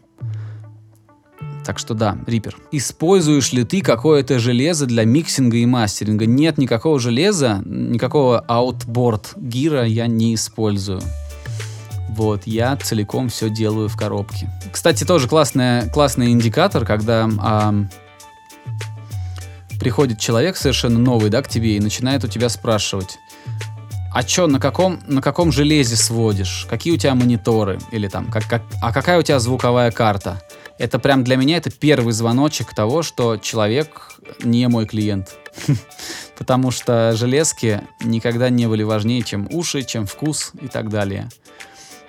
Так 1.66 1.78
что 1.78 1.94
да, 1.94 2.18
Reaper. 2.26 2.56
Используешь 2.72 3.52
ли 3.54 3.64
ты 3.64 3.82
какое-то 3.82 4.40
железо 4.40 4.86
для 4.86 5.06
миксинга 5.06 5.58
и 5.58 5.66
мастеринга? 5.66 6.26
Нет 6.26 6.58
никакого 6.58 7.00
железа, 7.00 7.62
никакого 7.66 8.44
outboard 8.48 9.28
гира 9.36 9.86
я 9.86 10.08
не 10.08 10.36
использую. 10.36 11.02
Вот, 12.10 12.42
я 12.46 12.76
целиком 12.76 13.30
все 13.30 13.50
делаю 13.50 13.88
в 13.88 13.96
коробке. 13.96 14.50
Кстати, 14.72 15.04
тоже 15.04 15.28
классная, 15.28 15.88
классный 15.90 16.32
индикатор, 16.32 16.86
когда 16.86 17.30
а, 17.40 17.74
приходит 19.80 20.20
человек 20.20 20.58
совершенно 20.58 21.00
новый, 21.00 21.30
да, 21.30 21.42
к 21.42 21.48
тебе 21.48 21.78
и 21.78 21.80
начинает 21.80 22.24
у 22.24 22.28
тебя 22.28 22.50
спрашивать, 22.50 23.20
а 24.12 24.24
чё, 24.24 24.48
на 24.48 24.60
каком, 24.60 25.00
на 25.08 25.22
каком 25.22 25.52
железе 25.52 25.96
сводишь? 25.96 26.66
Какие 26.70 26.94
у 26.94 26.98
тебя 26.98 27.14
мониторы? 27.14 27.80
Или 27.92 28.08
там, 28.08 28.32
как, 28.32 28.48
как, 28.48 28.64
а 28.82 28.92
какая 28.92 29.20
у 29.20 29.22
тебя 29.22 29.40
звуковая 29.40 29.92
карта? 29.92 30.42
Это 30.80 30.98
прям 30.98 31.24
для 31.24 31.36
меня 31.36 31.58
это 31.58 31.70
первый 31.70 32.14
звоночек 32.14 32.74
того, 32.74 33.04
что 33.04 33.38
человек 33.38 34.14
не 34.44 34.68
мой 34.68 34.88
клиент. 34.88 35.38
Потому 36.38 36.72
что 36.72 37.14
железки 37.16 37.82
никогда 38.02 38.50
не 38.50 38.68
были 38.68 38.84
важнее, 38.84 39.22
чем 39.22 39.48
уши, 39.52 39.84
чем 39.84 40.08
вкус 40.08 40.54
и 40.60 40.68
так 40.68 40.90
далее. 40.90 41.30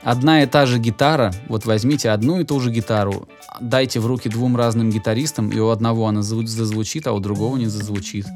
Одна 0.02 0.42
и 0.42 0.46
та 0.46 0.64
же 0.64 0.78
гитара, 0.78 1.34
вот 1.48 1.66
возьмите 1.66 2.10
одну 2.10 2.40
и 2.40 2.44
ту 2.44 2.58
же 2.60 2.70
гитару, 2.70 3.28
дайте 3.60 4.00
в 4.00 4.06
руки 4.06 4.30
двум 4.30 4.56
разным 4.56 4.90
гитаристам, 4.90 5.50
и 5.50 5.58
у 5.58 5.68
одного 5.68 6.06
она 6.06 6.22
зазвучит, 6.22 7.06
а 7.06 7.12
у 7.12 7.20
другого 7.20 7.58
не 7.58 7.66
зазвучит. 7.66 8.26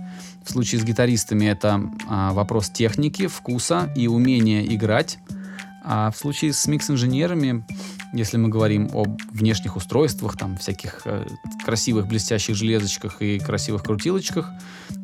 В 0.45 0.51
случае 0.51 0.83
с 0.83 0.85
гитаристами 0.85 1.47
это 1.47 1.81
а, 2.07 2.33
вопрос 2.35 2.69
техники, 2.69 3.29
вкуса 3.29 3.91
и 3.97 4.09
умения 4.09 4.63
играть. 4.67 5.19
А 5.85 6.11
в 6.11 6.17
случае 6.17 6.53
с 6.53 6.67
микс-инженерами 6.67 7.65
если 8.15 8.37
мы 8.37 8.49
говорим 8.49 8.91
о 8.95 9.05
внешних 9.33 9.77
устройствах, 9.77 10.37
там 10.37 10.57
всяких 10.57 11.03
э, 11.05 11.27
красивых 11.65 12.07
блестящих 12.07 12.55
железочках 12.55 13.21
и 13.21 13.41
красивых 13.41 13.83
крутилочках, 13.83 14.51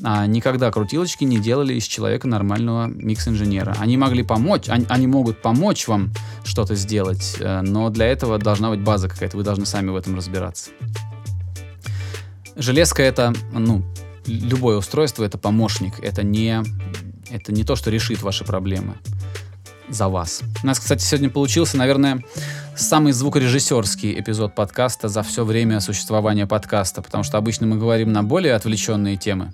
а, 0.05 0.27
никогда 0.27 0.71
крутилочки 0.71 1.25
не 1.25 1.39
делали 1.39 1.75
из 1.75 1.85
человека 1.85 2.29
нормального 2.29 2.87
микс-инженера. 2.87 3.77
Они 3.81 3.97
могли 3.97 4.23
помочь, 4.23 4.69
они, 4.69 4.87
они 4.89 5.09
могут 5.09 5.43
помочь 5.43 5.89
вам 5.89 6.13
что-то 6.45 6.77
сделать, 6.77 7.37
э, 7.41 7.63
но 7.63 7.91
для 7.91 8.07
этого 8.07 8.39
должна 8.39 8.71
быть 8.71 8.81
база 8.81 9.09
какая-то, 9.09 9.37
вы 9.37 9.43
должны 9.43 9.67
сами 9.67 9.91
в 9.91 9.97
этом 9.97 10.15
разбираться. 10.15 10.71
Железка 12.55 13.03
это, 13.03 13.33
ну, 13.53 13.83
любое 14.27 14.77
устройство 14.77 15.25
это 15.25 15.37
помощник, 15.37 15.99
это 16.01 16.23
не, 16.23 16.63
это 17.29 17.53
не 17.53 17.65
то, 17.65 17.75
что 17.75 17.91
решит 17.91 18.23
ваши 18.23 18.45
проблемы 18.45 18.99
за 19.91 20.09
вас. 20.09 20.43
У 20.63 20.67
нас, 20.67 20.79
кстати, 20.79 21.03
сегодня 21.03 21.31
получился, 21.31 21.77
наверное, 21.77 22.23
самый 22.77 23.13
звукорежиссерский 23.13 24.19
эпизод 24.19 24.55
подкаста 24.55 25.09
за 25.09 25.23
все 25.23 25.45
время 25.45 25.81
существования 25.81 26.47
подкаста, 26.47 27.03
потому 27.03 27.25
что 27.25 27.39
обычно 27.39 27.67
мы 27.67 27.77
говорим 27.77 28.13
на 28.13 28.23
более 28.23 28.55
отвлеченные 28.55 29.17
темы. 29.17 29.53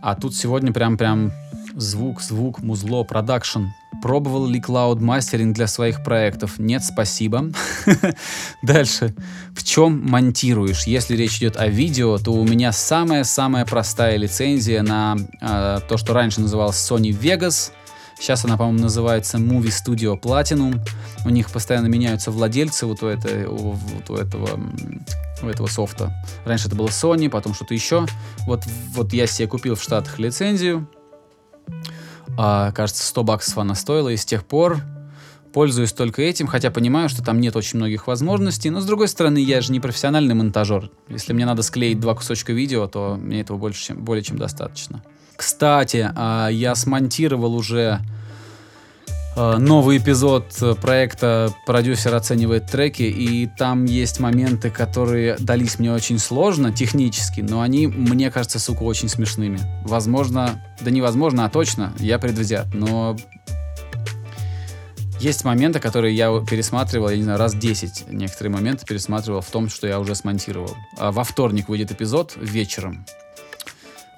А 0.00 0.14
тут 0.14 0.34
сегодня 0.34 0.72
прям-прям 0.72 1.32
звук, 1.74 2.20
звук, 2.22 2.60
музло, 2.60 3.04
продакшн. 3.04 3.66
Пробовал 4.02 4.46
ли 4.46 4.60
Cloud 4.60 4.98
Mastering 4.98 5.52
для 5.52 5.66
своих 5.68 6.02
проектов? 6.02 6.58
Нет, 6.58 6.82
спасибо. 6.82 7.52
Дальше. 8.62 9.14
В 9.54 9.62
чем 9.62 10.02
монтируешь? 10.10 10.84
Если 10.84 11.16
речь 11.16 11.38
идет 11.38 11.56
о 11.56 11.68
видео, 11.68 12.18
то 12.18 12.32
у 12.32 12.44
меня 12.44 12.72
самая-самая 12.72 13.64
простая 13.64 14.16
лицензия 14.16 14.82
на 14.82 15.16
э, 15.40 15.80
то, 15.88 15.96
что 15.96 16.14
раньше 16.14 16.40
называлось 16.40 16.76
Sony 16.76 17.10
Vegas— 17.10 17.70
Сейчас 18.22 18.44
она, 18.44 18.56
по-моему, 18.56 18.82
называется 18.82 19.38
Movie 19.38 19.72
Studio 19.72 20.16
Platinum. 20.16 20.80
У 21.24 21.30
них 21.30 21.50
постоянно 21.50 21.88
меняются 21.88 22.30
владельцы 22.30 22.86
вот 22.86 23.02
у, 23.02 23.08
этой, 23.08 23.48
вот 23.48 24.10
у 24.10 24.14
этого 24.14 24.60
у 25.42 25.46
этого 25.48 25.66
софта. 25.66 26.12
Раньше 26.44 26.68
это 26.68 26.76
было 26.76 26.86
Sony, 26.86 27.28
потом 27.28 27.52
что-то 27.52 27.74
еще. 27.74 28.06
Вот, 28.46 28.62
вот 28.94 29.12
я 29.12 29.26
себе 29.26 29.48
купил 29.48 29.74
в 29.74 29.82
Штатах 29.82 30.20
лицензию. 30.20 30.88
А, 32.38 32.70
кажется, 32.70 33.04
100 33.04 33.24
баксов 33.24 33.58
она 33.58 33.74
стоила, 33.74 34.10
и 34.10 34.16
с 34.16 34.24
тех 34.24 34.44
пор 34.44 34.78
пользуюсь 35.52 35.92
только 35.92 36.22
этим, 36.22 36.46
хотя 36.46 36.70
понимаю, 36.70 37.08
что 37.08 37.24
там 37.24 37.40
нет 37.40 37.56
очень 37.56 37.78
многих 37.78 38.06
возможностей, 38.06 38.70
но 38.70 38.80
с 38.80 38.84
другой 38.84 39.08
стороны, 39.08 39.38
я 39.38 39.60
же 39.62 39.72
не 39.72 39.80
профессиональный 39.80 40.36
монтажер. 40.36 40.92
Если 41.08 41.32
мне 41.32 41.44
надо 41.44 41.62
склеить 41.62 41.98
два 41.98 42.14
кусочка 42.14 42.52
видео, 42.52 42.86
то 42.86 43.18
мне 43.20 43.40
этого 43.40 43.58
больше, 43.58 43.86
чем, 43.86 44.04
более 44.04 44.22
чем 44.22 44.38
достаточно. 44.38 45.02
Кстати, 45.36 46.10
а, 46.14 46.48
я 46.48 46.74
смонтировал 46.74 47.54
уже 47.54 48.00
а, 49.34 49.58
новый 49.58 49.98
эпизод 49.98 50.52
проекта 50.80 51.52
«Продюсер 51.66 52.14
оценивает 52.14 52.66
треки», 52.66 53.02
и 53.02 53.48
там 53.58 53.84
есть 53.84 54.20
моменты, 54.20 54.70
которые 54.70 55.36
дались 55.38 55.78
мне 55.78 55.92
очень 55.92 56.18
сложно 56.18 56.72
технически, 56.72 57.40
но 57.40 57.60
они, 57.60 57.86
мне 57.86 58.30
кажется, 58.30 58.58
сука, 58.58 58.82
очень 58.82 59.08
смешными. 59.08 59.58
Возможно, 59.84 60.62
да 60.80 60.90
невозможно, 60.90 61.44
а 61.44 61.50
точно, 61.50 61.92
я 61.98 62.18
предвзят, 62.18 62.66
но 62.74 63.16
есть 65.22 65.44
моменты, 65.44 65.78
которые 65.78 66.16
я 66.16 66.36
пересматривал, 66.40 67.08
я 67.08 67.16
не 67.16 67.22
знаю, 67.22 67.38
раз 67.38 67.54
10 67.54 68.06
некоторые 68.08 68.52
моменты 68.52 68.84
пересматривал 68.84 69.40
в 69.40 69.50
том, 69.50 69.68
что 69.68 69.86
я 69.86 70.00
уже 70.00 70.16
смонтировал. 70.16 70.76
А 70.98 71.12
во 71.12 71.22
вторник 71.22 71.68
выйдет 71.68 71.92
эпизод 71.92 72.32
вечером. 72.34 73.06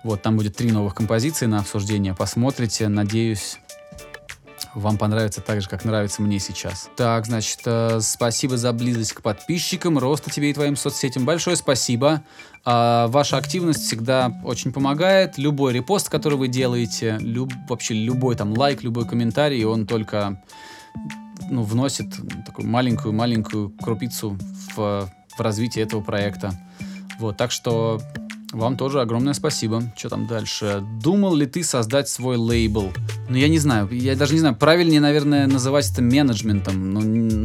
Вот, 0.05 0.23
там 0.23 0.37
будет 0.37 0.55
три 0.55 0.71
новых 0.71 0.95
композиции 0.95 1.47
на 1.47 1.59
обсуждение. 1.59 2.15
Посмотрите, 2.15 2.89
надеюсь, 2.89 3.59
вам 4.75 4.99
понравится 4.99 5.41
так 5.41 5.63
же, 5.63 5.69
как 5.69 5.85
нравится 5.85 6.21
мне 6.21 6.39
сейчас. 6.39 6.91
Так, 6.97 7.27
значит, 7.27 7.61
э, 7.65 8.01
спасибо 8.01 8.57
за 8.57 8.73
близость 8.73 9.15
к 9.15 9.23
подписчикам, 9.23 9.99
роста 9.99 10.31
тебе 10.31 10.51
и 10.51 10.55
твоим 10.55 10.77
соцсетям. 10.77 11.25
Большое 11.25 11.57
спасибо. 11.57 12.23
Э, 12.67 13.07
ваша 13.09 13.39
активность 13.39 13.87
всегда 13.87 14.33
очень 14.45 14.73
помогает. 14.73 15.39
Любой 15.39 15.73
репост, 15.73 16.11
который 16.11 16.37
вы 16.37 16.49
делаете, 16.49 17.17
люб, 17.21 17.53
вообще 17.69 17.95
любой 17.95 18.37
там 18.37 18.53
лайк, 18.53 18.83
любой 18.83 19.07
комментарий, 19.07 19.65
он 19.65 19.87
только 19.87 20.43
ну, 21.49 21.63
вносит 21.63 22.15
такую 22.45 22.69
маленькую-маленькую 22.69 23.71
крупицу 23.71 24.39
в, 24.77 25.09
в 25.37 25.41
развитие 25.41 25.85
этого 25.85 26.03
проекта. 26.03 26.53
Вот, 27.19 27.37
так 27.37 27.53
что 27.53 28.01
вам 28.55 28.77
тоже 28.77 29.01
огромное 29.01 29.35
спасибо. 29.35 29.83
Что 29.97 30.09
там 30.11 30.27
дальше? 30.27 30.83
Думал 31.03 31.35
ли 31.35 31.47
ты 31.47 31.63
создать 31.63 32.09
свой 32.09 32.37
лейбл? 32.37 32.93
Ну, 33.29 33.37
я 33.37 33.49
не 33.49 33.59
знаю. 33.59 33.89
Я 33.91 34.17
даже 34.17 34.35
не 34.35 34.41
знаю. 34.41 34.57
Правильнее, 34.57 35.01
наверное, 35.01 35.47
называть 35.47 35.91
это 35.91 36.03
менеджментом. 36.03 36.93
Но 36.93 37.01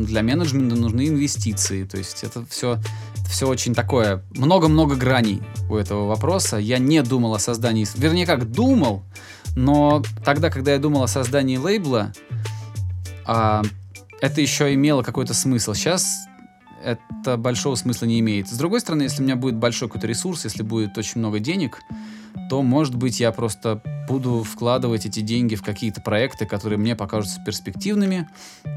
для 0.06 0.22
менеджмента 0.22 0.76
нужны 0.76 1.08
инвестиции. 1.08 1.84
То 1.84 1.98
есть 1.98 2.24
это 2.24 2.46
все, 2.50 2.80
все 3.30 3.48
очень 3.48 3.74
такое... 3.74 4.24
Много-много 4.32 4.96
граней 4.96 5.42
у 5.70 5.76
этого 5.76 6.08
вопроса. 6.08 6.58
Я 6.58 6.78
не 6.78 7.02
думал 7.04 7.34
о 7.34 7.40
создании... 7.40 7.88
Вернее, 7.96 8.26
как 8.26 8.52
думал, 8.52 9.04
но 9.56 10.04
тогда, 10.24 10.50
когда 10.50 10.74
я 10.74 10.80
думал 10.80 11.04
о 11.04 11.08
создании 11.08 11.58
лейбла, 11.58 12.14
а, 13.26 13.64
это 14.22 14.42
еще 14.42 14.74
имело 14.74 15.04
какой-то 15.04 15.34
смысл. 15.34 15.74
Сейчас 15.74 16.29
это 16.84 17.38
большого 17.38 17.76
смысла 17.76 18.06
не 18.06 18.20
имеет. 18.20 18.48
С 18.48 18.58
другой 18.58 18.80
стороны, 18.80 19.04
если 19.04 19.22
у 19.22 19.26
меня 19.26 19.36
будет 19.36 19.56
большой 19.56 19.88
какой-то 19.88 20.08
ресурс, 20.08 20.46
если 20.46 20.64
будет 20.64 20.98
очень 20.98 21.20
много 21.20 21.40
денег, 21.40 21.82
то, 22.50 22.62
может 22.62 22.96
быть, 22.96 23.20
я 23.20 23.32
просто 23.32 23.82
буду 24.08 24.44
вкладывать 24.44 25.06
эти 25.06 25.20
деньги 25.20 25.56
в 25.56 25.62
какие-то 25.62 26.02
проекты, 26.02 26.46
которые 26.46 26.80
мне 26.80 26.96
покажутся 26.96 27.42
перспективными, 27.46 28.28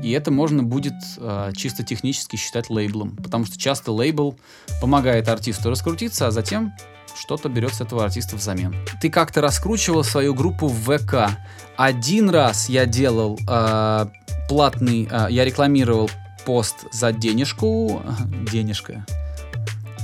и 0.03 0.11
это 0.11 0.31
можно 0.31 0.63
будет 0.63 0.95
э, 1.17 1.53
чисто 1.57 1.83
технически 1.83 2.37
считать 2.37 2.69
лейблом, 2.69 3.17
потому 3.17 3.47
что 3.47 3.59
часто 3.59 3.93
лейбл 3.93 4.39
помогает 4.81 5.29
артисту 5.29 5.71
раскрутиться, 5.71 6.27
а 6.27 6.31
затем 6.31 6.73
что-то 7.19 7.49
берет 7.49 7.75
с 7.75 7.81
этого 7.81 8.05
артиста 8.05 8.37
взамен. 8.37 8.75
Ты 9.01 9.11
как-то 9.11 9.41
раскручивал 9.41 10.05
свою 10.05 10.35
группу 10.35 10.67
в 10.69 10.99
ВК. 10.99 11.39
Один 11.77 12.31
раз 12.31 12.69
я 12.69 12.87
делал 12.87 13.39
э, 13.49 14.07
платный, 14.49 15.09
э, 15.11 15.27
я 15.31 15.45
рекламировал 15.45 16.11
пост 16.45 16.87
за 16.93 17.13
денежку. 17.13 18.03
Денежка. 18.51 19.07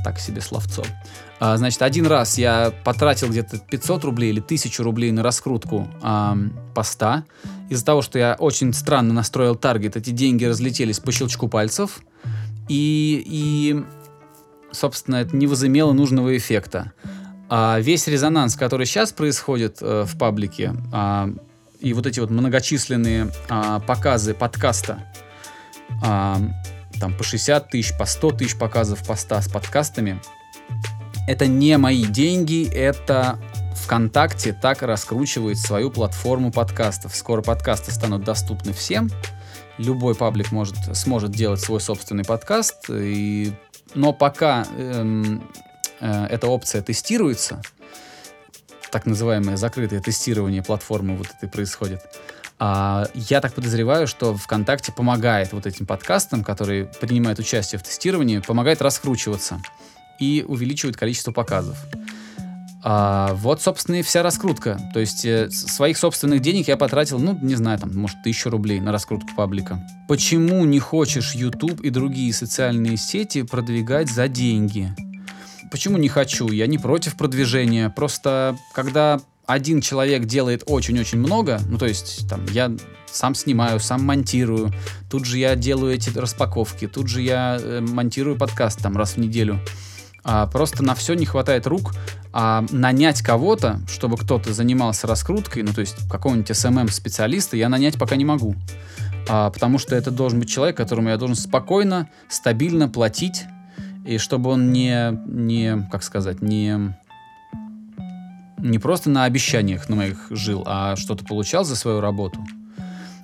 Так 0.04 0.18
себе 0.18 0.40
словцо. 0.40 0.84
А, 1.40 1.56
значит, 1.56 1.82
один 1.82 2.06
раз 2.06 2.38
я 2.38 2.72
потратил 2.84 3.28
где-то 3.28 3.58
500 3.58 4.04
рублей 4.04 4.30
или 4.30 4.40
1000 4.40 4.82
рублей 4.82 5.12
на 5.12 5.22
раскрутку 5.22 5.88
а, 6.02 6.36
поста. 6.74 7.24
Из-за 7.68 7.84
того, 7.84 8.02
что 8.02 8.18
я 8.18 8.36
очень 8.38 8.72
странно 8.72 9.12
настроил 9.12 9.54
таргет, 9.54 9.96
эти 9.96 10.10
деньги 10.10 10.44
разлетелись 10.44 10.98
по 10.98 11.12
щелчку 11.12 11.48
пальцев. 11.48 12.00
И, 12.68 13.22
и 13.26 13.84
собственно, 14.72 15.16
это 15.16 15.36
не 15.36 15.46
возымело 15.46 15.92
нужного 15.92 16.36
эффекта. 16.36 16.92
А 17.48 17.78
весь 17.80 18.06
резонанс, 18.06 18.56
который 18.56 18.86
сейчас 18.86 19.12
происходит 19.12 19.78
э, 19.80 20.04
в 20.06 20.18
паблике, 20.18 20.74
а, 20.92 21.30
и 21.80 21.92
вот 21.94 22.06
эти 22.06 22.20
вот 22.20 22.30
многочисленные 22.30 23.30
а, 23.48 23.80
показы 23.80 24.34
подкаста, 24.34 24.98
а, 26.02 26.40
там 27.00 27.16
по 27.16 27.24
60 27.24 27.68
тысяч, 27.68 27.96
по 27.96 28.06
100 28.06 28.32
тысяч 28.32 28.58
показов 28.58 29.06
поста 29.06 29.40
с 29.40 29.48
подкастами, 29.48 30.20
это 31.26 31.46
не 31.46 31.76
мои 31.76 32.04
деньги, 32.04 32.68
это 32.72 33.38
ВКонтакте 33.84 34.52
так 34.52 34.82
раскручивает 34.82 35.58
свою 35.58 35.90
платформу 35.90 36.50
подкастов. 36.50 37.14
Скоро 37.14 37.42
подкасты 37.42 37.92
станут 37.92 38.24
доступны 38.24 38.72
всем. 38.72 39.10
Любой 39.78 40.14
паблик 40.14 40.52
может, 40.52 40.76
сможет 40.96 41.30
делать 41.30 41.60
свой 41.60 41.80
собственный 41.80 42.24
подкаст. 42.24 42.90
И... 42.90 43.52
Но 43.94 44.12
пока 44.12 44.66
эм, 44.76 45.42
э, 46.00 46.26
эта 46.26 46.48
опция 46.48 46.82
тестируется, 46.82 47.62
так 48.90 49.06
называемое 49.06 49.56
закрытое 49.56 50.00
тестирование 50.00 50.62
платформы 50.62 51.16
вот 51.16 51.28
этой 51.36 51.48
происходит, 51.48 52.02
а, 52.58 53.06
я 53.14 53.40
так 53.40 53.54
подозреваю, 53.54 54.06
что 54.06 54.36
ВКонтакте 54.36 54.92
помогает 54.92 55.52
вот 55.52 55.66
этим 55.66 55.86
подкастам, 55.86 56.42
которые 56.42 56.86
принимают 56.86 57.38
участие 57.38 57.78
в 57.78 57.82
тестировании, 57.82 58.38
помогает 58.38 58.82
раскручиваться 58.82 59.60
и 60.18 60.44
увеличивает 60.46 60.96
количество 60.96 61.30
показов. 61.32 61.76
А, 62.82 63.34
вот, 63.34 63.60
собственно, 63.60 63.96
и 63.96 64.02
вся 64.02 64.22
раскрутка. 64.22 64.80
То 64.92 65.00
есть 65.00 65.24
э, 65.24 65.50
своих 65.50 65.98
собственных 65.98 66.40
денег 66.40 66.68
я 66.68 66.76
потратил, 66.76 67.18
ну, 67.18 67.38
не 67.40 67.54
знаю, 67.54 67.78
там, 67.78 67.94
может, 67.94 68.22
тысячу 68.22 68.50
рублей 68.50 68.80
на 68.80 68.92
раскрутку 68.92 69.28
паблика. 69.36 69.80
Почему 70.08 70.64
не 70.64 70.78
хочешь 70.78 71.34
YouTube 71.34 71.80
и 71.80 71.90
другие 71.90 72.32
социальные 72.32 72.96
сети 72.96 73.42
продвигать 73.42 74.10
за 74.10 74.28
деньги? 74.28 74.94
Почему 75.70 75.98
не 75.98 76.08
хочу? 76.08 76.48
Я 76.48 76.66
не 76.66 76.78
против 76.78 77.16
продвижения. 77.16 77.90
Просто 77.90 78.56
когда 78.74 79.20
один 79.48 79.80
человек 79.80 80.26
делает 80.26 80.62
очень-очень 80.66 81.18
много, 81.18 81.58
ну 81.68 81.78
то 81.78 81.86
есть 81.86 82.28
там 82.28 82.44
я 82.52 82.70
сам 83.06 83.34
снимаю, 83.34 83.80
сам 83.80 84.04
монтирую, 84.04 84.70
тут 85.08 85.24
же 85.24 85.38
я 85.38 85.56
делаю 85.56 85.94
эти 85.94 86.16
распаковки, 86.16 86.86
тут 86.86 87.08
же 87.08 87.22
я 87.22 87.58
э, 87.58 87.80
монтирую 87.80 88.36
подкаст 88.36 88.80
там 88.82 88.98
раз 88.98 89.14
в 89.14 89.16
неделю. 89.16 89.58
А, 90.22 90.46
просто 90.46 90.84
на 90.84 90.94
все 90.94 91.14
не 91.14 91.24
хватает 91.24 91.66
рук, 91.66 91.94
а 92.30 92.66
нанять 92.70 93.22
кого-то, 93.22 93.80
чтобы 93.88 94.18
кто-то 94.18 94.52
занимался 94.52 95.06
раскруткой, 95.06 95.62
ну 95.62 95.72
то 95.72 95.80
есть 95.80 95.96
какого-нибудь 96.10 96.50
SMM-специалиста, 96.50 97.56
я 97.56 97.70
нанять 97.70 97.98
пока 97.98 98.16
не 98.16 98.26
могу. 98.26 98.54
А, 99.30 99.48
потому 99.48 99.78
что 99.78 99.96
это 99.96 100.10
должен 100.10 100.40
быть 100.40 100.50
человек, 100.50 100.76
которому 100.76 101.08
я 101.08 101.16
должен 101.16 101.36
спокойно, 101.36 102.10
стабильно 102.28 102.86
платить, 102.86 103.46
и 104.06 104.18
чтобы 104.18 104.50
он 104.50 104.72
не, 104.72 105.18
не 105.26 105.88
как 105.90 106.02
сказать, 106.02 106.42
не 106.42 106.94
не 108.58 108.78
просто 108.78 109.10
на 109.10 109.24
обещаниях 109.24 109.88
на 109.88 109.96
моих 109.96 110.26
жил, 110.30 110.62
а 110.66 110.96
что-то 110.96 111.24
получал 111.24 111.64
за 111.64 111.76
свою 111.76 112.00
работу. 112.00 112.40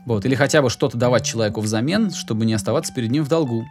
Вот. 0.07 0.27
Или 0.27 0.35
хотя 0.35 0.61
бы 0.61 0.69
что-то 0.69 0.99
давать 0.99 1.25
человеку 1.25 1.61
взамен, 1.61 2.11
чтобы 2.11 2.45
не 2.45 2.53
оставаться 2.53 2.93
перед 2.93 3.11
ним 3.11 3.25
в 3.25 3.29
долгу. 3.29 3.65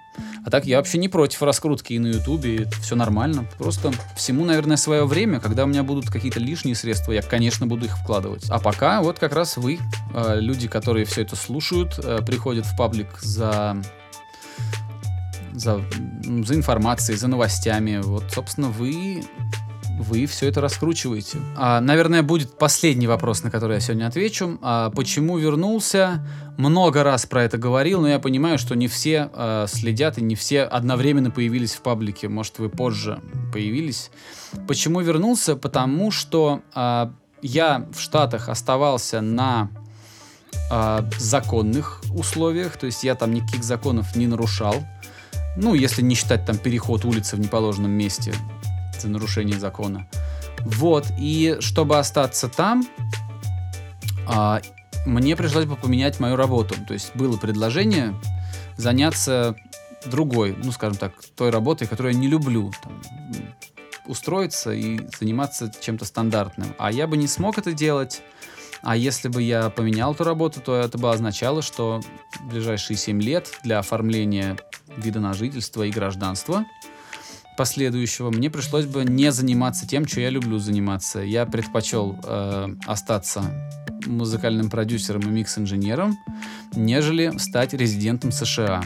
А 0.46 0.50
так 0.50 0.66
я 0.66 0.78
вообще 0.78 0.98
не 0.98 1.08
против 1.08 1.42
раскрутки 1.44 1.94
и 1.94 2.00
на 2.00 2.08
Ютубе, 2.08 2.68
все 2.82 2.96
нормально. 2.96 3.46
Просто 3.58 3.92
всему, 4.16 4.44
наверное, 4.44 4.78
свое 4.78 5.06
время, 5.06 5.40
когда 5.40 5.64
у 5.64 5.68
меня 5.68 5.84
будут 5.84 6.10
какие-то 6.10 6.40
лишние 6.40 6.76
средства, 6.76 7.12
я, 7.12 7.22
конечно, 7.22 7.68
буду 7.68 7.86
их 7.86 7.98
вкладывать. 7.98 8.50
А 8.50 8.60
пока 8.60 9.02
вот 9.02 9.20
как 9.20 9.34
раз 9.34 9.58
вы, 9.58 9.80
э, 10.14 10.40
люди, 10.40 10.68
которые 10.68 11.06
все 11.06 11.22
это 11.22 11.36
слушают, 11.36 12.00
э, 12.04 12.20
приходят 12.26 12.66
в 12.66 12.76
паблик 12.76 13.20
за 13.22 13.78
за, 15.54 15.84
за 16.24 16.56
информацией, 16.56 17.16
за 17.16 17.28
новостями. 17.28 18.02
Вот, 18.04 18.24
собственно, 18.32 18.70
вы 18.70 19.24
вы 20.00 20.26
все 20.26 20.48
это 20.48 20.62
раскручиваете. 20.62 21.40
А, 21.56 21.80
наверное, 21.82 22.24
будет 22.24 22.58
последний 22.58 23.08
вопрос, 23.08 23.44
на 23.44 23.52
который 23.52 23.76
я 23.76 23.80
сегодня 23.80 24.08
отвечу. 24.08 24.58
А, 24.62 24.90
почему 24.90 25.38
вернулся? 25.38 26.26
Много 26.58 27.04
раз 27.04 27.26
про 27.26 27.44
это 27.44 27.58
говорил, 27.58 28.02
но 28.02 28.10
я 28.10 28.20
понимаю, 28.20 28.58
что 28.58 28.76
не 28.76 28.88
все 28.88 29.30
а, 29.34 29.66
следят 29.68 30.18
и 30.18 30.22
не 30.22 30.36
все 30.36 30.64
одновременно 30.64 31.32
появились 31.32 31.74
в 31.74 31.82
паблике. 31.82 32.28
Может, 32.28 32.60
вы 32.60 32.70
позже 32.70 33.22
появились. 33.52 34.12
Почему 34.68 35.02
вернулся? 35.02 35.56
Потому 35.56 36.12
что 36.12 36.62
а, 36.74 37.14
я 37.42 37.88
в 37.92 38.00
Штатах 38.00 38.50
оставался 38.50 39.22
на 39.22 39.70
а, 40.72 41.08
законных 41.18 42.02
условиях, 42.14 42.78
то 42.78 42.86
есть 42.86 43.04
я 43.04 43.16
там 43.16 43.34
никаких 43.34 43.64
законов 43.64 44.16
не 44.16 44.28
нарушал. 44.28 44.76
Ну, 45.56 45.76
если 45.76 46.02
не 46.02 46.16
считать 46.16 46.46
там 46.46 46.58
переход 46.58 47.06
улицы 47.06 47.36
в 47.36 47.40
неположенном 47.40 47.92
месте, 47.92 48.34
за 49.04 49.10
нарушение 49.10 49.60
закона. 49.60 50.08
Вот, 50.60 51.08
и 51.20 51.58
чтобы 51.60 51.98
остаться 51.98 52.50
там, 52.50 52.84
а, 54.28 54.62
мне 55.06 55.36
пришлось 55.36 55.66
бы 55.66 55.76
поменять 55.76 56.20
мою 56.20 56.36
работу. 56.36 56.76
То 56.88 56.94
есть 56.94 57.16
было 57.16 57.38
предложение 57.38 58.16
заняться 58.78 59.56
другой, 60.06 60.56
ну, 60.58 60.72
скажем 60.72 60.98
так, 60.98 61.14
той 61.36 61.50
работой, 61.50 61.88
которую 61.88 62.14
я 62.14 62.20
не 62.20 62.28
люблю. 62.28 62.72
Там, 62.82 63.02
устроиться 64.06 64.74
и 64.74 65.00
заниматься 65.18 65.72
чем-то 65.82 66.06
стандартным. 66.06 66.76
А 66.78 66.92
я 66.92 67.08
бы 67.08 67.18
не 67.18 67.28
смог 67.28 67.58
это 67.58 67.74
делать. 67.74 68.22
А 68.82 68.98
если 68.98 69.30
бы 69.30 69.42
я 69.42 69.70
поменял 69.70 70.14
эту 70.14 70.26
работу, 70.26 70.60
то 70.60 70.76
это 70.76 70.98
бы 70.98 71.10
означало, 71.10 71.62
что 71.62 72.02
в 72.42 72.50
ближайшие 72.50 72.98
7 72.98 73.22
лет 73.22 73.50
для 73.64 73.80
оформления 73.80 74.58
вида 74.98 75.22
на 75.22 75.34
жительство 75.34 75.84
и 75.84 75.90
гражданства 75.90 76.66
последующего, 77.58 78.30
мне 78.30 78.50
пришлось 78.50 78.86
бы 78.86 79.04
не 79.04 79.32
заниматься 79.32 79.88
тем, 79.88 80.08
что 80.08 80.22
я 80.22 80.30
люблю 80.30 80.58
заниматься. 80.60 81.20
Я 81.20 81.46
предпочел 81.46 82.20
э, 82.24 82.76
остаться 82.86 83.44
музыкальным 84.06 84.70
продюсером 84.70 85.22
и 85.22 85.30
микс-инженером, 85.30 86.18
нежели 86.76 87.38
стать 87.38 87.74
резидентом 87.74 88.32
США. 88.32 88.84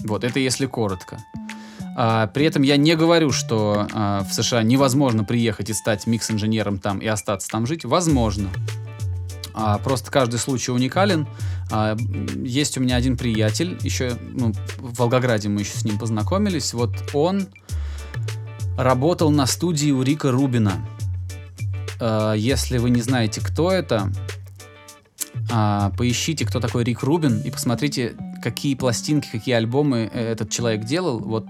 Вот, 0.00 0.24
это 0.24 0.38
если 0.38 0.66
коротко. 0.66 1.18
А, 1.96 2.28
при 2.28 2.46
этом 2.46 2.62
я 2.62 2.76
не 2.76 2.96
говорю, 2.96 3.32
что 3.32 3.86
а, 3.92 4.24
в 4.24 4.32
США 4.32 4.62
невозможно 4.62 5.24
приехать 5.24 5.70
и 5.70 5.74
стать 5.74 6.06
микс-инженером 6.06 6.78
там 6.78 6.98
и 6.98 7.06
остаться 7.06 7.48
там 7.48 7.66
жить. 7.66 7.84
Возможно. 7.84 8.48
А, 9.54 9.78
просто 9.78 10.10
каждый 10.10 10.38
случай 10.38 10.72
уникален. 10.72 11.26
А, 11.70 11.96
есть 12.44 12.78
у 12.78 12.80
меня 12.80 12.96
один 12.96 13.16
приятель, 13.16 13.78
еще 13.82 14.16
ну, 14.32 14.52
в 14.78 14.98
Волгограде 14.98 15.48
мы 15.48 15.60
еще 15.60 15.76
с 15.76 15.84
ним 15.84 15.98
познакомились. 15.98 16.72
Вот 16.74 16.94
он 17.12 17.48
работал 18.76 19.30
на 19.30 19.46
студии 19.46 19.90
у 19.90 20.02
Рика 20.02 20.30
Рубина. 20.30 20.86
А, 22.00 22.34
если 22.34 22.78
вы 22.78 22.90
не 22.90 23.02
знаете, 23.02 23.40
кто 23.40 23.70
это, 23.70 24.10
а, 25.50 25.90
поищите, 25.96 26.46
кто 26.46 26.60
такой 26.60 26.84
Рик 26.84 27.02
Рубин, 27.02 27.40
и 27.40 27.50
посмотрите, 27.50 28.14
какие 28.42 28.74
пластинки, 28.74 29.28
какие 29.30 29.54
альбомы 29.54 30.10
э, 30.12 30.32
этот 30.32 30.50
человек 30.50 30.84
делал. 30.84 31.18
Вот 31.18 31.46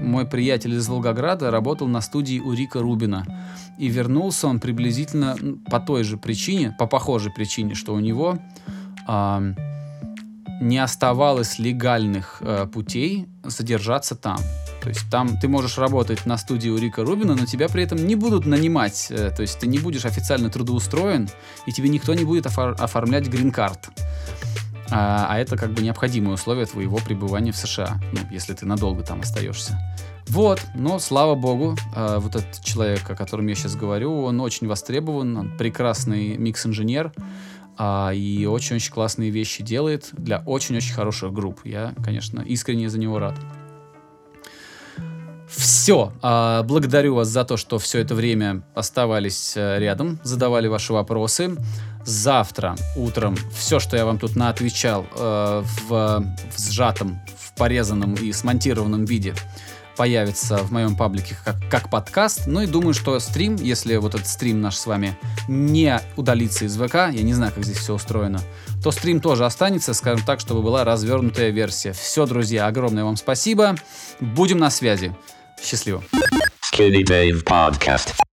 мой 0.00 0.26
приятель 0.26 0.74
из 0.74 0.88
Волгограда 0.88 1.50
работал 1.50 1.88
на 1.88 2.00
студии 2.00 2.38
у 2.38 2.52
Рика 2.52 2.80
Рубина. 2.80 3.26
И 3.78 3.88
вернулся 3.88 4.48
он 4.48 4.60
приблизительно 4.60 5.36
по 5.70 5.80
той 5.80 6.04
же 6.04 6.16
причине, 6.16 6.74
по 6.78 6.86
похожей 6.86 7.32
причине, 7.32 7.74
что 7.74 7.94
у 7.94 8.00
него 8.00 8.38
э, 9.06 9.54
не 10.60 10.78
оставалось 10.78 11.58
легальных 11.58 12.38
э, 12.40 12.66
путей 12.72 13.28
задержаться 13.44 14.16
там. 14.16 14.38
То 14.82 14.88
есть 14.88 15.10
там 15.10 15.38
ты 15.38 15.48
можешь 15.48 15.78
работать 15.78 16.26
на 16.26 16.36
студии 16.38 16.68
у 16.68 16.78
Рика 16.78 17.04
Рубина, 17.04 17.34
но 17.34 17.46
тебя 17.46 17.68
при 17.68 17.82
этом 17.82 18.06
не 18.06 18.14
будут 18.14 18.46
нанимать. 18.46 19.08
Э, 19.10 19.30
то 19.30 19.42
есть 19.42 19.58
ты 19.60 19.66
не 19.66 19.78
будешь 19.78 20.04
официально 20.04 20.50
трудоустроен, 20.50 21.28
и 21.66 21.72
тебе 21.72 21.88
никто 21.88 22.14
не 22.14 22.24
будет 22.24 22.46
офор- 22.46 22.76
оформлять 22.78 23.28
грин-карт. 23.28 23.90
А, 24.90 25.26
а 25.28 25.38
это 25.38 25.56
как 25.56 25.72
бы 25.72 25.82
необходимое 25.82 26.34
условие 26.34 26.66
твоего 26.66 26.98
пребывания 26.98 27.52
в 27.52 27.56
США, 27.56 28.00
ну, 28.12 28.20
если 28.30 28.54
ты 28.54 28.66
надолго 28.66 29.02
там 29.02 29.20
остаешься. 29.20 29.78
Вот, 30.28 30.60
но 30.74 30.98
слава 30.98 31.34
богу, 31.34 31.76
э, 31.96 32.18
вот 32.20 32.36
этот 32.36 32.62
человек, 32.62 33.08
о 33.08 33.16
котором 33.16 33.46
я 33.46 33.54
сейчас 33.54 33.76
говорю, 33.76 34.22
он 34.24 34.40
очень 34.40 34.66
востребован, 34.66 35.36
он 35.36 35.56
прекрасный 35.56 36.36
микс-инженер, 36.36 37.12
а, 37.78 38.12
и 38.12 38.44
очень-очень 38.44 38.92
классные 38.92 39.30
вещи 39.30 39.62
делает 39.62 40.10
для 40.12 40.42
очень-очень 40.44 40.92
хороших 40.92 41.32
групп. 41.32 41.60
Я, 41.64 41.94
конечно, 42.02 42.40
искренне 42.40 42.90
за 42.90 42.98
него 42.98 43.18
рад. 43.18 43.36
Все. 45.48 46.12
А, 46.22 46.62
благодарю 46.62 47.14
вас 47.14 47.28
за 47.28 47.44
то, 47.44 47.56
что 47.56 47.78
все 47.78 48.00
это 48.00 48.14
время 48.14 48.62
оставались 48.74 49.54
э, 49.56 49.78
рядом, 49.78 50.20
задавали 50.22 50.68
ваши 50.68 50.92
вопросы. 50.92 51.56
Завтра 52.04 52.76
утром 52.96 53.36
все, 53.56 53.80
что 53.80 53.96
я 53.96 54.04
вам 54.04 54.18
тут 54.18 54.36
наотвечал 54.36 55.06
э, 55.16 55.64
в, 55.88 56.24
в 56.54 56.58
сжатом, 56.58 57.20
в 57.38 57.54
порезанном 57.54 58.14
и 58.14 58.32
смонтированном 58.32 59.04
виде, 59.04 59.34
появится 59.96 60.58
в 60.58 60.70
моем 60.70 60.96
паблике 60.96 61.36
как, 61.44 61.56
как 61.68 61.90
подкаст. 61.90 62.46
Ну 62.46 62.60
и 62.60 62.66
думаю, 62.66 62.94
что 62.94 63.18
стрим, 63.18 63.56
если 63.56 63.96
вот 63.96 64.14
этот 64.14 64.28
стрим 64.28 64.60
наш 64.60 64.76
с 64.76 64.86
вами 64.86 65.18
не 65.48 66.00
удалится 66.16 66.66
из 66.66 66.76
ВК, 66.76 66.94
я 66.94 67.22
не 67.22 67.34
знаю, 67.34 67.52
как 67.52 67.64
здесь 67.64 67.78
все 67.78 67.94
устроено, 67.94 68.40
то 68.82 68.90
стрим 68.90 69.20
тоже 69.20 69.44
останется, 69.44 69.94
скажем 69.94 70.24
так, 70.24 70.40
чтобы 70.40 70.62
была 70.62 70.84
развернутая 70.84 71.50
версия. 71.50 71.92
Все, 71.92 72.26
друзья, 72.26 72.66
огромное 72.66 73.04
вам 73.04 73.16
спасибо. 73.16 73.74
Будем 74.20 74.58
на 74.58 74.70
связи. 74.70 75.14
Счастливо. 75.62 76.02
Skinny 76.72 77.04
Dave 77.04 77.42
Podcast. 77.42 78.27